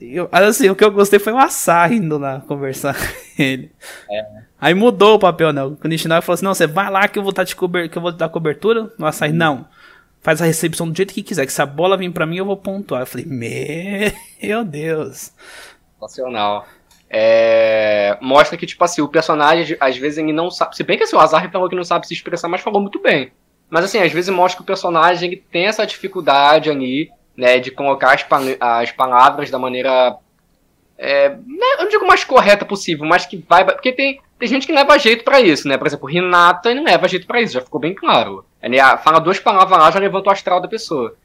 Eu, 0.00 0.28
assim, 0.30 0.68
o 0.68 0.76
que 0.76 0.84
eu 0.84 0.90
gostei 0.90 1.18
foi 1.18 1.32
o 1.32 1.38
Asahi 1.38 1.96
indo 1.96 2.18
lá 2.18 2.40
conversar 2.46 2.94
com 2.98 3.42
ele. 3.42 3.72
É. 4.10 4.26
Aí 4.60 4.74
mudou 4.74 5.14
o 5.14 5.18
papel, 5.18 5.52
né? 5.52 5.62
O 5.64 5.78
Nishinoya 5.84 6.20
falou 6.20 6.34
assim: 6.34 6.44
não, 6.44 6.54
você 6.54 6.66
vai 6.66 6.90
lá 6.90 7.08
que 7.08 7.18
eu 7.18 7.22
vou, 7.22 7.32
tá 7.32 7.44
te 7.44 7.56
cober 7.56 7.88
que 7.88 7.96
eu 7.96 8.02
vou 8.02 8.12
te 8.12 8.18
dar 8.18 8.28
cobertura. 8.28 8.90
O 8.98 9.06
Asahi, 9.06 9.32
não 9.32 9.66
faz 10.20 10.40
a 10.40 10.44
recepção 10.44 10.88
do 10.88 10.96
jeito 10.96 11.14
que 11.14 11.22
quiser. 11.22 11.46
Que 11.46 11.52
se 11.52 11.62
a 11.62 11.66
bola 11.66 11.96
vir 11.96 12.12
para 12.12 12.26
mim, 12.26 12.36
eu 12.36 12.44
vou 12.44 12.56
pontuar. 12.56 13.02
Eu 13.02 13.06
falei, 13.06 13.26
meu 13.26 14.64
Deus. 14.64 15.32
Nacional. 16.00 16.66
É... 17.08 18.16
Mostra 18.20 18.56
que, 18.56 18.66
tipo 18.66 18.82
assim, 18.84 19.02
o 19.02 19.08
personagem, 19.08 19.76
às 19.80 19.96
vezes, 19.96 20.18
ele 20.18 20.32
não 20.32 20.50
sabe. 20.50 20.76
Se 20.76 20.82
bem 20.82 20.96
que 20.96 21.04
assim, 21.04 21.16
o 21.16 21.20
Azar 21.20 21.50
falou 21.50 21.68
que 21.68 21.76
não 21.76 21.84
sabe 21.84 22.06
se 22.06 22.14
expressar, 22.14 22.48
mas 22.48 22.60
falou 22.60 22.80
muito 22.80 23.00
bem. 23.00 23.32
Mas 23.68 23.84
assim, 23.84 23.98
às 23.98 24.12
vezes 24.12 24.34
mostra 24.34 24.56
que 24.56 24.62
o 24.62 24.66
personagem 24.66 25.30
ele 25.30 25.44
tem 25.50 25.66
essa 25.66 25.86
dificuldade 25.86 26.70
ali, 26.70 27.08
né, 27.40 27.58
de 27.58 27.70
colocar 27.70 28.12
as, 28.12 28.26
as 28.60 28.92
palavras 28.92 29.50
da 29.50 29.58
maneira. 29.58 30.18
É, 30.98 31.30
né, 31.30 31.66
eu 31.78 31.84
não 31.84 31.88
digo 31.88 32.06
mais 32.06 32.22
correta 32.22 32.66
possível, 32.66 33.06
mas 33.06 33.24
que 33.24 33.42
vai. 33.48 33.64
Porque 33.64 33.92
tem, 33.92 34.20
tem 34.38 34.46
gente 34.46 34.66
que 34.66 34.72
leva 34.72 34.98
jeito 34.98 35.24
para 35.24 35.40
isso, 35.40 35.66
né? 35.66 35.78
Por 35.78 35.86
exemplo, 35.86 36.06
Renata 36.06 36.74
não 36.74 36.84
leva 36.84 37.08
jeito 37.08 37.26
para 37.26 37.40
isso, 37.40 37.54
já 37.54 37.62
ficou 37.62 37.80
bem 37.80 37.94
claro. 37.94 38.44
Ele 38.62 38.76
fala 39.02 39.18
duas 39.18 39.40
palavras 39.40 39.78
lá, 39.78 39.90
já 39.90 39.98
levanta 39.98 40.28
o 40.28 40.32
astral 40.32 40.60
da 40.60 40.68
pessoa. 40.68 41.16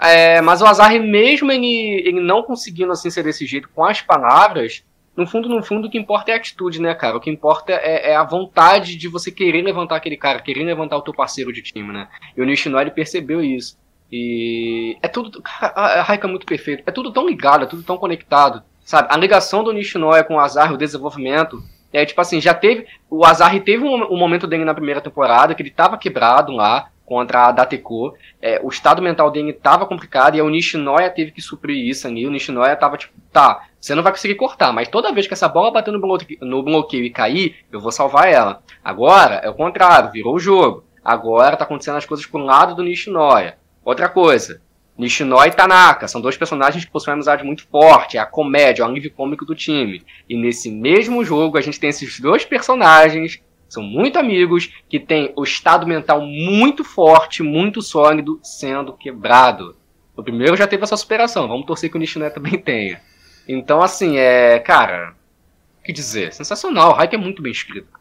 É, 0.00 0.40
mas 0.40 0.62
o 0.62 0.66
Azar, 0.66 0.98
mesmo 1.02 1.52
ele, 1.52 2.02
ele 2.06 2.20
não 2.20 2.42
conseguindo 2.42 2.92
assim 2.92 3.10
ser 3.10 3.22
desse 3.22 3.44
jeito 3.44 3.68
com 3.74 3.84
as 3.84 4.00
palavras, 4.00 4.82
no 5.14 5.26
fundo, 5.26 5.50
no 5.50 5.62
fundo, 5.62 5.88
o 5.88 5.90
que 5.90 5.98
importa 5.98 6.30
é 6.30 6.34
a 6.34 6.38
atitude, 6.38 6.80
né, 6.80 6.94
cara? 6.94 7.16
O 7.16 7.20
que 7.20 7.28
importa 7.28 7.72
é, 7.72 8.12
é, 8.12 8.16
a 8.16 8.24
vontade 8.24 8.96
de 8.96 9.08
você 9.08 9.30
querer 9.30 9.60
levantar 9.60 9.96
aquele 9.96 10.16
cara, 10.16 10.40
querer 10.40 10.64
levantar 10.64 10.96
o 10.96 11.02
teu 11.02 11.12
parceiro 11.12 11.52
de 11.52 11.60
time, 11.60 11.92
né? 11.92 12.08
E 12.34 12.40
o 12.40 12.46
Nishinoya 12.46 12.90
percebeu 12.90 13.42
isso. 13.42 13.76
E 14.10 14.96
é 15.02 15.08
tudo. 15.08 15.42
A 15.60 16.02
Raika 16.02 16.26
é 16.26 16.30
muito 16.30 16.46
perfeito. 16.46 16.82
É 16.86 16.90
tudo 16.90 17.12
tão 17.12 17.26
ligado, 17.26 17.64
é 17.64 17.66
tudo 17.66 17.82
tão 17.82 17.98
conectado. 17.98 18.62
Sabe? 18.80 19.08
A 19.10 19.16
ligação 19.18 19.62
do 19.62 19.72
Nishinoya 19.72 20.24
com 20.24 20.36
o 20.36 20.40
Azar, 20.40 20.72
o 20.72 20.78
desenvolvimento, 20.78 21.62
é, 21.92 22.04
tipo 22.04 22.20
assim, 22.20 22.40
já 22.40 22.54
teve. 22.54 22.86
O 23.10 23.24
Azar 23.24 23.58
teve 23.60 23.84
um, 23.84 24.12
um, 24.12 24.16
momento 24.16 24.46
dele 24.46 24.64
na 24.64 24.74
primeira 24.74 25.00
temporada 25.00 25.54
que 25.54 25.62
ele 25.62 25.70
tava 25.70 25.98
quebrado 25.98 26.52
lá 26.52 26.90
contra 27.04 27.46
a 27.46 27.52
Dateco. 27.52 28.14
É, 28.40 28.60
o 28.62 28.68
estado 28.68 29.02
mental 29.02 29.30
dele 29.30 29.52
tava 29.52 29.86
complicado 29.86 30.36
e 30.36 30.42
o 30.42 30.48
Nishinoya 30.48 31.10
teve 31.10 31.30
que 31.30 31.42
suprir 31.42 31.86
isso 31.86 32.06
ali. 32.06 32.26
O 32.26 32.30
Nishinoya 32.30 32.76
tava 32.76 32.96
tipo, 32.96 33.14
tá, 33.32 33.66
você 33.80 33.94
não 33.94 34.02
vai 34.02 34.12
conseguir 34.12 34.34
cortar, 34.34 34.72
mas 34.72 34.88
toda 34.88 35.12
vez 35.12 35.26
que 35.26 35.34
essa 35.34 35.48
bola 35.48 35.70
bater 35.70 35.92
no 35.92 36.00
bloqueio, 36.00 36.38
no 36.42 36.62
bloqueio 36.62 37.04
e 37.04 37.10
cair, 37.10 37.56
eu 37.70 37.80
vou 37.80 37.92
salvar 37.92 38.30
ela. 38.30 38.62
Agora 38.84 39.36
é 39.36 39.48
o 39.48 39.54
contrário, 39.54 40.10
virou 40.10 40.34
o 40.34 40.40
jogo. 40.40 40.84
Agora 41.04 41.56
tá 41.56 41.64
acontecendo 41.64 41.96
as 41.96 42.06
coisas 42.06 42.26
pro 42.26 42.38
lado 42.38 42.74
do 42.74 42.82
Nishinoya. 42.82 43.56
Outra 43.88 44.06
coisa, 44.06 44.60
Nishinoya 44.98 45.48
e 45.48 45.50
Tanaka 45.50 46.06
são 46.06 46.20
dois 46.20 46.36
personagens 46.36 46.84
que 46.84 46.90
possuem 46.90 47.12
uma 47.12 47.20
amizade 47.20 47.42
muito 47.42 47.66
forte, 47.68 48.18
é 48.18 48.20
a 48.20 48.26
comédia, 48.26 48.82
é 48.82 48.84
o 48.84 48.88
alívio 48.90 49.10
cômico 49.10 49.46
do 49.46 49.54
time. 49.54 50.04
E 50.28 50.36
nesse 50.36 50.70
mesmo 50.70 51.24
jogo 51.24 51.56
a 51.56 51.62
gente 51.62 51.80
tem 51.80 51.88
esses 51.88 52.20
dois 52.20 52.44
personagens, 52.44 53.42
são 53.66 53.82
muito 53.82 54.18
amigos, 54.18 54.70
que 54.90 55.00
têm 55.00 55.32
o 55.34 55.42
estado 55.42 55.86
mental 55.86 56.20
muito 56.20 56.84
forte, 56.84 57.42
muito 57.42 57.80
sólido, 57.80 58.38
sendo 58.42 58.92
quebrado. 58.92 59.74
O 60.14 60.22
primeiro 60.22 60.54
já 60.54 60.66
teve 60.66 60.84
essa 60.84 60.98
superação, 60.98 61.48
vamos 61.48 61.64
torcer 61.64 61.90
que 61.90 61.96
o 61.96 61.98
Nishinoya 61.98 62.30
também 62.30 62.58
tenha. 62.60 63.00
Então, 63.48 63.80
assim, 63.80 64.18
é. 64.18 64.58
Cara, 64.58 65.14
o 65.80 65.82
que 65.82 65.94
dizer? 65.94 66.34
Sensacional, 66.34 66.90
o 66.90 66.94
Haikyuu 66.94 67.22
é 67.22 67.24
muito 67.24 67.40
bem 67.40 67.52
escrito. 67.52 67.97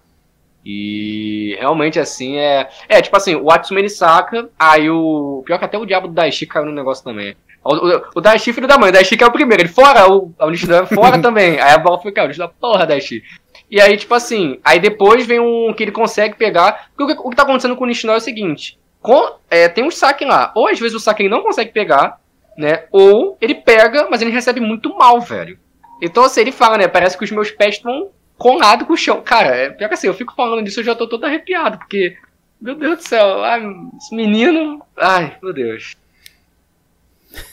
E 0.69 1.55
realmente 1.61 1.97
assim 1.97 2.35
é. 2.35 2.67
É, 2.89 3.01
tipo 3.01 3.15
assim, 3.15 3.35
o 3.35 3.49
Atsumi 3.49 3.79
ele 3.79 3.89
saca, 3.89 4.49
aí 4.59 4.89
o. 4.89 5.41
Pior 5.45 5.57
que 5.57 5.63
até 5.63 5.77
o 5.77 5.85
diabo 5.85 6.09
do 6.09 6.13
Daishi 6.13 6.45
caiu 6.45 6.65
no 6.65 6.73
negócio 6.73 7.05
também. 7.05 7.37
O, 7.63 7.73
o, 7.73 8.01
o 8.15 8.21
Daishi, 8.21 8.51
filho 8.51 8.67
da 8.67 8.77
mãe, 8.77 8.89
o 8.89 8.91
Daishi 8.91 9.15
que 9.15 9.23
é 9.23 9.27
o 9.27 9.31
primeiro, 9.31 9.63
ele 9.63 9.69
fora, 9.69 10.11
o, 10.11 10.33
o 10.37 10.49
Nishidori 10.49 10.83
é 10.83 10.93
fora 10.93 11.19
também. 11.23 11.57
Aí 11.57 11.71
a 11.71 11.77
bola 11.77 12.01
foi, 12.01 12.11
cara, 12.11 12.25
o 12.25 12.27
Nishidori, 12.27 12.51
porra, 12.59 12.85
Daishi. 12.85 13.23
E 13.71 13.79
aí, 13.79 13.95
tipo 13.95 14.13
assim, 14.13 14.59
aí 14.61 14.77
depois 14.77 15.25
vem 15.25 15.39
um 15.39 15.73
que 15.73 15.83
ele 15.83 15.91
consegue 15.93 16.35
pegar. 16.35 16.89
Porque 16.93 17.13
o 17.13 17.15
que, 17.15 17.27
o 17.27 17.29
que 17.29 17.35
tá 17.37 17.43
acontecendo 17.43 17.77
com 17.77 17.85
o 17.85 17.87
Nishidori 17.87 18.15
é 18.15 18.17
o 18.17 18.21
seguinte: 18.21 18.77
com, 19.01 19.37
é, 19.49 19.69
tem 19.69 19.85
um 19.85 19.91
saque 19.91 20.25
lá, 20.25 20.51
ou 20.53 20.67
às 20.67 20.77
vezes 20.77 20.95
o 20.95 20.99
saque 20.99 21.23
ele 21.23 21.29
não 21.29 21.43
consegue 21.43 21.71
pegar, 21.71 22.19
né? 22.57 22.83
Ou 22.91 23.37
ele 23.39 23.55
pega, 23.55 24.09
mas 24.11 24.21
ele 24.21 24.31
recebe 24.31 24.59
muito 24.59 24.93
mal, 24.97 25.21
velho. 25.21 25.57
Então, 26.01 26.25
assim, 26.25 26.41
ele 26.41 26.51
fala, 26.51 26.77
né? 26.77 26.89
Parece 26.89 27.17
que 27.17 27.23
os 27.23 27.31
meus 27.31 27.51
pés 27.51 27.75
estão 27.75 28.09
colado 28.37 28.85
com 28.85 28.93
o 28.93 28.97
chão. 28.97 29.21
Cara, 29.21 29.55
é 29.55 29.69
pior 29.69 29.87
que 29.87 29.93
assim, 29.93 30.07
eu 30.07 30.13
fico 30.13 30.35
falando 30.35 30.63
disso, 30.63 30.79
eu 30.79 30.83
já 30.83 30.95
tô 30.95 31.07
todo 31.07 31.25
arrepiado, 31.25 31.77
porque, 31.77 32.17
meu 32.61 32.75
Deus 32.75 32.97
do 32.97 33.03
céu, 33.03 33.43
ai, 33.43 33.61
esse 33.97 34.15
menino. 34.15 34.81
Ai, 34.95 35.37
meu 35.41 35.53
Deus. 35.53 35.95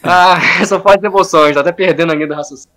Ah, 0.02 0.36
só 0.66 0.80
faz 0.80 1.02
emoções, 1.02 1.54
tá 1.54 1.60
até 1.60 1.72
perdendo 1.72 2.12
ainda 2.12 2.26
do 2.26 2.34
raciocínio. 2.34 2.74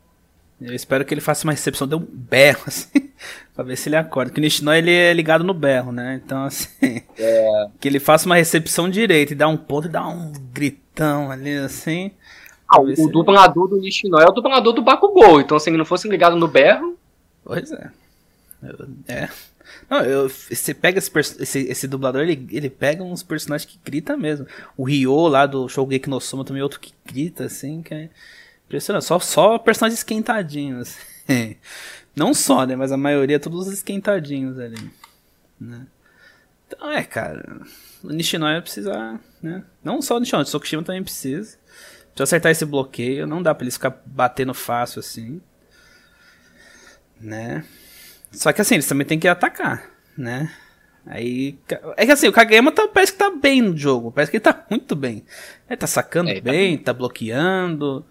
Eu 0.60 0.74
espero 0.74 1.06
que 1.06 1.14
ele 1.14 1.22
faça 1.22 1.44
uma 1.44 1.54
recepção 1.54 1.88
de 1.88 1.96
um 1.96 2.00
berro, 2.00 2.64
assim, 2.66 3.12
pra 3.54 3.64
ver 3.64 3.76
se 3.76 3.90
ele 3.90 3.96
acorda. 3.96 4.32
Porque 4.32 4.42
o 4.42 4.44
Nishinoy, 4.44 4.80
ele 4.80 4.92
é 4.92 5.14
ligado 5.14 5.44
no 5.44 5.54
berro, 5.54 5.92
né? 5.92 6.20
Então, 6.24 6.46
assim, 6.46 7.04
é... 7.18 7.68
que 7.80 7.88
ele 7.88 8.00
faça 8.00 8.26
uma 8.26 8.36
recepção 8.36 8.90
direita 8.90 9.34
e 9.34 9.36
dá 9.36 9.48
um 9.48 9.58
ponto 9.58 9.88
e 9.88 9.92
dá 9.92 10.08
um 10.08 10.34
gritão 10.52 11.30
ali, 11.30 11.56
assim. 11.58 12.12
Ah, 12.68 12.82
o, 12.82 13.08
dublador 13.08 13.70
do 13.70 13.78
Nishinoy 13.78 14.24
é 14.24 14.28
o 14.28 14.34
dublador 14.34 14.74
do 14.74 14.82
Bakugou, 14.82 15.40
então 15.40 15.58
se 15.58 15.70
ele 15.70 15.78
não 15.78 15.86
fosse 15.86 16.10
ligado 16.10 16.36
no 16.36 16.50
berro, 16.50 16.97
Pois 17.48 17.72
é. 17.72 17.90
Eu, 18.62 18.90
é. 19.08 19.30
Não, 19.90 20.04
eu, 20.04 20.30
você 20.30 20.74
pega 20.74 20.98
esse, 20.98 21.12
esse, 21.40 21.60
esse, 21.60 21.88
dublador, 21.88 22.22
ele, 22.22 22.48
ele 22.52 22.70
pega 22.70 23.04
uns 23.04 23.24
personagens 23.24 23.70
que 23.70 23.80
grita 23.84 24.18
mesmo. 24.18 24.46
O 24.76 24.84
Ryo 24.84 25.28
lá 25.28 25.46
do 25.46 25.68
Shogeki 25.70 26.10
no 26.10 26.20
Soma 26.20 26.44
também 26.44 26.60
é 26.60 26.64
outro 26.64 26.80
que 26.80 26.94
grita, 27.06 27.46
assim, 27.46 27.82
que 27.82 27.94
é 27.94 28.10
impressionante. 28.66 29.06
Só, 29.06 29.20
só 29.20 29.58
personagens 29.58 30.00
esquentadinhos. 30.00 30.98
Não 32.16 32.34
só, 32.34 32.66
né? 32.66 32.76
Mas 32.76 32.92
a 32.92 32.98
maioria, 32.98 33.40
todos 33.40 33.68
esquentadinhos 33.68 34.60
ali. 34.60 34.92
Né? 35.60 35.86
Então, 36.68 36.92
é, 36.92 37.04
cara. 37.04 37.62
O 38.04 38.10
Nishinoya 38.12 38.62
precisa, 38.62 39.20
né? 39.42 39.64
Não 39.84 40.02
só 40.02 40.18
o 40.18 40.20
Nishinoya, 40.20 40.44
o 40.44 40.48
Sokushima 40.48 40.84
também 40.84 41.04
precisa. 41.04 41.58
Precisa 42.08 42.24
acertar 42.24 42.52
esse 42.52 42.66
bloqueio. 42.66 43.28
Não 43.28 43.42
dá 43.42 43.54
pra 43.54 43.64
ele 43.64 43.72
ficar 43.72 44.02
batendo 44.06 44.54
fácil 44.54 45.00
assim 45.00 45.42
né? 47.20 47.64
Só 48.32 48.52
que 48.52 48.62
assim, 48.62 48.76
eles 48.76 48.88
também 48.88 49.06
tem 49.06 49.20
que 49.20 49.28
atacar, 49.28 49.90
né? 50.18 50.52
Aí. 51.06 51.58
É 51.96 52.06
que 52.06 52.12
assim, 52.12 52.28
o 52.28 52.34
Kageyama 52.34 52.72
tá, 52.72 52.88
parece 52.88 53.14
que 53.14 53.18
tá 53.18 53.30
bem 53.30 53.62
no 53.62 53.76
jogo. 53.76 54.12
Parece 54.12 54.30
que 54.30 54.38
ele 54.38 54.44
tá 54.44 54.66
muito 54.70 54.96
bem. 54.96 55.24
Ele 55.70 55.78
tá 55.78 55.88
sacando 55.88 56.30
é, 56.30 56.42
bem, 56.42 56.78
tá... 56.78 56.86
tá 56.86 56.94
bloqueando, 56.94 58.06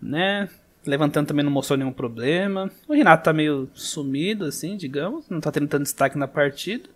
né? 0.00 0.48
Levantando 0.84 1.28
também 1.28 1.44
não 1.44 1.52
mostrou 1.52 1.78
nenhum 1.78 1.92
problema. 1.92 2.70
O 2.88 2.92
Renato 2.92 3.24
tá 3.24 3.32
meio 3.32 3.70
sumido, 3.72 4.44
assim, 4.44 4.76
digamos. 4.76 5.28
Não 5.30 5.40
tá 5.40 5.50
tendo 5.50 5.68
tanto 5.68 5.84
destaque 5.84 6.18
na 6.18 6.28
partida. 6.28 6.88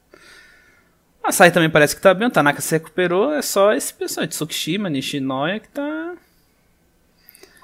A 1.22 1.32
Sai 1.32 1.50
também 1.50 1.70
parece 1.70 1.96
que 1.96 2.02
tá 2.02 2.12
bem. 2.12 2.28
O 2.28 2.30
Tanaka 2.30 2.60
se 2.60 2.74
recuperou. 2.74 3.32
É 3.32 3.42
só 3.42 3.72
esse 3.72 3.94
pessoal 3.94 4.26
de 4.26 4.32
Tsukishima, 4.32 4.90
Nishinoya 4.90 5.60
que 5.60 5.68
tá 5.68 6.14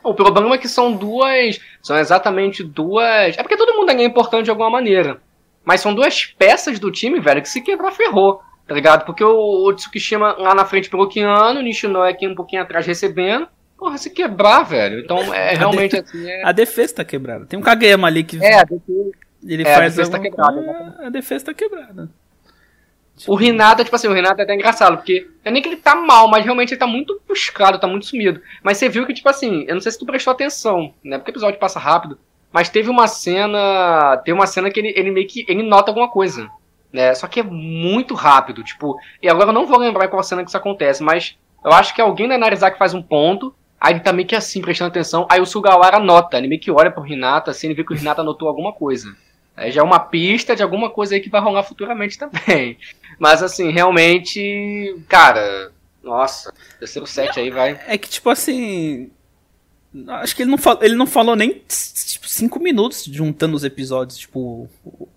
o 0.03 0.15
problema 0.15 0.55
é 0.55 0.59
que 0.59 0.69
são 0.69 0.93
duas. 0.93 1.61
São 1.83 1.99
exatamente 1.99 2.63
duas. 2.63 3.37
É 3.37 3.43
porque 3.43 3.57
todo 3.57 3.77
mundo 3.77 3.91
é 3.91 4.05
importante 4.05 4.45
de 4.45 4.51
alguma 4.51 4.71
maneira. 4.71 5.21
Mas 5.65 5.81
são 5.81 5.95
duas 5.95 6.27
peças 6.27 6.79
do 6.79 6.91
time, 6.91 7.21
velho, 7.21 7.43
que 7.43 7.49
se 7.49 7.61
quebrar 7.61 7.93
ferrou. 7.93 8.43
Tá 8.67 8.75
ligado? 8.75 9.05
Porque 9.05 9.23
o, 9.23 9.67
o 9.67 9.73
Tsukishima 9.75 10.35
lá 10.39 10.55
na 10.55 10.65
frente 10.65 10.91
bloqueando, 10.91 11.61
o 11.61 11.63
Nishinoya 11.63 12.11
aqui 12.11 12.27
um 12.27 12.35
pouquinho 12.35 12.63
atrás 12.63 12.87
recebendo. 12.87 13.49
Porra, 13.77 13.99
se 13.99 14.11
quebrar, 14.11 14.63
velho. 14.63 15.01
Então 15.01 15.19
é 15.35 15.55
realmente 15.55 15.97
a 15.97 16.01
assim. 16.01 16.29
É... 16.29 16.45
A 16.45 16.53
defesa 16.53 16.97
tá 16.97 17.05
quebrada. 17.05 17.47
Tem 17.47 17.59
um 17.59 17.63
Kageyama 17.63 18.07
ali 18.07 18.25
que. 18.25 18.43
É, 18.43 18.61
a 18.61 18.65
defesa. 18.65 19.11
Ele 19.45 19.63
é, 19.63 19.75
faz 19.75 19.79
a 19.79 20.03
defesa 20.03 20.11
tá 20.11 20.19
quebrada. 20.21 20.97
A 21.01 21.11
defesa 21.11 21.45
tá 21.47 21.55
quebrada. 21.55 22.09
O 23.27 23.35
Renata, 23.35 23.85
tipo 23.85 23.95
assim, 23.95 24.09
o 24.09 24.13
Renata 24.13 24.43
é 24.43 24.45
até 24.45 24.55
engraçado, 24.55 24.97
porque 24.97 25.29
é 25.45 25.51
nem 25.51 25.63
que 25.63 25.69
ele 25.69 25.77
tá 25.77 25.95
mal, 25.95 26.29
mas 26.29 26.45
realmente 26.45 26.73
ele 26.73 26.81
tá 26.81 26.87
muito 26.87 27.21
buscado, 27.29 27.79
tá 27.79 27.87
muito 27.87 28.07
sumido. 28.07 28.41
Mas 28.63 28.79
você 28.79 28.89
viu 28.89 29.07
que, 29.07 29.15
tipo 29.15 29.29
assim, 29.29 29.65
eu 29.69 29.75
não 29.75 29.81
sei 29.81 29.93
se 29.93 29.99
tu 29.99 30.07
prestou 30.07 30.33
atenção, 30.33 30.93
né? 31.05 31.19
Porque 31.19 31.31
o 31.31 31.33
episódio 31.33 31.61
passa 31.61 31.79
rápido. 31.79 32.19
Mas 32.53 32.69
teve 32.69 32.91
uma 32.91 33.07
cena. 33.07 34.17
Tem 34.19 34.35
uma 34.35 34.47
cena 34.47 34.71
que 34.71 34.79
ele, 34.79 34.93
ele 34.97 35.11
meio 35.11 35.27
que. 35.27 35.45
ele 35.49 35.63
nota 35.63 35.91
alguma 35.91 36.09
coisa. 36.09 36.51
Né? 36.93 37.15
Só 37.15 37.27
que 37.27 37.41
é 37.41 37.43
muito 37.43 38.15
rápido, 38.15 38.63
tipo. 38.63 38.99
E 39.23 39.29
agora 39.29 39.49
eu 39.49 39.55
não 39.55 39.67
vou 39.67 39.79
lembrar 39.79 40.09
qual 40.09 40.23
cena 40.23 40.43
que 40.43 40.49
isso 40.49 40.57
acontece, 40.57 41.03
mas 41.03 41.37
eu 41.65 41.73
acho 41.73 41.95
que 41.95 42.01
alguém 42.01 42.29
da 42.29 42.37
Narizaki 42.37 42.79
faz 42.79 42.93
um 42.93 43.03
ponto. 43.03 43.55
Aí 43.81 43.95
ele 43.95 44.01
tá 44.01 44.13
meio 44.13 44.29
que 44.29 44.37
assim, 44.37 44.61
prestando 44.61 44.91
atenção. 44.91 45.27
Aí 45.29 45.41
o 45.41 45.47
Sugawara 45.47 45.99
nota, 45.99 46.39
ele 46.39 46.47
meio 46.47 46.61
que 46.61 46.71
olha 46.71 46.91
pro 46.91 47.03
Renata, 47.03 47.51
assim, 47.51 47.67
ele 47.67 47.75
vê 47.75 47.83
que 47.83 47.93
o 47.93 47.97
Renata 47.97 48.21
anotou 48.21 48.47
alguma 48.47 48.73
coisa. 48.73 49.17
Aí 49.57 49.73
já 49.73 49.81
é 49.81 49.85
uma 49.85 49.99
pista 49.99 50.55
de 50.55 50.63
alguma 50.63 50.89
coisa 50.89 51.15
aí 51.15 51.21
que 51.21 51.29
vai 51.29 51.41
rolar 51.41 51.63
futuramente 51.63 52.17
também. 52.19 52.79
Mas 53.19 53.43
assim, 53.43 53.71
realmente, 53.71 54.97
cara, 55.09 55.73
nossa, 56.03 56.53
terceiro 56.79 57.07
set 57.07 57.39
aí 57.39 57.51
vai. 57.51 57.81
É 57.87 57.97
que 57.97 58.09
tipo 58.09 58.29
assim. 58.29 59.11
Acho 60.09 60.35
que 60.35 60.43
ele 60.43 60.51
não, 60.51 60.57
falou, 60.57 60.83
ele 60.83 60.95
não 60.95 61.07
falou 61.07 61.37
nem 61.37 61.51
tipo, 61.69 62.27
cinco 62.27 62.59
minutos 62.59 63.05
juntando 63.05 63.55
os 63.55 63.63
episódios, 63.63 64.19
tipo, 64.19 64.67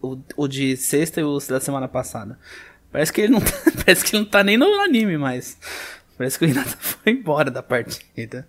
o, 0.01 0.19
o 0.35 0.47
de 0.49 0.75
sexta 0.75 1.21
e 1.21 1.23
o 1.23 1.39
da 1.39 1.61
semana 1.61 1.87
passada. 1.87 2.37
Parece 2.91 3.13
que 3.13 3.21
ele 3.21 3.31
não 3.31 3.39
tá, 3.39 3.51
parece 3.85 4.03
que 4.03 4.15
ele 4.15 4.23
não 4.23 4.29
tá 4.29 4.43
nem 4.43 4.57
no 4.57 4.65
anime 4.81 5.17
mais. 5.17 5.57
Parece 6.17 6.37
que 6.37 6.45
o 6.45 6.47
Renata 6.47 6.75
foi 6.79 7.13
embora 7.13 7.49
da 7.49 7.63
partida. 7.63 8.47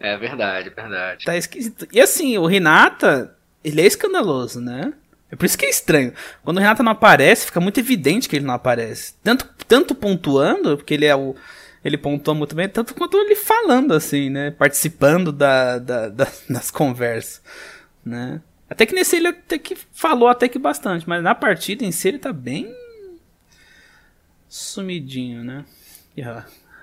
É 0.00 0.16
verdade, 0.16 0.70
verdade. 0.70 1.24
Tá 1.24 1.36
esquisito. 1.36 1.88
E 1.92 2.00
assim, 2.00 2.38
o 2.38 2.46
Renata, 2.46 3.36
ele 3.64 3.80
é 3.80 3.86
escandaloso, 3.86 4.60
né? 4.60 4.92
É 5.30 5.36
por 5.36 5.44
isso 5.44 5.58
que 5.58 5.66
é 5.66 5.70
estranho. 5.70 6.12
Quando 6.42 6.56
o 6.56 6.60
Renato 6.60 6.82
não 6.82 6.92
aparece, 6.92 7.46
fica 7.46 7.60
muito 7.60 7.78
evidente 7.78 8.28
que 8.28 8.36
ele 8.36 8.46
não 8.46 8.54
aparece. 8.54 9.14
Tanto, 9.22 9.48
tanto 9.66 9.94
pontuando, 9.94 10.76
porque 10.76 10.94
ele 10.94 11.04
é 11.04 11.14
o. 11.14 11.34
Ele 11.84 11.96
pontua 11.96 12.34
muito 12.34 12.56
bem, 12.56 12.68
tanto 12.68 12.94
quanto 12.94 13.16
ele 13.16 13.36
falando, 13.36 13.92
assim, 13.94 14.30
né? 14.30 14.50
Participando 14.50 15.30
da, 15.30 15.78
da, 15.78 16.08
da, 16.08 16.26
das 16.48 16.70
conversas, 16.70 17.42
né? 18.04 18.40
Até 18.68 18.84
que 18.84 18.94
nesse 18.94 19.16
ele 19.16 19.28
até 19.28 19.58
que 19.58 19.76
falou 19.92 20.28
até 20.28 20.48
que 20.48 20.58
bastante, 20.58 21.08
mas 21.08 21.22
na 21.22 21.34
partida 21.34 21.84
em 21.84 21.92
si 21.92 22.08
ele 22.08 22.18
tá 22.18 22.32
bem 22.32 22.74
sumidinho, 24.48 25.42
né? 25.44 25.64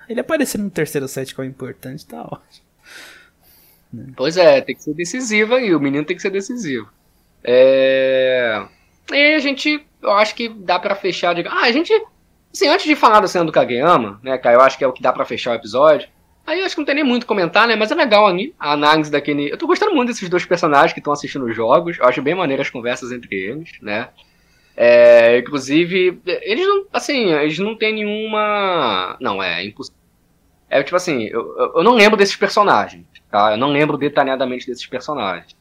Ele 0.07 0.19
aparecer 0.19 0.57
no 0.57 0.69
terceiro 0.69 1.07
set 1.07 1.33
que 1.33 1.41
é 1.41 1.43
o 1.43 1.47
importante, 1.47 2.05
tá 2.05 2.21
ótimo. 2.21 2.65
Né? 3.91 4.07
Pois 4.15 4.37
é, 4.37 4.61
tem 4.61 4.75
que 4.75 4.83
ser 4.83 4.93
decisivo 4.93 5.55
aí, 5.55 5.75
o 5.75 5.79
menino 5.79 6.05
tem 6.05 6.15
que 6.15 6.21
ser 6.21 6.31
decisivo. 6.31 6.89
É... 7.45 8.65
E 9.11 9.35
a 9.35 9.39
gente, 9.39 9.85
eu 10.01 10.11
acho 10.11 10.33
que 10.33 10.49
dá 10.49 10.79
para 10.79 10.95
fechar. 10.95 11.33
De... 11.35 11.47
Ah, 11.47 11.65
a 11.65 11.71
gente, 11.71 11.93
assim, 12.51 12.67
antes 12.67 12.85
de 12.85 12.95
falar 12.95 13.19
da 13.19 13.27
cena 13.27 13.45
do 13.45 13.51
Kageyama, 13.51 14.19
né, 14.23 14.37
cara, 14.37 14.55
eu 14.55 14.61
acho 14.61 14.77
que 14.77 14.83
é 14.83 14.87
o 14.87 14.93
que 14.93 15.01
dá 15.01 15.13
para 15.13 15.25
fechar 15.25 15.51
o 15.51 15.55
episódio. 15.55 16.09
Aí 16.47 16.59
eu 16.59 16.65
acho 16.65 16.75
que 16.75 16.81
não 16.81 16.85
tem 16.85 16.95
nem 16.95 17.03
muito 17.03 17.23
o 17.23 17.27
comentar, 17.27 17.67
né? 17.67 17.75
Mas 17.75 17.91
é 17.91 17.95
legal 17.95 18.27
a 18.27 18.71
análise 18.71 19.09
daquele. 19.09 19.51
Eu 19.51 19.57
tô 19.57 19.65
gostando 19.65 19.95
muito 19.95 20.09
desses 20.09 20.29
dois 20.29 20.45
personagens 20.45 20.93
que 20.93 20.99
estão 20.99 21.13
assistindo 21.13 21.45
os 21.45 21.55
jogos. 21.55 21.97
Eu 21.97 22.05
acho 22.05 22.21
bem 22.21 22.35
maneiro 22.35 22.61
as 22.61 22.69
conversas 22.69 23.11
entre 23.11 23.35
eles, 23.35 23.71
né? 23.81 24.09
É, 24.77 25.39
inclusive, 25.39 26.21
eles 26.25 26.67
não. 26.67 26.85
Assim, 26.93 27.31
eles 27.31 27.57
não 27.57 27.75
têm 27.75 27.95
nenhuma. 27.95 29.17
Não, 29.19 29.41
é 29.41 29.63
impossível. 29.65 29.99
É 30.69 30.83
tipo 30.83 30.95
assim, 30.95 31.23
eu, 31.23 31.73
eu 31.75 31.83
não 31.83 31.93
lembro 31.93 32.17
desses 32.17 32.35
personagens, 32.35 33.05
tá? 33.31 33.51
Eu 33.51 33.57
não 33.57 33.69
lembro 33.69 33.97
detalhadamente 33.97 34.67
desses 34.67 34.85
personagens. 34.85 35.55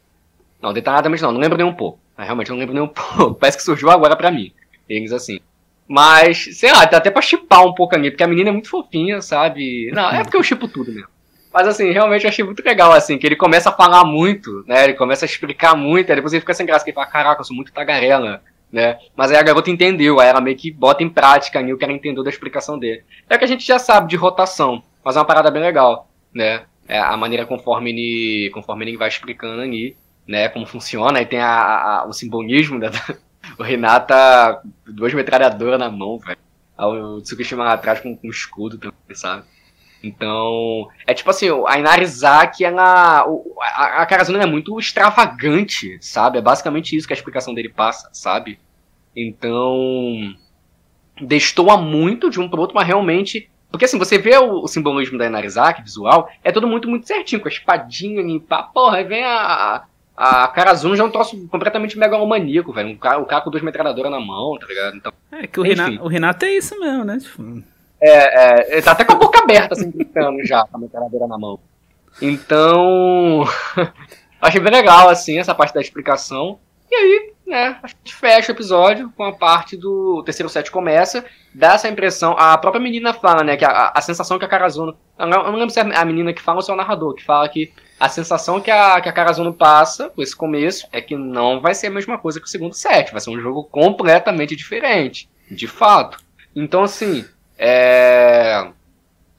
Não, 0.60 0.72
detalhadamente 0.72 1.22
não, 1.22 1.32
não 1.32 1.40
lembro 1.40 1.58
nem 1.58 1.66
um 1.66 1.74
pouco. 1.74 1.98
Ah, 2.16 2.24
realmente 2.24 2.50
não 2.50 2.58
lembro 2.58 2.74
nem 2.74 2.82
um 2.82 2.88
pouco. 2.88 3.34
Parece 3.34 3.58
que 3.58 3.64
surgiu 3.64 3.90
agora 3.90 4.16
pra 4.16 4.30
mim. 4.30 4.52
Eles 4.88 5.12
assim. 5.12 5.40
Mas, 5.86 6.48
sei 6.58 6.72
lá, 6.72 6.84
dá 6.84 6.96
até 6.96 7.10
pra 7.10 7.20
chipar 7.20 7.64
um 7.64 7.74
pouco 7.74 7.94
ali, 7.94 8.10
porque 8.10 8.22
a 8.22 8.26
menina 8.26 8.48
é 8.48 8.52
muito 8.52 8.70
fofinha, 8.70 9.20
sabe? 9.20 9.90
Não, 9.92 10.10
é 10.10 10.22
porque 10.22 10.36
eu 10.36 10.42
chipo 10.42 10.66
tudo 10.66 10.90
mesmo. 10.90 11.08
Mas 11.52 11.68
assim, 11.68 11.90
realmente 11.92 12.24
eu 12.24 12.30
achei 12.30 12.44
muito 12.44 12.64
legal, 12.64 12.92
assim, 12.92 13.16
que 13.16 13.26
ele 13.26 13.36
começa 13.36 13.68
a 13.68 13.72
falar 13.72 14.04
muito, 14.04 14.64
né? 14.66 14.84
Ele 14.84 14.94
começa 14.94 15.24
a 15.24 15.28
explicar 15.28 15.76
muito, 15.76 16.10
aí 16.10 16.16
depois 16.16 16.32
ele 16.32 16.40
fica 16.40 16.54
sem 16.54 16.66
graça, 16.66 16.84
que 16.84 16.90
ele 16.90 16.94
fala, 16.96 17.06
caraca, 17.06 17.40
eu 17.40 17.44
sou 17.44 17.54
muito 17.54 17.72
tagarela, 17.72 18.42
né? 18.72 18.98
Mas 19.14 19.30
aí 19.30 19.36
a 19.36 19.42
garota 19.42 19.70
entendeu, 19.70 20.18
aí 20.18 20.28
ela 20.28 20.40
meio 20.40 20.56
que 20.56 20.72
bota 20.72 21.04
em 21.04 21.08
prática 21.08 21.60
ali 21.60 21.72
o 21.72 21.78
que 21.78 21.84
ela 21.84 21.92
entendeu 21.92 22.24
da 22.24 22.30
explicação 22.30 22.76
dele. 22.76 23.04
É 23.30 23.38
que 23.38 23.44
a 23.44 23.46
gente 23.46 23.64
já 23.64 23.78
sabe 23.78 24.08
de 24.08 24.16
rotação, 24.16 24.82
mas 25.04 25.14
é 25.14 25.20
uma 25.20 25.24
parada 25.24 25.50
bem 25.50 25.62
legal, 25.62 26.08
né? 26.34 26.62
É 26.88 26.98
a 26.98 27.16
maneira 27.16 27.46
conforme 27.46 27.90
ele, 27.90 28.50
conforme 28.50 28.86
ele 28.86 28.96
vai 28.96 29.08
explicando 29.08 29.62
ali 29.62 29.96
né, 30.26 30.48
como 30.48 30.66
funciona, 30.66 31.18
aí 31.18 31.26
tem 31.26 31.40
a, 31.40 32.00
a, 32.00 32.06
o 32.06 32.12
simbolismo 32.12 32.78
da, 32.80 32.90
o 33.58 33.62
Renata 33.62 34.62
duas 34.86 35.12
metralhadoras 35.12 35.78
na 35.78 35.90
mão, 35.90 36.18
velho. 36.18 36.38
O 36.76 37.20
Tsukishima 37.20 37.62
lá 37.62 37.74
atrás 37.74 38.00
com, 38.00 38.16
com 38.16 38.28
escudo 38.28 38.78
também, 38.78 39.14
sabe? 39.14 39.44
Então, 40.02 40.88
é 41.06 41.14
tipo 41.14 41.30
assim, 41.30 41.48
a 41.66 41.78
Inarizaki, 41.78 42.64
ela. 42.64 43.24
A, 43.60 44.02
a 44.02 44.06
Karazuna 44.06 44.42
é 44.42 44.46
muito 44.46 44.78
extravagante, 44.78 45.96
sabe? 46.00 46.38
É 46.38 46.42
basicamente 46.42 46.94
isso 46.94 47.06
que 47.06 47.14
a 47.14 47.16
explicação 47.16 47.54
dele 47.54 47.70
passa, 47.70 48.10
sabe? 48.12 48.58
Então, 49.16 50.34
destoa 51.20 51.78
muito 51.78 52.28
de 52.28 52.38
um 52.38 52.48
pro 52.48 52.60
outro, 52.60 52.74
mas 52.74 52.86
realmente. 52.86 53.48
Porque 53.70 53.86
assim, 53.86 53.98
você 53.98 54.18
vê 54.18 54.36
o, 54.36 54.62
o 54.62 54.68
simbolismo 54.68 55.16
da 55.18 55.26
Inarizaki, 55.26 55.82
visual, 55.82 56.30
é 56.44 56.52
tudo 56.52 56.68
muito, 56.68 56.88
muito 56.88 57.06
certinho, 57.06 57.40
com 57.40 57.48
a 57.48 57.50
espadinha 57.50 58.22
limpar. 58.22 58.72
Porra, 58.74 58.98
aí 58.98 59.04
vem 59.04 59.24
a. 59.24 59.84
A, 60.16 60.46
Karazuna 60.48 60.96
já 60.96 61.02
é 61.02 61.06
um 61.06 61.10
troço 61.10 61.48
completamente 61.48 61.98
megalomaníaco, 61.98 62.72
velho. 62.72 62.90
Um 62.90 62.96
cara, 62.96 63.18
o 63.18 63.26
cara 63.26 63.42
com 63.42 63.50
duas 63.50 63.62
metralhadoras 63.62 64.12
na 64.12 64.20
mão, 64.20 64.56
tá 64.58 64.66
ligado? 64.66 64.96
Então, 64.96 65.12
é 65.32 65.46
que 65.46 65.58
o 65.58 65.62
Renato, 65.62 66.02
o 66.02 66.08
Renato, 66.08 66.44
é 66.44 66.52
isso 66.52 66.78
mesmo, 66.78 67.04
né? 67.04 67.18
Tipo... 67.18 67.62
É, 68.00 68.08
é, 68.10 68.72
ele 68.72 68.82
tá 68.82 68.92
até 68.92 69.04
com 69.04 69.14
a 69.14 69.16
boca 69.16 69.40
aberta, 69.40 69.74
assim, 69.74 69.90
gritando 69.90 70.44
já, 70.44 70.64
com 70.66 70.76
a 70.76 70.80
metralhadora 70.80 71.26
na 71.26 71.38
mão. 71.38 71.58
Então. 72.22 73.44
achei 74.40 74.60
bem 74.60 74.72
legal, 74.72 75.08
assim, 75.08 75.38
essa 75.38 75.54
parte 75.54 75.74
da 75.74 75.80
explicação. 75.80 76.58
E 76.90 76.94
aí, 76.94 77.33
né, 77.46 77.78
a 77.82 77.86
gente 77.86 78.14
fecha 78.14 78.50
o 78.50 78.54
episódio 78.54 79.12
com 79.16 79.24
a 79.24 79.32
parte 79.32 79.76
do 79.76 80.22
terceiro 80.24 80.48
set 80.48 80.70
começa, 80.70 81.24
dá 81.54 81.74
essa 81.74 81.88
impressão, 81.88 82.34
a 82.38 82.56
própria 82.56 82.80
menina 82.82 83.12
fala, 83.12 83.44
né, 83.44 83.56
que 83.56 83.64
a, 83.64 83.92
a 83.94 84.00
sensação 84.00 84.38
que 84.38 84.44
a 84.44 84.48
Karazuno, 84.48 84.96
eu 85.18 85.26
não, 85.26 85.44
eu 85.44 85.52
não 85.52 85.58
lembro 85.58 85.70
se 85.70 85.80
é 85.80 85.96
a 85.96 86.04
menina 86.04 86.32
que 86.32 86.40
fala 86.40 86.58
ou 86.58 86.62
se 86.62 86.70
é 86.70 86.74
o 86.74 86.76
narrador, 86.76 87.14
que 87.14 87.24
fala 87.24 87.48
que 87.48 87.72
a 88.00 88.08
sensação 88.08 88.60
que 88.60 88.70
a, 88.70 89.00
que 89.00 89.08
a 89.08 89.12
Karazuno 89.12 89.52
passa 89.52 90.08
com 90.08 90.22
esse 90.22 90.34
começo 90.34 90.86
é 90.90 91.00
que 91.00 91.16
não 91.16 91.60
vai 91.60 91.74
ser 91.74 91.88
a 91.88 91.90
mesma 91.90 92.18
coisa 92.18 92.40
que 92.40 92.46
o 92.46 92.50
segundo 92.50 92.74
set, 92.74 93.12
vai 93.12 93.20
ser 93.20 93.30
um 93.30 93.40
jogo 93.40 93.64
completamente 93.64 94.56
diferente, 94.56 95.28
de 95.50 95.66
fato. 95.66 96.18
Então, 96.56 96.82
assim, 96.82 97.24
é... 97.58 98.66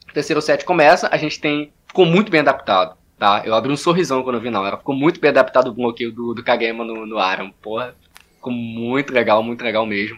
o 0.09 0.13
terceiro 0.13 0.41
set 0.41 0.63
começa, 0.63 1.09
a 1.11 1.17
gente 1.17 1.39
tem, 1.39 1.73
ficou 1.87 2.05
muito 2.05 2.31
bem 2.31 2.41
adaptado 2.41 2.95
tá? 3.17 3.43
Eu 3.45 3.53
abri 3.53 3.71
um 3.71 3.77
sorrisão 3.77 4.23
quando 4.23 4.35
eu 4.35 4.41
vi, 4.41 4.49
não. 4.49 4.65
Ela 4.65 4.77
ficou 4.77 4.95
muito 4.95 5.19
bem 5.19 5.29
adaptada 5.29 5.69
o 5.69 5.73
bloqueio 5.73 6.11
do, 6.11 6.33
do 6.33 6.43
Kagema 6.43 6.83
no, 6.83 7.05
no 7.05 7.17
Aram. 7.17 7.51
Porra, 7.61 7.95
ficou 8.35 8.51
muito 8.51 9.13
legal, 9.13 9.41
muito 9.41 9.63
legal 9.63 9.85
mesmo. 9.85 10.17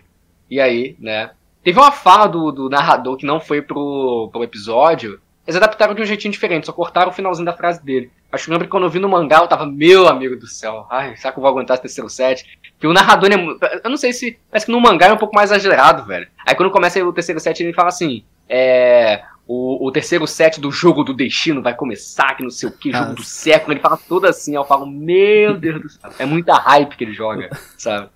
E 0.50 0.60
aí, 0.60 0.96
né? 1.00 1.32
Teve 1.64 1.80
uma 1.80 1.92
fala 1.92 2.28
do, 2.28 2.52
do 2.52 2.70
narrador 2.70 3.18
que 3.18 3.26
não 3.26 3.40
foi 3.40 3.62
pro, 3.62 4.30
pro 4.32 4.44
episódio. 4.44 5.20
Eles 5.46 5.56
adaptaram 5.56 5.94
de 5.94 6.02
um 6.02 6.06
jeitinho 6.06 6.32
diferente, 6.32 6.66
só 6.66 6.74
cortaram 6.74 7.10
o 7.10 7.14
finalzinho 7.14 7.46
da 7.46 7.54
frase 7.54 7.84
dele. 7.84 8.12
Acho 8.32 8.46
que 8.46 8.52
lembro 8.52 8.68
que 8.68 8.72
quando 8.72 8.84
eu 8.84 8.90
vi 8.90 9.00
no 9.00 9.08
mangá, 9.08 9.38
eu 9.38 9.48
tava, 9.48 9.66
meu 9.66 10.08
amigo 10.08 10.36
do 10.36 10.46
céu, 10.46 10.86
ai, 10.90 11.16
será 11.16 11.32
que 11.32 11.40
eu 11.40 11.42
vou 11.42 11.50
aguentar 11.50 11.76
esse 11.76 11.84
terceiro 11.84 12.10
set? 12.10 12.60
Que 12.78 12.86
o 12.86 12.92
narrador, 12.92 13.30
é, 13.32 13.82
eu 13.84 13.90
não 13.90 13.96
sei 13.96 14.12
se, 14.12 14.38
parece 14.52 14.66
que 14.66 14.72
no 14.72 14.82
mangá 14.82 15.08
é 15.08 15.14
um 15.14 15.18
pouco 15.18 15.34
mais 15.34 15.50
exagerado, 15.50 16.06
velho. 16.06 16.28
Aí 16.46 16.54
quando 16.54 16.70
começa 16.70 17.04
o 17.04 17.14
terceiro 17.14 17.40
set, 17.40 17.64
ele 17.64 17.72
fala 17.72 17.88
assim, 17.88 18.26
é, 18.50 19.24
o, 19.48 19.88
o, 19.88 19.92
terceiro 19.92 20.28
set 20.28 20.60
do 20.60 20.70
jogo 20.70 21.04
do 21.04 21.14
destino 21.14 21.62
vai 21.62 21.74
começar, 21.74 22.36
que 22.36 22.44
não 22.44 22.50
sei 22.50 22.68
o 22.68 22.72
que, 22.72 22.92
jogo 22.92 23.14
do 23.14 23.24
século. 23.24 23.74
Ele 23.74 23.80
fala 23.80 23.98
tudo 23.98 24.28
assim, 24.28 24.56
eu 24.56 24.66
falo, 24.66 24.86
meu 24.86 25.58
Deus 25.58 25.82
do 25.82 25.90
céu. 25.90 26.12
É 26.20 26.26
muita 26.26 26.54
hype 26.56 26.98
que 26.98 27.04
ele 27.06 27.14
joga, 27.14 27.50
sabe? 27.78 28.10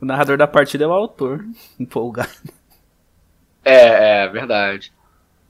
O 0.00 0.06
narrador 0.06 0.38
da 0.38 0.46
partida 0.46 0.84
é 0.84 0.86
o 0.86 0.92
autor, 0.92 1.44
empolgado. 1.78 2.30
É, 3.62 4.24
é 4.24 4.28
verdade. 4.28 4.90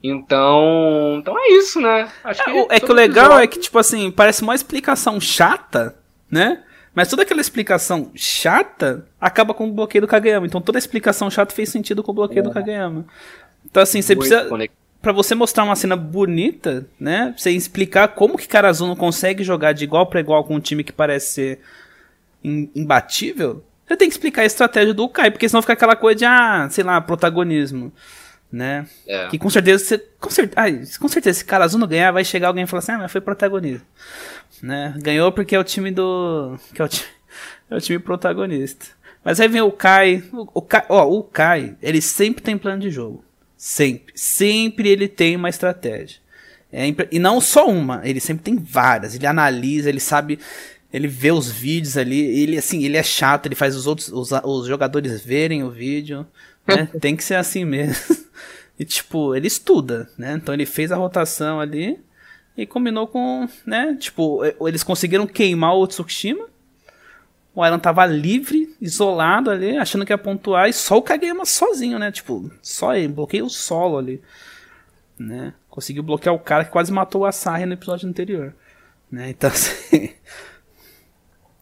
Então, 0.03 1.17
então 1.19 1.33
é 1.39 1.51
isso, 1.51 1.79
né? 1.79 2.11
Acho 2.23 2.43
que 2.43 2.49
é, 2.49 2.67
é 2.71 2.79
que 2.79 2.91
o 2.91 2.95
legal 2.95 3.39
é 3.39 3.47
que, 3.47 3.59
tipo 3.59 3.79
assim, 3.79 4.11
parece 4.11 4.41
uma 4.41 4.53
explicação 4.55 5.21
chata, 5.21 5.95
né? 6.29 6.61
Mas 6.93 7.07
toda 7.07 7.21
aquela 7.21 7.39
explicação 7.39 8.11
chata 8.13 9.07
acaba 9.19 9.53
com 9.53 9.69
o 9.69 9.71
bloqueio 9.71 10.01
do 10.01 10.07
Kageyama. 10.07 10.45
Então 10.45 10.59
toda 10.59 10.77
a 10.77 10.79
explicação 10.79 11.29
chata 11.29 11.55
fez 11.55 11.69
sentido 11.69 12.03
com 12.03 12.11
o 12.11 12.15
bloqueio 12.15 12.41
é. 12.41 12.43
do 12.43 12.51
Kageyama. 12.51 13.05
Então 13.65 13.81
assim, 13.81 14.01
você 14.01 14.13
Muito 14.13 14.27
precisa 14.27 14.49
para 15.01 15.11
você 15.11 15.33
mostrar 15.33 15.63
uma 15.63 15.75
cena 15.75 15.95
bonita, 15.95 16.85
né? 16.99 17.33
Você 17.35 17.51
explicar 17.51 18.09
como 18.09 18.37
que 18.37 18.47
Karazuno 18.47 18.95
consegue 18.95 19.43
jogar 19.43 19.73
de 19.73 19.83
igual 19.83 20.05
para 20.05 20.19
igual 20.19 20.43
com 20.43 20.55
um 20.55 20.59
time 20.59 20.83
que 20.83 20.91
parece 20.91 21.33
ser 21.33 21.59
imbatível, 22.43 23.63
você 23.91 23.97
tem 23.97 24.07
que 24.07 24.13
explicar 24.13 24.43
a 24.43 24.45
estratégia 24.45 24.93
do 24.93 25.09
Kai, 25.09 25.31
porque 25.31 25.49
senão 25.49 25.61
fica 25.61 25.73
aquela 25.73 25.95
coisa 25.97 26.19
de, 26.19 26.25
ah, 26.25 26.67
sei 26.71 26.83
lá, 26.83 27.01
protagonismo, 27.01 27.91
né? 28.51 28.87
É. 29.05 29.27
Que 29.27 29.37
com 29.37 29.49
certeza, 29.49 29.83
você, 29.83 29.97
com, 30.19 30.29
cer 30.29 30.49
ah, 30.55 30.65
com 30.97 31.07
certeza, 31.09 31.39
se 31.39 31.45
Karazuno 31.45 31.85
ganhar, 31.85 32.11
vai 32.11 32.23
chegar 32.23 32.47
alguém 32.47 32.63
e 32.63 32.67
falar 32.67 32.79
assim, 32.79 32.93
ah, 32.93 32.99
mas 32.99 33.11
foi 33.11 33.19
protagonista, 33.19 33.85
né? 34.61 34.93
Ganhou 34.97 35.31
porque 35.31 35.55
é 35.55 35.59
o 35.59 35.63
time 35.63 35.91
do... 35.91 36.57
que 36.73 36.81
é 36.81 36.85
o 36.85 36.87
time, 36.87 37.09
é 37.69 37.75
o 37.75 37.81
time 37.81 37.99
protagonista. 37.99 38.85
Mas 39.25 39.39
aí 39.39 39.47
vem 39.47 39.61
o 39.61 39.71
Kai, 39.71 40.23
o, 40.31 40.47
o 40.53 40.61
Kai, 40.61 40.85
ó, 40.87 41.05
o 41.05 41.21
Kai, 41.21 41.75
ele 41.81 42.01
sempre 42.01 42.41
tem 42.41 42.57
plano 42.57 42.81
de 42.81 42.89
jogo. 42.89 43.23
Sempre. 43.63 44.11
Sempre 44.15 44.89
ele 44.89 45.07
tem 45.07 45.35
uma 45.35 45.47
estratégia. 45.47 46.17
É, 46.73 46.85
e 47.11 47.19
não 47.19 47.39
só 47.39 47.69
uma, 47.69 48.01
ele 48.03 48.19
sempre 48.19 48.43
tem 48.43 48.57
várias. 48.57 49.13
Ele 49.13 49.27
analisa, 49.27 49.87
ele 49.87 49.99
sabe. 49.99 50.39
Ele 50.91 51.07
vê 51.07 51.31
os 51.31 51.47
vídeos 51.47 51.95
ali. 51.95 52.19
Ele, 52.41 52.57
assim, 52.57 52.83
ele 52.83 52.97
é 52.97 53.03
chato, 53.03 53.45
ele 53.45 53.53
faz 53.53 53.75
os 53.75 53.85
outros. 53.85 54.07
Os, 54.11 54.31
os 54.31 54.65
jogadores 54.65 55.23
verem 55.23 55.61
o 55.61 55.69
vídeo. 55.69 56.25
Né? 56.67 56.89
tem 56.99 57.15
que 57.15 57.23
ser 57.23 57.35
assim 57.35 57.63
mesmo. 57.63 58.17
E, 58.79 58.85
tipo, 58.85 59.35
ele 59.35 59.45
estuda, 59.45 60.09
né? 60.17 60.33
Então 60.33 60.55
ele 60.55 60.65
fez 60.65 60.91
a 60.91 60.95
rotação 60.95 61.59
ali 61.59 61.99
e 62.57 62.65
combinou 62.65 63.05
com, 63.05 63.47
né? 63.63 63.95
Tipo, 63.99 64.41
eles 64.67 64.81
conseguiram 64.81 65.27
queimar 65.27 65.75
o 65.75 65.85
Tsukushima 65.85 66.47
o 67.53 67.61
Alan 67.61 67.79
tava 67.79 68.05
livre, 68.05 68.73
isolado 68.79 69.49
ali, 69.49 69.77
achando 69.77 70.05
que 70.05 70.13
ia 70.13 70.17
pontuar, 70.17 70.69
e 70.69 70.73
só 70.73 70.97
o 70.97 71.01
Kageyama 71.01 71.45
sozinho, 71.45 71.99
né? 71.99 72.11
Tipo, 72.11 72.49
só 72.61 72.95
ele, 72.95 73.09
bloqueia 73.09 73.43
o 73.43 73.49
solo 73.49 73.97
ali. 73.97 74.21
Né? 75.19 75.53
Conseguiu 75.69 76.01
bloquear 76.01 76.33
o 76.33 76.39
cara 76.39 76.65
que 76.65 76.71
quase 76.71 76.91
matou 76.91 77.21
o 77.21 77.25
Asahi 77.25 77.65
no 77.65 77.73
episódio 77.73 78.07
anterior. 78.07 78.55
Né? 79.11 79.29
Então, 79.29 79.49
assim. 79.51 80.13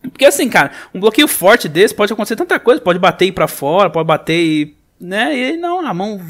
Porque 0.01 0.25
assim, 0.25 0.49
cara, 0.49 0.71
um 0.93 0.99
bloqueio 0.99 1.27
forte 1.27 1.67
desse 1.67 1.93
pode 1.93 2.13
acontecer 2.13 2.35
tanta 2.35 2.59
coisa, 2.59 2.81
pode 2.81 2.99
bater 2.99 3.25
e 3.25 3.27
ir 3.29 3.31
pra 3.33 3.47
fora, 3.47 3.89
pode 3.89 4.07
bater 4.07 4.39
e. 4.39 4.75
Né? 4.99 5.37
E 5.37 5.57
não, 5.57 5.85
a 5.85 5.93
mão 5.93 6.21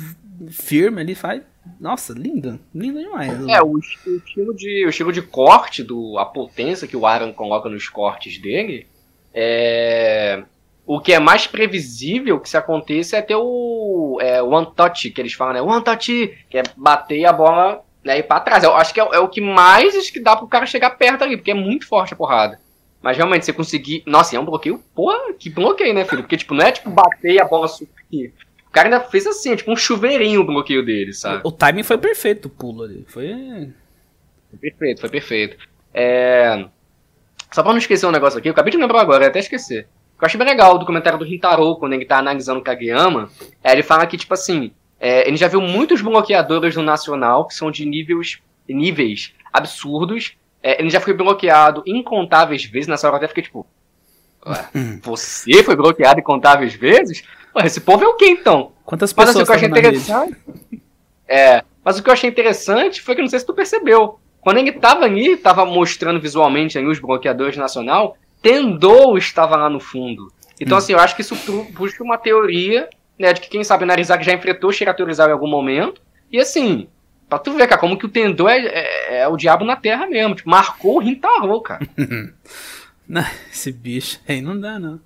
firme 0.49 1.01
ali 1.01 1.16
faz. 1.16 1.41
Nossa, 1.80 2.14
lindo, 2.14 2.60
lindo 2.74 2.99
demais. 2.99 3.32
É, 3.47 3.62
o, 3.62 3.78
estilo 3.78 4.55
de, 4.55 4.86
o 4.86 4.89
estilo 4.89 5.12
de 5.12 5.22
corte, 5.22 5.84
do, 5.84 6.18
a 6.18 6.26
potência 6.26 6.88
que 6.88 6.97
o 6.97 7.05
Aaron 7.05 7.32
coloca 7.34 7.70
nos 7.70 7.88
cortes 7.88 8.39
dele, 8.41 8.88
é... 9.34 10.44
O 10.86 11.00
que 11.00 11.14
é 11.14 11.20
mais 11.20 11.46
previsível 11.46 12.40
que 12.40 12.50
se 12.50 12.58
aconteça 12.58 13.18
é 13.18 13.22
ter 13.22 13.36
o 13.36 14.18
é, 14.20 14.42
one 14.42 14.68
touch, 14.76 15.12
que 15.12 15.22
eles 15.22 15.34
falam, 15.34 15.54
né? 15.54 15.62
One 15.62 15.84
touch, 15.84 16.36
que 16.50 16.58
é 16.58 16.64
bater 16.76 17.26
a 17.26 17.32
bola 17.32 17.84
né, 18.04 18.18
e 18.18 18.20
ir 18.22 18.24
pra 18.24 18.40
trás. 18.40 18.64
Eu 18.64 18.76
acho 18.76 18.92
que 18.92 19.00
é, 19.00 19.04
é 19.04 19.20
o 19.20 19.30
que 19.30 19.40
mais 19.40 19.96
acho 19.96 20.12
que 20.12 20.20
dá 20.20 20.36
pro 20.36 20.48
cara 20.48 20.66
chegar 20.66 20.90
perto 20.92 21.24
ali, 21.24 21.38
porque 21.38 21.52
é 21.52 21.56
muito 21.56 21.88
forte 21.88 22.14
a 22.14 22.18
porrada. 22.18 22.60
Mas 23.02 23.16
realmente, 23.16 23.46
você 23.46 23.54
conseguir. 23.54 24.04
Nossa, 24.06 24.36
é 24.36 24.40
um 24.40 24.46
bloqueio. 24.46 24.84
Porra, 24.96 25.34
que 25.34 25.50
bloqueio, 25.50 25.94
né, 25.94 26.06
filho? 26.06 26.24
Porque, 26.24 26.38
tipo, 26.38 26.54
não 26.54 26.66
é 26.66 26.72
tipo 26.72 26.90
bater 26.90 27.34
e 27.34 27.40
a 27.40 27.46
bola 27.46 27.68
subir. 27.68 28.34
O 28.68 28.72
cara 28.72 28.88
ainda 28.88 29.00
fez 29.00 29.26
assim, 29.26 29.56
tipo 29.56 29.72
um 29.72 29.76
chuveirinho 29.76 30.42
o 30.42 30.46
bloqueio 30.46 30.84
dele, 30.84 31.14
sabe? 31.14 31.42
O, 31.44 31.50
o 31.50 31.52
timing 31.52 31.84
foi 31.84 31.98
perfeito, 31.98 32.48
o 32.48 32.50
pulo 32.50 32.84
ali. 32.84 33.06
Foi. 33.08 33.72
Foi 34.50 34.60
perfeito, 34.60 35.02
foi 35.02 35.10
perfeito. 35.10 35.58
É. 35.94 36.66
Só 37.52 37.64
pra 37.64 37.72
não 37.72 37.80
esquecer 37.80 38.06
um 38.06 38.12
negócio 38.12 38.38
aqui, 38.38 38.47
eu 38.47 38.52
acabei 38.52 38.72
de 38.72 38.78
lembrar 38.78 39.02
agora, 39.02 39.28
até 39.28 39.39
esquecer. 39.39 39.88
Eu 40.20 40.26
achei 40.26 40.38
bem 40.38 40.47
legal 40.47 40.76
o 40.76 40.78
documentário 40.78 41.18
do 41.18 41.26
Hintaro, 41.26 41.78
quando 41.78 41.93
ele 41.93 42.06
tá 42.06 42.18
analisando 42.18 42.60
o 42.60 42.64
Kageyama. 42.64 43.30
É, 43.64 43.72
ele 43.72 43.84
fala 43.84 44.06
que, 44.06 44.18
tipo 44.18 44.34
assim, 44.34 44.72
é, 45.00 45.28
ele 45.28 45.38
já 45.38 45.47
viu 45.47 45.62
muitos 45.62 46.02
bloqueadores 46.02 46.76
no 46.76 46.84
Nacional 46.84 47.47
que 47.47 47.56
são 47.56 47.72
de 47.72 47.86
níveis, 47.86 48.39
níveis 48.68 49.34
absurdos. 49.52 50.36
É, 50.62 50.82
ele 50.82 50.89
já 50.89 51.00
foi 51.00 51.14
bloqueado 51.14 51.82
incontáveis 51.88 52.66
vezes. 52.66 52.88
Nessa 52.88 53.08
hora 53.08 53.16
eu 53.16 53.18
até 53.18 53.28
fiquei 53.30 53.43
tipo. 53.43 53.66
Você 55.04 55.64
foi 55.64 55.76
bloqueado 55.76 56.20
incontáveis 56.20 56.74
vezes? 56.74 57.24
Ué, 57.56 57.66
esse 57.66 57.80
povo 57.80 58.04
é 58.04 58.08
o 58.08 58.16
quê 58.16 58.28
então? 58.28 58.74
Quantas 58.86 59.14
pessoas 59.14 59.36
mas, 59.36 59.50
assim, 59.50 59.66
o 59.66 59.74
que 59.74 59.80
eu 59.80 59.89
achei 59.89 59.91
interessante. 59.91 60.84
É, 61.28 61.64
mas 61.84 61.97
o 61.97 62.04
que 62.04 62.10
eu 62.10 62.14
achei 62.14 62.30
interessante 62.30 63.02
foi 63.02 63.16
que 63.16 63.22
não 63.22 63.30
sei 63.30 63.39
se 63.39 63.45
tu 63.45 63.54
percebeu. 63.54 64.20
Quando 64.42 64.58
ele 64.58 64.70
estava 64.70 65.06
ali, 65.06 65.34
estava 65.34 65.66
mostrando 65.66 66.20
visualmente 66.20 66.78
ali 66.78 66.88
os 66.88 67.00
bloqueadores 67.00 67.58
nacional, 67.58 68.18
Tendou 68.42 69.18
estava 69.18 69.58
lá 69.58 69.70
no 69.70 69.80
fundo. 69.80 70.32
Então, 70.62 70.76
hum. 70.76 70.80
assim, 70.80 70.94
eu 70.94 71.00
acho 71.00 71.16
que 71.16 71.22
isso 71.22 71.36
puxa 71.76 72.04
uma 72.04 72.18
teoria, 72.18 72.90
né, 73.18 73.34
de 73.34 73.42
que 73.42 73.50
quem 73.50 73.64
sabe 73.64 73.86
Narizak 73.86 74.24
já 74.24 74.34
enfrentou 74.34 74.72
Shiratorizawa 74.72 75.30
em 75.30 75.34
algum 75.34 75.48
momento. 75.48 76.02
E 76.32 76.40
assim, 76.40 76.88
pra 77.28 77.38
tu 77.38 77.54
ver, 77.54 77.68
cara, 77.68 77.80
como 77.80 77.98
que 77.98 78.06
o 78.06 78.10
Tendou 78.10 78.48
é, 78.48 78.60
é, 78.60 79.20
é, 79.20 79.28
o 79.28 79.36
diabo 79.36 79.66
na 79.66 79.76
terra 79.76 80.08
mesmo. 80.08 80.36
Tipo, 80.36 80.50
marcou 80.50 80.98
o 80.98 81.00
Rintaro, 81.00 81.60
cara. 81.62 81.86
Não, 83.08 83.26
esse 83.52 83.72
bicho 83.72 84.20
aí 84.28 84.40
não 84.40 84.60
dá, 84.60 84.78
não. 84.78 85.00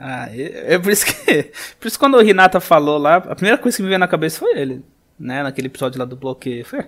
Ah, 0.00 0.30
é, 0.30 0.72
é, 0.72 0.78
por 0.78 0.90
isso 0.90 1.04
que. 1.04 1.42
Por 1.78 1.86
isso 1.86 1.98
que 1.98 1.98
quando 1.98 2.14
o 2.14 2.22
Renata 2.22 2.58
falou 2.58 2.96
lá, 2.96 3.16
a 3.16 3.34
primeira 3.34 3.58
coisa 3.58 3.76
que 3.76 3.82
me 3.82 3.88
veio 3.90 3.98
na 3.98 4.08
cabeça 4.08 4.38
foi 4.38 4.58
ele. 4.58 4.82
Né? 5.20 5.42
Naquele 5.42 5.66
episódio 5.66 5.98
lá 5.98 6.06
do 6.06 6.16
bloqueio. 6.16 6.64
Foi, 6.64 6.86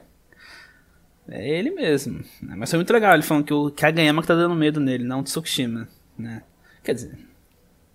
é 1.29 1.49
ele 1.49 1.70
mesmo. 1.70 2.25
Né? 2.43 2.55
Mas 2.57 2.70
foi 2.70 2.79
muito 2.79 2.93
legal 2.93 3.14
ele 3.14 3.22
falando 3.22 3.45
que 3.45 3.55
o 3.55 3.70
Kageyama 3.70 4.22
que 4.22 4.29
tá 4.29 4.35
dando 4.35 4.55
medo 4.55 4.81
nele, 4.81 5.05
não 5.05 5.20
o 5.20 5.22
Tsukushima. 5.22 5.89
Né? 6.18 6.43
Quer 6.83 6.95
dizer, 6.95 7.18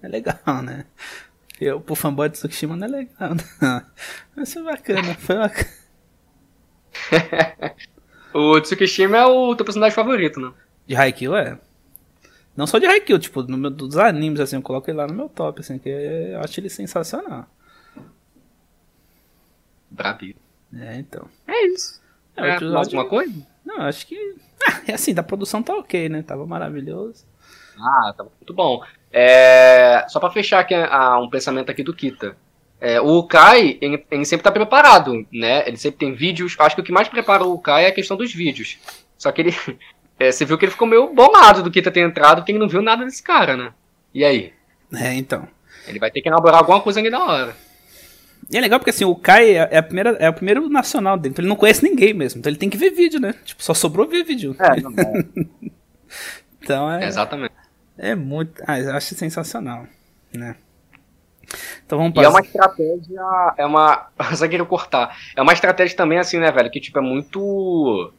é 0.01 0.07
legal, 0.07 0.61
né? 0.63 0.85
Eu, 1.59 1.79
pro 1.81 1.95
fanboy 1.95 2.29
de 2.29 2.35
Tsukushima, 2.35 2.75
não 2.75 2.87
é 2.87 2.89
legal, 2.89 3.31
não. 3.61 3.85
Mas 4.35 4.53
foi 4.53 4.63
bacana, 4.63 5.15
foi 5.15 5.35
bacana. 5.35 5.69
o 8.33 8.59
Tsukushima 8.61 9.17
é 9.17 9.25
o 9.25 9.55
teu 9.55 9.65
personagem 9.65 9.95
favorito, 9.95 10.39
né? 10.39 10.51
De 10.87 10.95
Haikyuu, 10.95 11.35
é. 11.35 11.59
Não 12.55 12.65
só 12.65 12.79
de 12.79 12.87
Haikyuu, 12.87 13.19
tipo, 13.19 13.43
no 13.43 13.57
meu, 13.57 13.69
dos 13.69 13.95
animes, 13.97 14.39
assim, 14.39 14.55
eu 14.55 14.61
coloco 14.61 14.89
ele 14.89 14.97
lá 14.97 15.07
no 15.07 15.13
meu 15.13 15.29
top, 15.29 15.61
assim, 15.61 15.77
que 15.77 15.87
eu 15.87 16.39
acho 16.41 16.59
ele 16.59 16.69
sensacional. 16.69 17.47
Brabinho. 19.89 20.35
É, 20.73 20.97
então. 20.97 21.27
É 21.47 21.65
isso. 21.67 21.98
É, 22.45 22.49
É, 22.51 22.55
episódio- 22.55 22.99
alguma 22.99 23.05
coisa? 23.05 23.33
Não, 23.65 23.81
acho 23.81 24.05
que. 24.07 24.35
Ah, 24.67 24.81
é 24.87 24.93
assim, 24.93 25.13
da 25.13 25.23
produção 25.23 25.61
tá 25.63 25.73
ok, 25.75 26.09
né? 26.09 26.21
Tava 26.21 26.45
maravilhoso. 26.45 27.25
Ah, 27.79 28.13
tá 28.15 28.23
muito 28.23 28.53
bom. 28.53 28.81
É, 29.11 30.05
só 30.09 30.19
pra 30.19 30.29
fechar 30.31 30.59
aqui 30.59 30.73
ah, 30.75 31.19
um 31.19 31.29
pensamento 31.29 31.69
aqui 31.71 31.83
do 31.83 31.93
Kita. 31.93 32.35
É, 32.81 33.01
o 33.01 33.23
Kai, 33.23 33.77
ele, 33.81 34.05
ele 34.09 34.25
sempre 34.25 34.43
tá 34.43 34.51
preparado, 34.51 35.25
né? 35.33 35.67
Ele 35.67 35.77
sempre 35.77 35.99
tem 35.99 36.13
vídeos. 36.13 36.55
Acho 36.59 36.75
que 36.75 36.81
o 36.81 36.83
que 36.83 36.91
mais 36.91 37.07
prepara 37.09 37.43
o 37.43 37.59
Kai 37.59 37.85
é 37.85 37.87
a 37.89 37.93
questão 37.93 38.15
dos 38.15 38.33
vídeos. 38.33 38.77
Só 39.17 39.31
que 39.31 39.41
ele. 39.41 39.55
é, 40.19 40.31
você 40.31 40.45
viu 40.45 40.57
que 40.57 40.65
ele 40.65 40.71
ficou 40.71 40.87
meio 40.87 41.13
bolado 41.13 41.63
do 41.63 41.71
Kita 41.71 41.91
ter 41.91 42.01
entrado, 42.01 42.37
porque 42.37 42.51
ele 42.51 42.59
não 42.59 42.69
viu 42.69 42.81
nada 42.81 43.03
desse 43.05 43.21
cara, 43.23 43.57
né? 43.57 43.73
E 44.13 44.23
aí? 44.23 44.53
É, 44.93 45.13
então. 45.13 45.47
Ele 45.87 45.99
vai 45.99 46.11
ter 46.11 46.21
que 46.21 46.29
elaborar 46.29 46.59
alguma 46.59 46.81
coisa 46.81 46.99
ali 46.99 47.09
na 47.09 47.23
hora. 47.23 47.55
E 48.51 48.57
é 48.57 48.61
legal 48.61 48.79
porque 48.79 48.89
assim, 48.89 49.05
o 49.05 49.15
Kai 49.15 49.55
é, 49.57 49.67
é 49.71 49.77
a 49.77 49.83
primeira, 49.83 50.11
é 50.19 50.29
o 50.29 50.33
primeiro 50.33 50.67
nacional 50.69 51.17
dele, 51.17 51.33
então 51.33 51.43
ele 51.43 51.49
não 51.49 51.55
conhece 51.55 51.83
ninguém 51.83 52.13
mesmo. 52.13 52.39
Então 52.39 52.49
ele 52.49 52.57
tem 52.57 52.69
que 52.69 52.77
ver 52.77 52.89
vídeo, 52.91 53.19
né? 53.19 53.33
Tipo, 53.45 53.61
só 53.63 53.73
sobrou 53.73 54.07
ver 54.07 54.23
vídeo. 54.23 54.55
É, 54.59 54.81
não, 54.81 54.91
é. 54.91 55.69
Então 56.61 56.91
é, 56.91 57.05
exatamente. 57.07 57.53
é 57.97 58.15
muito. 58.15 58.61
Ah, 58.67 58.79
eu 58.79 58.93
acho 58.95 59.15
sensacional, 59.15 59.85
né? 60.33 60.55
Então 61.85 61.97
vamos 61.97 62.13
E 62.15 62.19
é 62.19 62.23
passar. 62.23 62.29
uma 62.29 62.41
estratégia. 62.41 63.21
É 63.57 63.65
uma. 63.65 64.07
Só 64.35 64.47
queria 64.47 64.65
cortar. 64.65 65.17
É 65.35 65.41
uma 65.41 65.53
estratégia 65.53 65.97
também, 65.97 66.19
assim, 66.19 66.37
né, 66.37 66.51
velho? 66.51 66.69
Que, 66.69 66.79
tipo, 66.79 66.99
é 66.99 67.01
muito. 67.01 68.13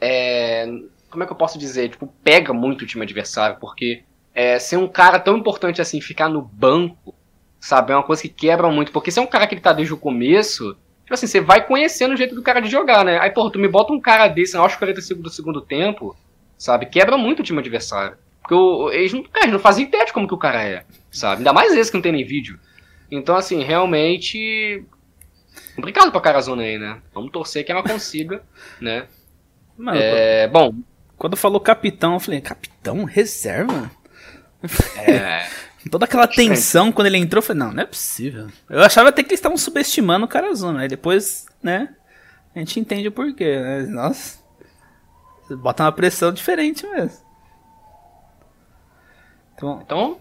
É. 0.00 0.66
Como 1.10 1.22
é 1.22 1.26
que 1.26 1.32
eu 1.32 1.36
posso 1.36 1.58
dizer? 1.58 1.88
Tipo, 1.88 2.06
pega 2.22 2.52
muito 2.52 2.82
o 2.82 2.86
time 2.86 3.02
adversário, 3.02 3.56
porque 3.58 4.02
é, 4.34 4.58
ser 4.58 4.76
um 4.76 4.86
cara 4.86 5.18
tão 5.18 5.36
importante 5.38 5.80
assim, 5.80 6.00
ficar 6.00 6.28
no 6.28 6.42
banco, 6.42 7.14
sabe? 7.60 7.92
É 7.92 7.96
uma 7.96 8.02
coisa 8.02 8.22
que 8.22 8.28
quebra 8.28 8.70
muito. 8.70 8.92
Porque 8.92 9.10
se 9.10 9.18
é 9.18 9.22
um 9.22 9.26
cara 9.26 9.46
que 9.46 9.54
ele 9.54 9.60
tá 9.60 9.72
desde 9.72 9.94
o 9.94 9.98
começo. 9.98 10.76
Tipo 11.02 11.14
assim, 11.14 11.26
você 11.26 11.40
vai 11.40 11.66
conhecendo 11.66 12.12
o 12.12 12.16
jeito 12.16 12.34
do 12.34 12.42
cara 12.42 12.60
de 12.60 12.68
jogar, 12.68 13.02
né? 13.04 13.18
Aí, 13.18 13.30
porra, 13.30 13.50
tu 13.50 13.58
me 13.58 13.66
bota 13.66 13.92
um 13.92 14.00
cara 14.00 14.28
desse 14.28 14.56
aos 14.56 14.76
45 14.76 15.22
do 15.22 15.30
segundo 15.30 15.62
tempo, 15.62 16.14
sabe? 16.58 16.84
Quebra 16.84 17.16
muito 17.16 17.40
o 17.40 17.42
time 17.42 17.58
adversário. 17.58 18.18
Porque 18.42 18.54
o, 18.54 18.90
eles, 18.90 19.14
não, 19.14 19.22
cara, 19.22 19.44
eles 19.44 19.52
não 19.52 19.58
fazem 19.58 19.86
ideia 19.86 20.04
de 20.04 20.12
como 20.12 20.28
que 20.28 20.34
o 20.34 20.38
cara 20.38 20.62
é, 20.62 20.84
sabe? 21.10 21.38
Ainda 21.38 21.52
mais 21.52 21.74
esse 21.74 21.90
que 21.90 21.96
não 21.96 22.02
tem 22.02 22.12
nem 22.12 22.24
vídeo. 22.24 22.58
Então, 23.10 23.36
assim, 23.36 23.62
realmente. 23.62 24.84
Complicado 25.74 26.12
pra 26.12 26.20
Carazona 26.20 26.62
aí, 26.62 26.78
né? 26.78 27.00
Vamos 27.14 27.30
torcer 27.30 27.64
que 27.64 27.72
ela 27.72 27.82
consiga, 27.82 28.42
né? 28.80 29.06
Mano, 29.78 29.98
É, 29.98 30.46
bom, 30.48 30.74
quando 31.16 31.36
falou 31.36 31.60
capitão, 31.60 32.14
eu 32.14 32.20
falei, 32.20 32.40
capitão? 32.40 33.04
Reserva? 33.04 33.90
é, 34.96 35.46
Toda 35.88 36.04
aquela 36.04 36.26
tensão 36.26 36.92
quando 36.92 37.06
ele 37.06 37.18
entrou, 37.18 37.38
eu 37.38 37.46
falei, 37.46 37.62
não, 37.62 37.72
não 37.72 37.82
é 37.82 37.86
possível. 37.86 38.48
Eu 38.68 38.82
achava 38.82 39.08
até 39.08 39.22
que 39.22 39.30
eles 39.30 39.38
estavam 39.38 39.56
subestimando 39.56 40.24
o 40.24 40.28
Carazona. 40.28 40.80
Aí 40.80 40.88
depois, 40.88 41.46
né, 41.62 41.94
a 42.54 42.58
gente 42.58 42.78
entende 42.80 43.08
o 43.08 43.12
porquê. 43.12 43.58
Né? 43.58 43.82
Nossa, 43.86 44.38
bota 45.50 45.84
uma 45.84 45.92
pressão 45.92 46.32
diferente 46.32 46.86
mesmo. 46.86 47.26
Então, 49.54 49.80
então. 49.84 50.20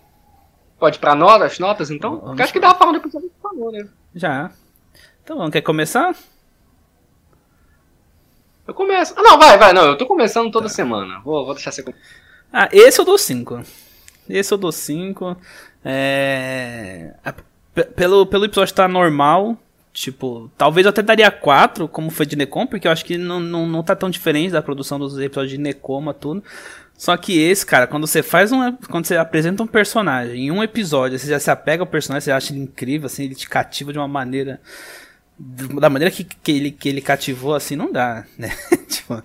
Pode 0.79 0.97
ir 0.97 0.99
pra 0.99 1.15
notas, 1.15 1.57
notas, 1.57 1.89
então? 1.89 2.19
Porque 2.19 2.41
acho 2.41 2.53
que 2.53 2.59
dá 2.59 2.69
pra 2.69 2.77
falar 2.79 2.91
depois 2.93 3.11
que 3.11 3.31
falou, 3.41 3.71
né? 3.71 3.87
já. 4.13 4.51
Então, 5.23 5.37
vamos, 5.37 5.51
quer 5.51 5.61
começar? 5.61 6.15
Eu 8.67 8.73
começo. 8.73 9.13
Ah, 9.17 9.23
não, 9.23 9.39
vai, 9.39 9.57
vai, 9.57 9.73
não. 9.73 9.85
Eu 9.85 9.97
tô 9.97 10.05
começando 10.05 10.51
toda 10.51 10.69
semana. 10.69 11.19
Vou, 11.21 11.45
vou 11.45 11.53
deixar 11.53 11.71
você. 11.71 11.83
Ah, 12.51 12.67
esse 12.71 12.99
eu 12.99 13.05
dou 13.05 13.17
5. 13.17 13.61
Esse 14.29 14.53
eu 14.53 14.57
dou 14.57 14.71
5. 14.71 15.37
É... 15.83 17.13
Pelo, 17.95 18.25
pelo 18.25 18.45
episódio 18.45 18.71
estar 18.71 18.89
normal, 18.89 19.57
tipo, 19.93 20.49
talvez 20.57 20.85
eu 20.85 20.89
até 20.89 21.01
daria 21.01 21.29
4, 21.29 21.87
como 21.87 22.09
foi 22.09 22.25
de 22.25 22.35
Necom, 22.35 22.65
porque 22.65 22.87
eu 22.87 22.91
acho 22.91 23.05
que 23.05 23.17
não, 23.17 23.39
não, 23.39 23.67
não 23.67 23.83
tá 23.83 23.95
tão 23.95 24.09
diferente 24.09 24.51
da 24.51 24.61
produção 24.61 24.97
dos 24.97 25.17
episódios 25.19 25.51
de 25.51 25.57
Necoma, 25.57 26.13
tudo. 26.13 26.43
Só 26.97 27.15
que 27.15 27.39
esse, 27.39 27.63
cara, 27.63 27.85
quando 27.85 28.07
você 28.07 28.23
faz 28.23 28.51
um. 28.51 28.71
Quando 28.89 29.05
você 29.05 29.15
apresenta 29.15 29.61
um 29.61 29.67
personagem 29.67 30.47
em 30.47 30.51
um 30.51 30.63
episódio, 30.63 31.17
você 31.19 31.27
já 31.27 31.39
se 31.39 31.51
apega 31.51 31.83
ao 31.83 31.87
personagem, 31.87 32.25
você 32.25 32.31
acha 32.31 32.51
ele 32.51 32.61
incrível, 32.61 33.05
assim, 33.05 33.25
ele 33.25 33.35
te 33.35 33.47
cativa 33.47 33.93
de 33.93 33.99
uma 33.99 34.07
maneira. 34.07 34.59
Da 35.37 35.91
maneira 35.91 36.11
que, 36.11 36.23
que, 36.23 36.51
ele, 36.51 36.71
que 36.71 36.89
ele 36.89 36.99
cativou, 36.99 37.53
assim, 37.53 37.75
não 37.75 37.91
dá, 37.91 38.25
né? 38.35 38.49
tipo, 38.89 39.21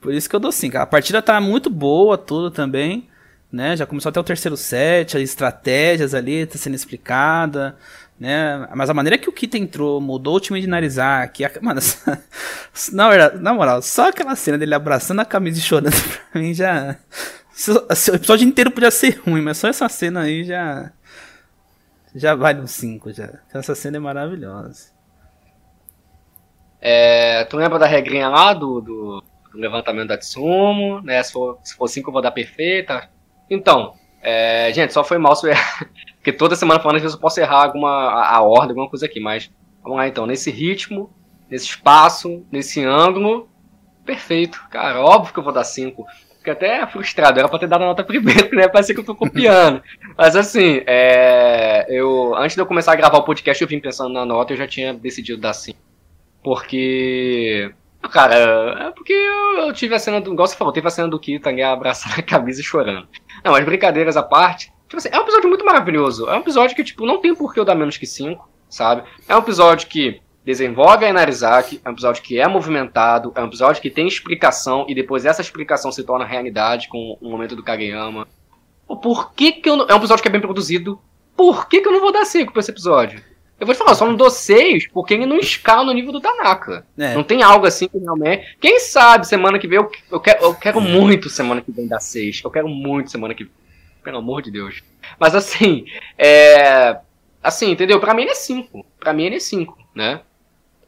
por 0.00 0.12
isso 0.12 0.28
que 0.28 0.34
eu 0.34 0.40
dou 0.40 0.50
5. 0.50 0.78
A 0.78 0.86
partida 0.86 1.22
tá 1.22 1.40
muito 1.40 1.70
boa, 1.70 2.18
tudo 2.18 2.50
também, 2.50 3.08
né? 3.52 3.76
Já 3.76 3.84
começou 3.84 4.08
até 4.08 4.18
o 4.18 4.24
terceiro 4.24 4.56
set, 4.56 5.16
as 5.16 5.22
estratégias 5.22 6.14
ali, 6.14 6.46
tá 6.46 6.56
sendo 6.56 6.74
explicada, 6.74 7.76
né? 8.18 8.66
Mas 8.74 8.88
a 8.88 8.94
maneira 8.94 9.18
que 9.18 9.28
o 9.28 9.32
Kita 9.32 9.58
entrou, 9.58 10.00
mudou 10.00 10.36
o 10.36 10.40
time 10.40 10.60
de 10.60 10.66
Narizaki, 10.66 11.44
a... 11.44 11.50
mano, 11.60 11.80
na, 12.92 13.30
na 13.32 13.52
moral, 13.52 13.82
só 13.82 14.08
aquela 14.08 14.34
cena 14.34 14.56
dele 14.56 14.74
abraçando 14.74 15.20
a 15.20 15.24
camisa 15.24 15.58
e 15.58 15.62
chorando 15.62 15.92
pra 16.32 16.40
mim 16.40 16.54
já. 16.54 16.96
O 18.10 18.14
episódio 18.14 18.48
inteiro 18.48 18.70
podia 18.70 18.90
ser 18.90 19.20
ruim, 19.26 19.42
mas 19.42 19.58
só 19.58 19.68
essa 19.68 19.88
cena 19.88 20.22
aí 20.22 20.42
já. 20.42 20.90
Já 22.14 22.34
vale 22.34 22.60
um 22.60 22.66
5 22.66 23.12
já. 23.12 23.30
Essa 23.52 23.74
cena 23.74 23.98
é 23.98 24.00
maravilhosa. 24.00 24.90
É, 26.80 27.44
tu 27.44 27.56
lembra 27.56 27.78
da 27.78 27.86
regrinha 27.86 28.28
lá 28.28 28.52
do, 28.52 28.80
do, 28.80 29.24
levantamento 29.54 30.08
da 30.08 30.18
Tsumo, 30.18 31.00
né? 31.02 31.22
Se 31.22 31.32
for, 31.32 31.58
se 31.62 31.76
for 31.76 31.86
cinco 31.88 32.08
eu 32.08 32.12
vou 32.12 32.22
dar 32.22 32.32
perfeita. 32.32 33.08
Então, 33.50 33.94
é, 34.22 34.72
gente, 34.72 34.92
só 34.92 35.02
foi 35.02 35.18
mal 35.18 35.34
se 35.34 35.46
eu 35.46 35.50
errar. 35.50 35.88
Porque 36.16 36.32
toda 36.32 36.54
semana 36.54 36.78
falando, 36.78 36.96
às 36.96 37.02
vezes 37.02 37.14
eu 37.16 37.20
posso 37.20 37.40
errar 37.40 37.64
alguma 37.64 37.90
a, 37.90 38.36
a 38.36 38.42
ordem, 38.42 38.70
alguma 38.70 38.88
coisa 38.88 39.06
aqui, 39.06 39.18
mas 39.18 39.50
vamos 39.82 39.98
lá 39.98 40.06
então. 40.06 40.26
Nesse 40.26 40.50
ritmo, 40.50 41.12
nesse 41.50 41.66
espaço, 41.66 42.46
nesse 42.50 42.84
ângulo, 42.84 43.48
perfeito. 44.04 44.62
Cara, 44.70 45.00
óbvio 45.00 45.32
que 45.32 45.38
eu 45.38 45.44
vou 45.44 45.52
dar 45.52 45.64
cinco. 45.64 46.06
Fiquei 46.38 46.52
até 46.52 46.86
frustrado, 46.86 47.38
era 47.38 47.48
pra 47.48 47.58
ter 47.58 47.68
dado 47.68 47.82
a 47.82 47.86
nota 47.86 48.02
primeiro, 48.04 48.54
né? 48.54 48.68
Parece 48.68 48.94
que 48.94 49.00
eu 49.00 49.04
tô 49.04 49.14
copiando. 49.14 49.82
Mas 50.16 50.34
assim, 50.34 50.82
é, 50.86 51.86
eu, 51.88 52.34
antes 52.36 52.54
de 52.54 52.62
eu 52.62 52.66
começar 52.66 52.92
a 52.92 52.96
gravar 52.96 53.18
o 53.18 53.24
podcast, 53.24 53.62
eu 53.62 53.68
vim 53.68 53.80
pensando 53.80 54.12
na 54.12 54.24
nota 54.24 54.52
eu 54.52 54.56
já 54.56 54.66
tinha 54.66 54.94
decidido 54.94 55.40
dar 55.40 55.52
cinco. 55.52 55.78
Porque. 56.42 57.72
Cara, 58.10 58.88
é 58.88 58.90
porque 58.90 59.12
eu, 59.12 59.66
eu 59.66 59.72
tive 59.72 59.94
a 59.94 59.98
cena 59.98 60.20
do. 60.20 60.32
Igual 60.32 60.48
você 60.48 60.56
falou, 60.56 60.72
teve 60.72 60.88
a 60.88 60.90
cena 60.90 61.08
do 61.08 61.20
Kita 61.20 61.52
né, 61.52 61.62
abraçando 61.62 62.18
a 62.18 62.22
camisa 62.22 62.60
e 62.60 62.64
chorando. 62.64 63.06
Não, 63.44 63.52
mas 63.52 63.64
brincadeiras 63.64 64.16
à 64.16 64.22
parte. 64.22 64.72
Tipo 64.88 64.98
assim, 64.98 65.08
é 65.10 65.18
um 65.18 65.22
episódio 65.22 65.48
muito 65.48 65.64
maravilhoso. 65.64 66.28
É 66.28 66.34
um 66.34 66.40
episódio 66.40 66.76
que, 66.76 66.84
tipo, 66.84 67.06
não 67.06 67.20
tem 67.20 67.34
por 67.34 67.52
que 67.52 67.58
eu 67.58 67.64
dar 67.64 67.74
menos 67.74 67.96
que 67.96 68.06
5, 68.06 68.48
sabe? 68.68 69.02
É 69.28 69.34
um 69.34 69.40
episódio 69.40 69.88
que 69.88 70.20
desenvolve 70.44 71.04
a 71.04 71.08
Inarizaki, 71.08 71.80
é 71.84 71.88
um 71.88 71.92
episódio 71.92 72.22
que 72.22 72.38
é 72.38 72.46
movimentado, 72.46 73.32
é 73.34 73.40
um 73.40 73.46
episódio 73.46 73.80
que 73.80 73.90
tem 73.90 74.06
explicação 74.06 74.84
e 74.88 74.94
depois 74.94 75.24
essa 75.24 75.40
explicação 75.40 75.92
se 75.92 76.02
torna 76.04 76.24
realidade 76.24 76.88
com 76.88 77.16
o 77.20 77.30
momento 77.30 77.56
do 77.56 77.62
Kageyama. 77.62 78.26
Por 78.86 79.32
que 79.32 79.52
que 79.52 79.70
eu 79.70 79.76
não... 79.76 79.86
É 79.88 79.94
um 79.94 79.98
episódio 79.98 80.22
que 80.22 80.28
é 80.28 80.32
bem 80.32 80.40
produzido. 80.40 81.00
Por 81.36 81.68
que 81.68 81.80
que 81.80 81.88
eu 81.88 81.92
não 81.92 82.00
vou 82.00 82.12
dar 82.12 82.26
5 82.26 82.52
pra 82.52 82.60
esse 82.60 82.70
episódio? 82.70 83.22
Eu 83.62 83.66
vou 83.66 83.76
te 83.76 83.78
falar, 83.78 83.94
só 83.94 84.04
não 84.04 84.16
dou 84.16 84.28
6 84.28 84.88
porque 84.88 85.14
ele 85.14 85.24
não 85.24 85.38
escala 85.38 85.84
no 85.84 85.92
nível 85.92 86.10
do 86.10 86.20
Tanaka. 86.20 86.84
É. 86.98 87.14
Não 87.14 87.22
tem 87.22 87.44
algo 87.44 87.64
assim 87.64 87.86
que 87.86 87.96
realmente. 87.96 88.56
Quem 88.60 88.80
sabe 88.80 89.24
semana 89.24 89.56
que 89.56 89.68
vem 89.68 89.78
eu, 89.78 89.88
eu, 90.10 90.18
quero, 90.18 90.44
eu 90.44 90.52
quero 90.56 90.80
muito 90.80 91.30
semana 91.30 91.60
que 91.60 91.70
vem 91.70 91.86
dar 91.86 92.00
6. 92.00 92.40
Eu 92.42 92.50
quero 92.50 92.68
muito 92.68 93.12
semana 93.12 93.32
que 93.32 93.44
vem. 93.44 93.52
Pelo 94.02 94.18
amor 94.18 94.42
de 94.42 94.50
Deus. 94.50 94.82
Mas 95.16 95.36
assim, 95.36 95.84
é. 96.18 96.98
Assim, 97.40 97.70
entendeu? 97.70 98.00
Pra 98.00 98.14
mim 98.14 98.22
ele 98.22 98.32
é 98.32 98.34
5. 98.34 98.84
Pra 98.98 99.12
mim 99.12 99.26
ele 99.26 99.36
é 99.36 99.38
5, 99.38 99.78
né? 99.94 100.22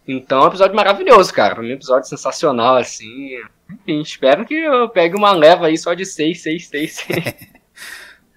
Então 0.09 0.41
é 0.41 0.45
um 0.47 0.49
episódio 0.49 0.75
maravilhoso, 0.75 1.33
cara. 1.33 1.55
Pra 1.55 1.63
mim 1.63 1.71
é 1.71 1.75
um 1.75 1.77
episódio 1.77 2.09
sensacional, 2.09 2.75
assim. 2.75 3.39
Enfim, 3.71 4.01
espero 4.01 4.45
que 4.45 4.55
eu 4.55 4.89
pegue 4.89 5.17
uma 5.17 5.31
leva 5.31 5.69
aí 5.69 5.79
só 5.79 5.95
de 5.95 6.05
6, 6.05 6.43
6, 6.43 6.67
6, 6.67 6.93
6. 6.93 7.35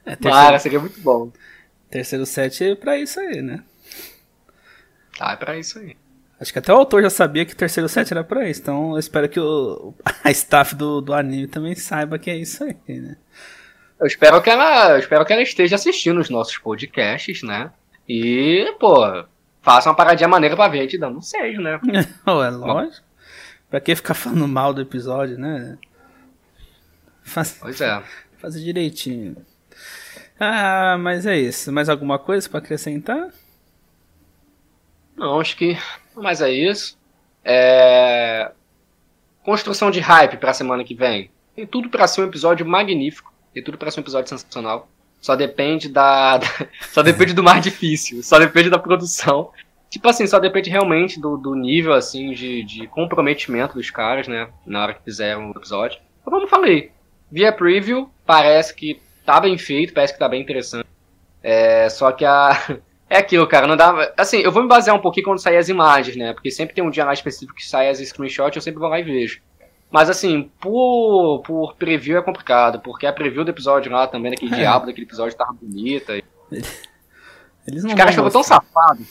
É, 0.05 0.15
Cara, 0.15 0.59
seria 0.59 0.79
muito 0.79 1.01
bom. 1.01 1.31
terceiro 1.89 2.25
set 2.25 2.63
é 2.63 2.75
pra 2.75 2.99
isso 2.99 3.19
aí, 3.19 3.41
né? 3.41 3.63
Tá, 5.17 5.31
é 5.31 5.35
pra 5.35 5.57
isso 5.57 5.79
aí. 5.79 5.95
Acho 6.39 6.53
que 6.53 6.59
até 6.59 6.71
o 6.71 6.77
autor 6.77 7.01
já 7.01 7.09
sabia 7.09 7.45
que 7.45 7.53
o 7.53 7.57
terceiro 7.57 7.89
set 7.89 8.11
era 8.11 8.23
pra 8.23 8.47
isso. 8.47 8.61
Então 8.61 8.91
eu 8.93 8.99
espero 8.99 9.27
que 9.27 9.39
o, 9.39 9.93
a 10.23 10.31
staff 10.31 10.75
do, 10.75 11.01
do 11.01 11.13
anime 11.13 11.47
também 11.47 11.73
saiba 11.75 12.19
que 12.19 12.29
é 12.29 12.35
isso 12.35 12.63
aí, 12.63 12.75
né? 12.87 13.17
Eu 13.99 14.05
espero 14.05 14.39
que 14.41 14.49
ela, 14.49 14.91
eu 14.91 14.99
espero 14.99 15.25
que 15.25 15.33
ela 15.33 15.41
esteja 15.41 15.75
assistindo 15.75 16.19
os 16.19 16.29
nossos 16.29 16.57
podcasts, 16.59 17.41
né? 17.41 17.71
E, 18.07 18.71
pô, 18.79 18.95
faça 19.61 19.89
uma 19.89 19.95
paradinha 19.95 20.27
maneira 20.29 20.55
pra 20.55 20.67
ver 20.67 20.79
a 20.79 20.81
gente 20.83 20.99
dando 20.99 21.17
um 21.17 21.21
6, 21.21 21.57
né? 21.59 21.79
É 22.25 22.49
lógico. 22.51 23.05
Pra 23.69 23.81
que 23.81 23.95
ficar 23.95 24.13
falando 24.13 24.47
mal 24.47 24.73
do 24.73 24.81
episódio, 24.81 25.37
né? 25.37 25.77
Faz, 27.23 27.57
Pois 27.59 27.81
é. 27.81 28.01
fazer 28.37 28.61
direitinho. 28.63 29.35
Ah, 30.39 30.95
mas 30.99 31.25
é 31.25 31.37
isso. 31.37 31.71
Mais 31.73 31.89
alguma 31.89 32.19
coisa 32.19 32.47
pra 32.47 32.59
acrescentar? 32.59 33.29
Não, 35.17 35.39
acho 35.39 35.57
que. 35.57 35.77
Mas 36.15 36.41
é 36.41 36.51
isso. 36.51 36.97
É... 37.43 38.51
Construção 39.43 39.89
de 39.89 39.99
hype 39.99 40.37
pra 40.37 40.53
semana 40.53 40.83
que 40.83 40.93
vem. 40.93 41.31
Tem 41.55 41.65
tudo 41.65 41.89
pra 41.89 42.07
ser 42.07 42.21
um 42.21 42.27
episódio 42.27 42.65
magnífico. 42.65 43.33
E 43.55 43.61
tudo 43.61 43.77
parece 43.77 43.99
um 43.99 44.03
episódio 44.03 44.29
sensacional. 44.29 44.87
Só 45.19 45.35
depende 45.35 45.89
da. 45.89 46.39
só 46.91 47.01
depende 47.01 47.33
do 47.33 47.43
mais 47.43 47.63
difícil. 47.63 48.21
Só 48.21 48.37
depende 48.37 48.69
da 48.69 48.77
produção. 48.77 49.51
Tipo 49.89 50.09
assim, 50.09 50.27
só 50.27 50.37
depende 50.37 50.69
realmente 50.69 51.19
do, 51.19 51.37
do 51.37 51.55
nível, 51.55 51.93
assim, 51.93 52.31
de, 52.33 52.63
de 52.63 52.87
comprometimento 52.87 53.75
dos 53.75 53.89
caras, 53.89 54.27
né? 54.27 54.49
Na 54.65 54.83
hora 54.83 54.93
que 54.93 55.03
fizeram 55.03 55.49
o 55.49 55.57
episódio. 55.57 55.99
Como 56.23 56.37
eu 56.37 56.47
falei, 56.47 56.91
via 57.31 57.51
preview, 57.51 58.09
parece 58.25 58.75
que 58.75 59.01
tá 59.25 59.39
bem 59.39 59.57
feito, 59.57 59.93
parece 59.93 60.13
que 60.13 60.19
tá 60.19 60.27
bem 60.27 60.41
interessante. 60.41 60.87
É, 61.41 61.89
só 61.89 62.11
que 62.11 62.25
a. 62.25 62.79
É 63.09 63.17
aquilo, 63.17 63.47
cara, 63.47 63.67
não 63.67 63.77
dá. 63.77 64.13
Assim, 64.17 64.39
eu 64.39 64.51
vou 64.51 64.61
me 64.61 64.67
basear 64.67 64.95
um 64.95 64.99
pouquinho 64.99 65.25
quando 65.25 65.39
sair 65.39 65.57
as 65.57 65.69
imagens, 65.69 66.17
né? 66.17 66.33
Porque 66.33 66.51
sempre 66.51 66.75
tem 66.75 66.83
um 66.83 66.89
dia 66.89 67.05
lá 67.05 67.13
específico 67.13 67.55
que 67.55 67.65
sai 67.65 67.89
as 67.89 67.99
screenshots, 67.99 68.55
eu 68.55 68.61
sempre 68.61 68.79
vou 68.79 68.89
lá 68.89 68.99
e 68.99 69.03
vejo. 69.03 69.41
Mas 69.89 70.09
assim, 70.09 70.51
por, 70.59 71.41
por 71.45 71.75
preview 71.75 72.17
é 72.17 72.21
complicado, 72.21 72.79
porque 72.81 73.05
a 73.05 73.13
preview 73.13 73.45
do 73.45 73.51
episódio 73.51 73.91
lá 73.91 74.05
também, 74.05 74.31
daquele 74.31 74.53
é. 74.53 74.57
diabo 74.57 74.85
daquele 74.85 75.05
episódio, 75.05 75.37
tava 75.37 75.53
bonita. 75.53 76.13
Eles 77.65 77.83
não 77.83 77.91
Os 77.91 77.97
caras 77.97 78.15
foram 78.15 78.29
tão 78.29 78.43
safados. 78.43 79.07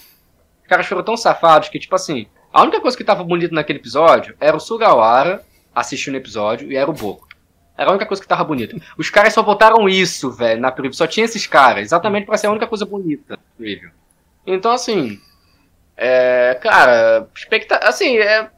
Os 0.62 0.68
caras 0.68 0.86
foram 0.86 1.02
tão 1.02 1.16
safados 1.16 1.68
que, 1.68 1.78
tipo 1.78 1.94
assim, 1.94 2.26
a 2.52 2.62
única 2.62 2.80
coisa 2.80 2.96
que 2.96 3.04
tava 3.04 3.22
bonita 3.24 3.54
naquele 3.54 3.78
episódio 3.78 4.34
era 4.40 4.56
o 4.56 4.60
Sugawara 4.60 5.44
assistindo 5.74 6.14
o 6.14 6.18
episódio 6.18 6.70
e 6.70 6.76
era 6.76 6.90
o 6.90 6.94
Boku. 6.94 7.25
Era 7.76 7.90
a 7.90 7.92
única 7.92 8.06
coisa 8.06 8.22
que 8.22 8.28
tava 8.28 8.44
bonita. 8.44 8.76
Os 8.96 9.10
caras 9.10 9.34
só 9.34 9.42
botaram 9.42 9.88
isso, 9.88 10.30
velho, 10.30 10.60
na 10.60 10.72
preview. 10.72 10.94
Só 10.94 11.06
tinha 11.06 11.24
esses 11.24 11.46
caras, 11.46 11.84
exatamente 11.84 12.26
para 12.26 12.38
ser 12.38 12.46
a 12.46 12.50
única 12.50 12.66
coisa 12.66 12.86
bonita 12.86 13.38
preview. 13.56 13.90
Então, 14.46 14.72
assim. 14.72 15.20
É, 15.96 16.58
cara, 16.60 17.26
expecta 17.34 17.76
assim, 17.78 18.18
é, 18.18 18.50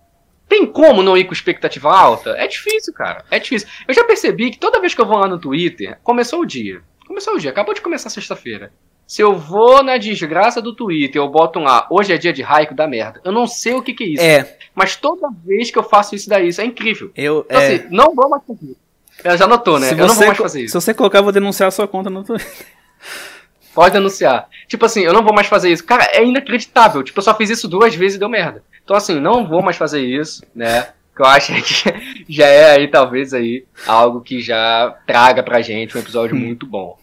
tem 0.49 0.67
como 0.67 1.03
não 1.03 1.17
ir 1.17 1.25
com 1.25 1.33
expectativa 1.33 1.95
alta? 1.95 2.31
É 2.31 2.47
difícil, 2.47 2.93
cara. 2.95 3.25
É 3.31 3.39
difícil. 3.39 3.69
Eu 3.87 3.95
já 3.95 4.03
percebi 4.05 4.51
que 4.51 4.59
toda 4.59 4.81
vez 4.81 4.95
que 4.95 5.01
eu 5.01 5.07
vou 5.07 5.19
lá 5.19 5.29
no 5.29 5.39
Twitter, 5.39 5.99
começou 6.03 6.41
o 6.41 6.47
dia. 6.47 6.81
Começou 7.07 7.35
o 7.35 7.39
dia, 7.39 7.51
acabou 7.51 7.75
de 7.75 7.81
começar 7.81 8.11
sexta-feira. 8.11 8.73
Se 9.07 9.23
eu 9.23 9.35
vou 9.35 9.83
na 9.83 9.97
desgraça 9.97 10.61
do 10.61 10.75
Twitter, 10.75 11.21
eu 11.21 11.29
boto 11.29 11.59
um 11.59 11.63
lá, 11.63 11.87
hoje 11.91 12.13
é 12.13 12.19
dia 12.19 12.33
de 12.33 12.43
raico 12.43 12.75
da 12.75 12.87
merda. 12.87 13.21
Eu 13.25 13.33
não 13.33 13.47
sei 13.47 13.73
o 13.73 13.83
que, 13.83 13.95
que 13.95 14.05
é 14.05 14.07
isso. 14.07 14.23
É. 14.23 14.59
Mas 14.75 14.97
toda 14.97 15.31
vez 15.45 15.71
que 15.71 15.79
eu 15.79 15.83
faço 15.83 16.15
isso 16.15 16.29
daí, 16.29 16.49
isso 16.49 16.61
é 16.61 16.65
incrível. 16.65 17.11
Eu, 17.17 17.47
então, 17.49 17.61
é... 17.61 17.75
assim, 17.75 17.87
não 17.91 18.15
vou 18.15 18.29
mais 18.29 18.43
fazer. 18.47 18.77
Ela 19.25 19.37
já 19.37 19.47
notou, 19.47 19.79
né? 19.79 19.89
Se 19.89 19.95
eu 19.95 20.07
não 20.07 20.15
vou 20.15 20.27
mais 20.27 20.39
fazer 20.39 20.63
isso. 20.63 20.73
Se 20.73 20.87
você 20.87 20.95
colocar, 20.95 21.19
eu 21.19 21.25
vou 21.25 21.33
denunciar 21.33 21.69
a 21.69 21.71
sua 21.71 21.89
conta 21.89 22.09
no 22.09 22.23
Twitter. 22.23 22.47
Pode 23.75 23.93
denunciar. 23.93 24.49
Tipo 24.67 24.87
assim, 24.87 25.03
eu 25.03 25.13
não 25.13 25.23
vou 25.23 25.33
mais 25.33 25.47
fazer 25.47 25.71
isso. 25.71 25.85
Cara, 25.85 26.09
é 26.13 26.25
inacreditável. 26.25 27.03
Tipo, 27.03 27.19
eu 27.19 27.23
só 27.23 27.35
fiz 27.35 27.51
isso 27.51 27.69
duas 27.69 27.95
vezes 27.95 28.17
e 28.17 28.19
deu 28.19 28.29
merda. 28.29 28.63
Então 28.83 28.97
assim, 28.97 29.21
não 29.21 29.47
vou 29.47 29.63
mais 29.63 29.77
fazer 29.77 30.01
isso, 30.01 30.43
né? 30.55 30.89
Que 31.15 31.23
eu 31.23 31.27
acho 31.27 31.53
que 31.55 32.25
já 32.29 32.47
é 32.47 32.73
aí, 32.73 32.89
talvez, 32.89 33.33
aí, 33.35 33.65
algo 33.87 34.21
que 34.21 34.41
já 34.41 34.97
traga 35.07 35.43
pra 35.43 35.61
gente 35.61 35.97
um 35.97 36.01
episódio 36.01 36.35
hum. 36.35 36.41
muito 36.41 36.67
bom. 36.67 36.99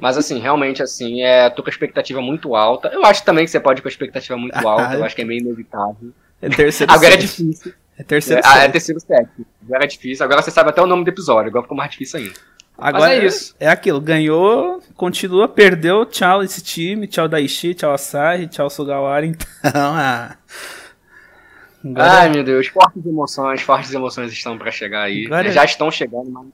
Mas 0.00 0.16
assim, 0.16 0.38
realmente 0.38 0.82
assim, 0.82 1.22
é, 1.22 1.48
tô 1.50 1.62
com 1.62 1.68
a 1.68 1.72
expectativa 1.72 2.20
muito 2.20 2.54
alta. 2.54 2.88
Eu 2.88 3.04
acho 3.04 3.24
também 3.24 3.44
que 3.44 3.50
você 3.50 3.60
pode 3.60 3.80
ir 3.80 3.82
com 3.82 3.88
a 3.88 3.90
expectativa 3.90 4.38
muito 4.38 4.56
alta, 4.66 4.94
eu 4.94 5.04
acho 5.04 5.14
que 5.14 5.22
é 5.22 5.24
meio 5.24 5.40
inevitável. 5.40 6.10
É 6.40 6.48
terceiro 6.48 6.92
Agora 6.92 7.14
é 7.14 7.16
difícil. 7.16 7.72
É 7.98 8.04
terceiro 8.04 8.40
é, 8.40 8.42
set. 8.42 8.52
Ah, 8.56 8.64
é 8.64 8.68
terceiro 8.68 9.00
set. 9.00 9.28
Agora 9.64 9.84
é 9.84 9.86
difícil. 9.86 10.24
Agora 10.24 10.40
você 10.40 10.50
sabe 10.50 10.70
até 10.70 10.80
o 10.80 10.86
nome 10.86 11.04
do 11.04 11.08
episódio, 11.08 11.48
agora 11.48 11.64
ficou 11.64 11.76
mais 11.76 11.90
difícil 11.90 12.20
ainda. 12.20 12.34
Agora 12.78 13.08
Mas 13.08 13.24
é 13.24 13.26
isso. 13.26 13.56
É 13.58 13.68
aquilo, 13.68 14.00
ganhou, 14.00 14.80
continua, 14.94 15.48
perdeu, 15.48 16.06
tchau 16.06 16.44
esse 16.44 16.62
time, 16.62 17.08
tchau 17.08 17.26
Daishi, 17.26 17.74
tchau 17.74 17.92
Asahi, 17.92 18.46
tchau 18.46 18.70
Sugawara, 18.70 19.26
então, 19.26 19.48
ah... 19.74 20.36
Agora... 21.84 22.12
Ai, 22.12 22.28
meu 22.28 22.44
Deus, 22.44 22.68
fortes 22.68 23.04
emoções, 23.04 23.62
fortes 23.62 23.92
emoções 23.92 24.32
estão 24.32 24.56
para 24.56 24.70
chegar 24.70 25.02
aí. 25.02 25.26
Agora... 25.26 25.50
Já 25.50 25.64
estão 25.64 25.90
chegando, 25.90 26.30
mas... 26.30 26.46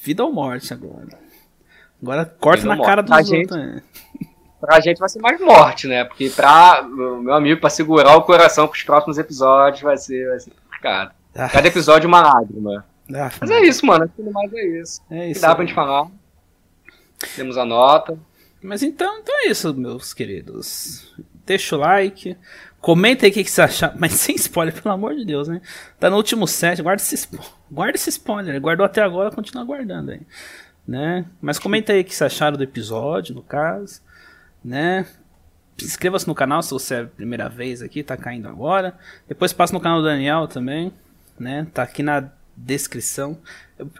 Vida 0.00 0.24
ou 0.24 0.32
morte 0.32 0.74
agora. 0.74 1.06
Agora 2.02 2.24
corta 2.24 2.62
Vida 2.62 2.74
na 2.74 2.84
cara 2.84 3.02
dos 3.02 3.12
outros. 3.12 3.28
Gente... 3.28 3.54
É. 3.54 3.80
Pra 4.60 4.80
gente 4.80 4.98
vai 4.98 5.08
ser 5.08 5.20
mais 5.20 5.38
morte, 5.40 5.86
né? 5.86 6.04
Porque 6.04 6.30
pra 6.30 6.82
meu 6.82 7.34
amigo, 7.34 7.60
pra 7.60 7.68
segurar 7.68 8.16
o 8.16 8.22
coração 8.22 8.66
pros 8.66 8.82
próximos 8.82 9.18
episódios, 9.18 9.82
vai 9.82 9.98
ser, 9.98 10.26
vai 10.28 10.40
ser 10.40 10.52
complicado. 10.84 11.14
Ah. 11.34 11.48
Cada 11.48 11.68
episódio 11.68 12.08
uma 12.08 12.20
lágrima. 12.20 12.84
Ah, 13.12 13.30
Mas 13.40 13.50
é 13.50 13.60
isso, 13.62 13.84
mano. 13.84 14.10
Tudo 14.14 14.30
mais 14.30 14.52
é 14.52 14.80
isso. 14.80 15.02
É 15.10 15.30
isso. 15.30 15.40
Que 15.40 15.46
dá 15.46 15.54
pra 15.54 15.64
gente 15.64 15.74
falar. 15.74 16.08
Temos 17.34 17.56
a 17.56 17.64
nota. 17.64 18.18
Mas 18.62 18.82
então, 18.82 19.18
então 19.18 19.34
é 19.40 19.48
isso, 19.48 19.74
meus 19.74 20.14
queridos. 20.14 21.12
Deixa 21.44 21.76
o 21.76 21.78
like. 21.78 22.36
Comenta 22.80 23.26
aí 23.26 23.30
o 23.30 23.34
que, 23.34 23.44
que 23.44 23.50
você 23.50 23.62
achar. 23.62 23.94
Mas 23.98 24.12
sem 24.12 24.36
spoiler, 24.36 24.74
pelo 24.74 24.94
amor 24.94 25.14
de 25.14 25.24
Deus, 25.24 25.48
né? 25.48 25.60
Tá 25.98 26.08
no 26.08 26.16
último 26.16 26.46
set. 26.46 26.80
Guarda 26.82 27.02
esse, 27.02 27.28
guarda 27.70 27.96
esse 27.96 28.10
spoiler. 28.10 28.60
Guardou 28.60 28.86
até 28.86 29.02
agora, 29.02 29.30
continua 29.30 29.64
guardando 29.64 30.12
aí. 30.12 30.20
Né? 30.86 31.24
Mas 31.40 31.58
comenta 31.58 31.92
aí 31.92 32.02
o 32.02 32.04
que 32.04 32.14
você 32.14 32.24
acharam 32.24 32.56
do 32.56 32.62
episódio, 32.62 33.34
no 33.34 33.42
caso. 33.42 34.00
Né? 34.62 35.06
Inscreva-se 35.82 36.26
no 36.26 36.34
canal 36.34 36.62
se 36.62 36.70
você 36.70 36.94
é 36.94 37.00
a 37.00 37.06
primeira 37.06 37.48
vez 37.48 37.82
aqui, 37.82 38.02
tá 38.02 38.16
caindo 38.16 38.48
agora. 38.48 38.96
Depois 39.28 39.52
passa 39.52 39.72
no 39.72 39.80
canal 39.80 40.00
do 40.00 40.04
Daniel 40.04 40.46
também. 40.46 40.92
Né? 41.38 41.66
Tá 41.72 41.82
aqui 41.82 42.02
na 42.02 42.30
descrição. 42.56 43.38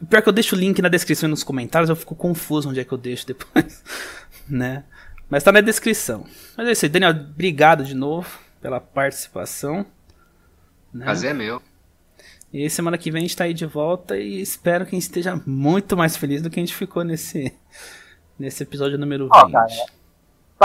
Pior 0.09 0.23
que 0.23 0.29
eu 0.29 0.33
deixo 0.33 0.55
o 0.55 0.59
link 0.59 0.81
na 0.81 0.89
descrição 0.89 1.29
e 1.29 1.31
nos 1.31 1.43
comentários, 1.43 1.91
eu 1.91 1.97
fico 1.97 2.15
confuso 2.15 2.69
onde 2.71 2.81
é 2.81 2.85
que 2.85 2.93
eu 2.93 2.99
deixo 2.99 3.27
depois, 3.27 3.83
né? 4.49 4.85
Mas 5.29 5.43
tá 5.43 5.51
na 5.51 5.61
descrição. 5.61 6.25
Mas 6.57 6.69
é 6.69 6.73
isso 6.73 6.85
aí, 6.85 6.89
Daniel, 6.89 7.11
obrigado 7.11 7.85
de 7.85 7.95
novo 7.95 8.39
pela 8.61 8.81
participação. 8.81 9.85
Né? 10.93 11.05
Prazer 11.05 11.33
é 11.33 11.35
meu. 11.35 11.61
E 12.53 12.71
semana 12.71 12.97
que 12.97 13.11
vem 13.11 13.19
a 13.19 13.23
gente 13.23 13.37
tá 13.37 13.45
aí 13.45 13.53
de 13.53 13.67
volta 13.67 14.17
e 14.17 14.41
espero 14.41 14.87
que 14.87 14.95
a 14.95 14.97
gente 14.97 15.09
esteja 15.09 15.43
muito 15.45 15.97
mais 15.97 16.17
feliz 16.17 16.41
do 16.41 16.49
que 16.49 16.61
a 16.61 16.63
gente 16.63 16.75
ficou 16.75 17.03
nesse, 17.03 17.53
nesse 18.39 18.63
episódio 18.63 18.97
número 18.97 19.25
20. 19.25 19.33
Oh, 19.35 19.51
cara, 19.51 19.67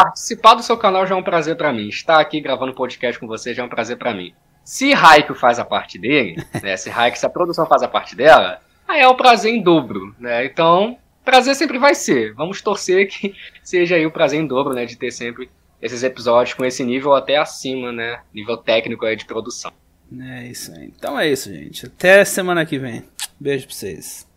participar 0.03 0.53
do 0.53 0.63
seu 0.63 0.77
canal 0.77 1.05
já 1.05 1.13
é 1.13 1.17
um 1.17 1.23
prazer 1.23 1.57
para 1.57 1.73
mim. 1.73 1.89
Estar 1.89 2.19
aqui 2.19 2.39
gravando 2.39 2.73
podcast 2.73 3.19
com 3.19 3.27
você 3.27 3.53
já 3.53 3.63
é 3.63 3.65
um 3.65 3.69
prazer 3.69 3.97
para 3.97 4.13
mim. 4.13 4.33
Se 4.63 4.93
Raikko 4.93 5.35
faz 5.35 5.59
a 5.59 5.65
parte 5.65 5.99
dele, 5.99 6.41
né, 6.63 6.77
se 6.77 6.89
Raikko, 6.89 7.19
se 7.19 7.25
a 7.25 7.29
produção 7.29 7.65
faz 7.65 7.83
a 7.83 7.87
parte 7.87 8.15
dela, 8.15 8.61
aí 8.87 9.01
é 9.01 9.07
o 9.07 9.15
prazer 9.15 9.53
em 9.53 9.61
dobro, 9.61 10.15
né? 10.17 10.45
Então, 10.45 10.97
prazer 11.25 11.53
sempre 11.55 11.77
vai 11.77 11.93
ser. 11.93 12.33
Vamos 12.33 12.61
torcer 12.61 13.09
que 13.09 13.35
seja 13.61 13.95
aí 13.95 14.05
o 14.05 14.11
prazer 14.11 14.39
em 14.39 14.47
dobro, 14.47 14.73
né, 14.73 14.85
de 14.85 14.95
ter 14.95 15.11
sempre 15.11 15.49
esses 15.81 16.01
episódios 16.01 16.53
com 16.53 16.63
esse 16.63 16.83
nível 16.83 17.13
até 17.13 17.35
acima, 17.35 17.91
né, 17.91 18.21
nível 18.33 18.55
técnico 18.55 19.05
aí 19.05 19.17
de 19.17 19.25
produção. 19.25 19.71
É 20.17 20.47
isso 20.47 20.71
aí. 20.71 20.93
Então 20.97 21.19
é 21.19 21.27
isso, 21.27 21.53
gente. 21.53 21.85
Até 21.85 22.23
semana 22.23 22.65
que 22.65 22.79
vem. 22.79 23.03
Beijo 23.39 23.67
pra 23.67 23.75
vocês. 23.75 24.27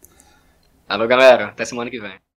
Alô, 0.88 1.06
galera. 1.06 1.46
Até 1.46 1.64
semana 1.64 1.88
que 1.88 2.00
vem. 2.00 2.22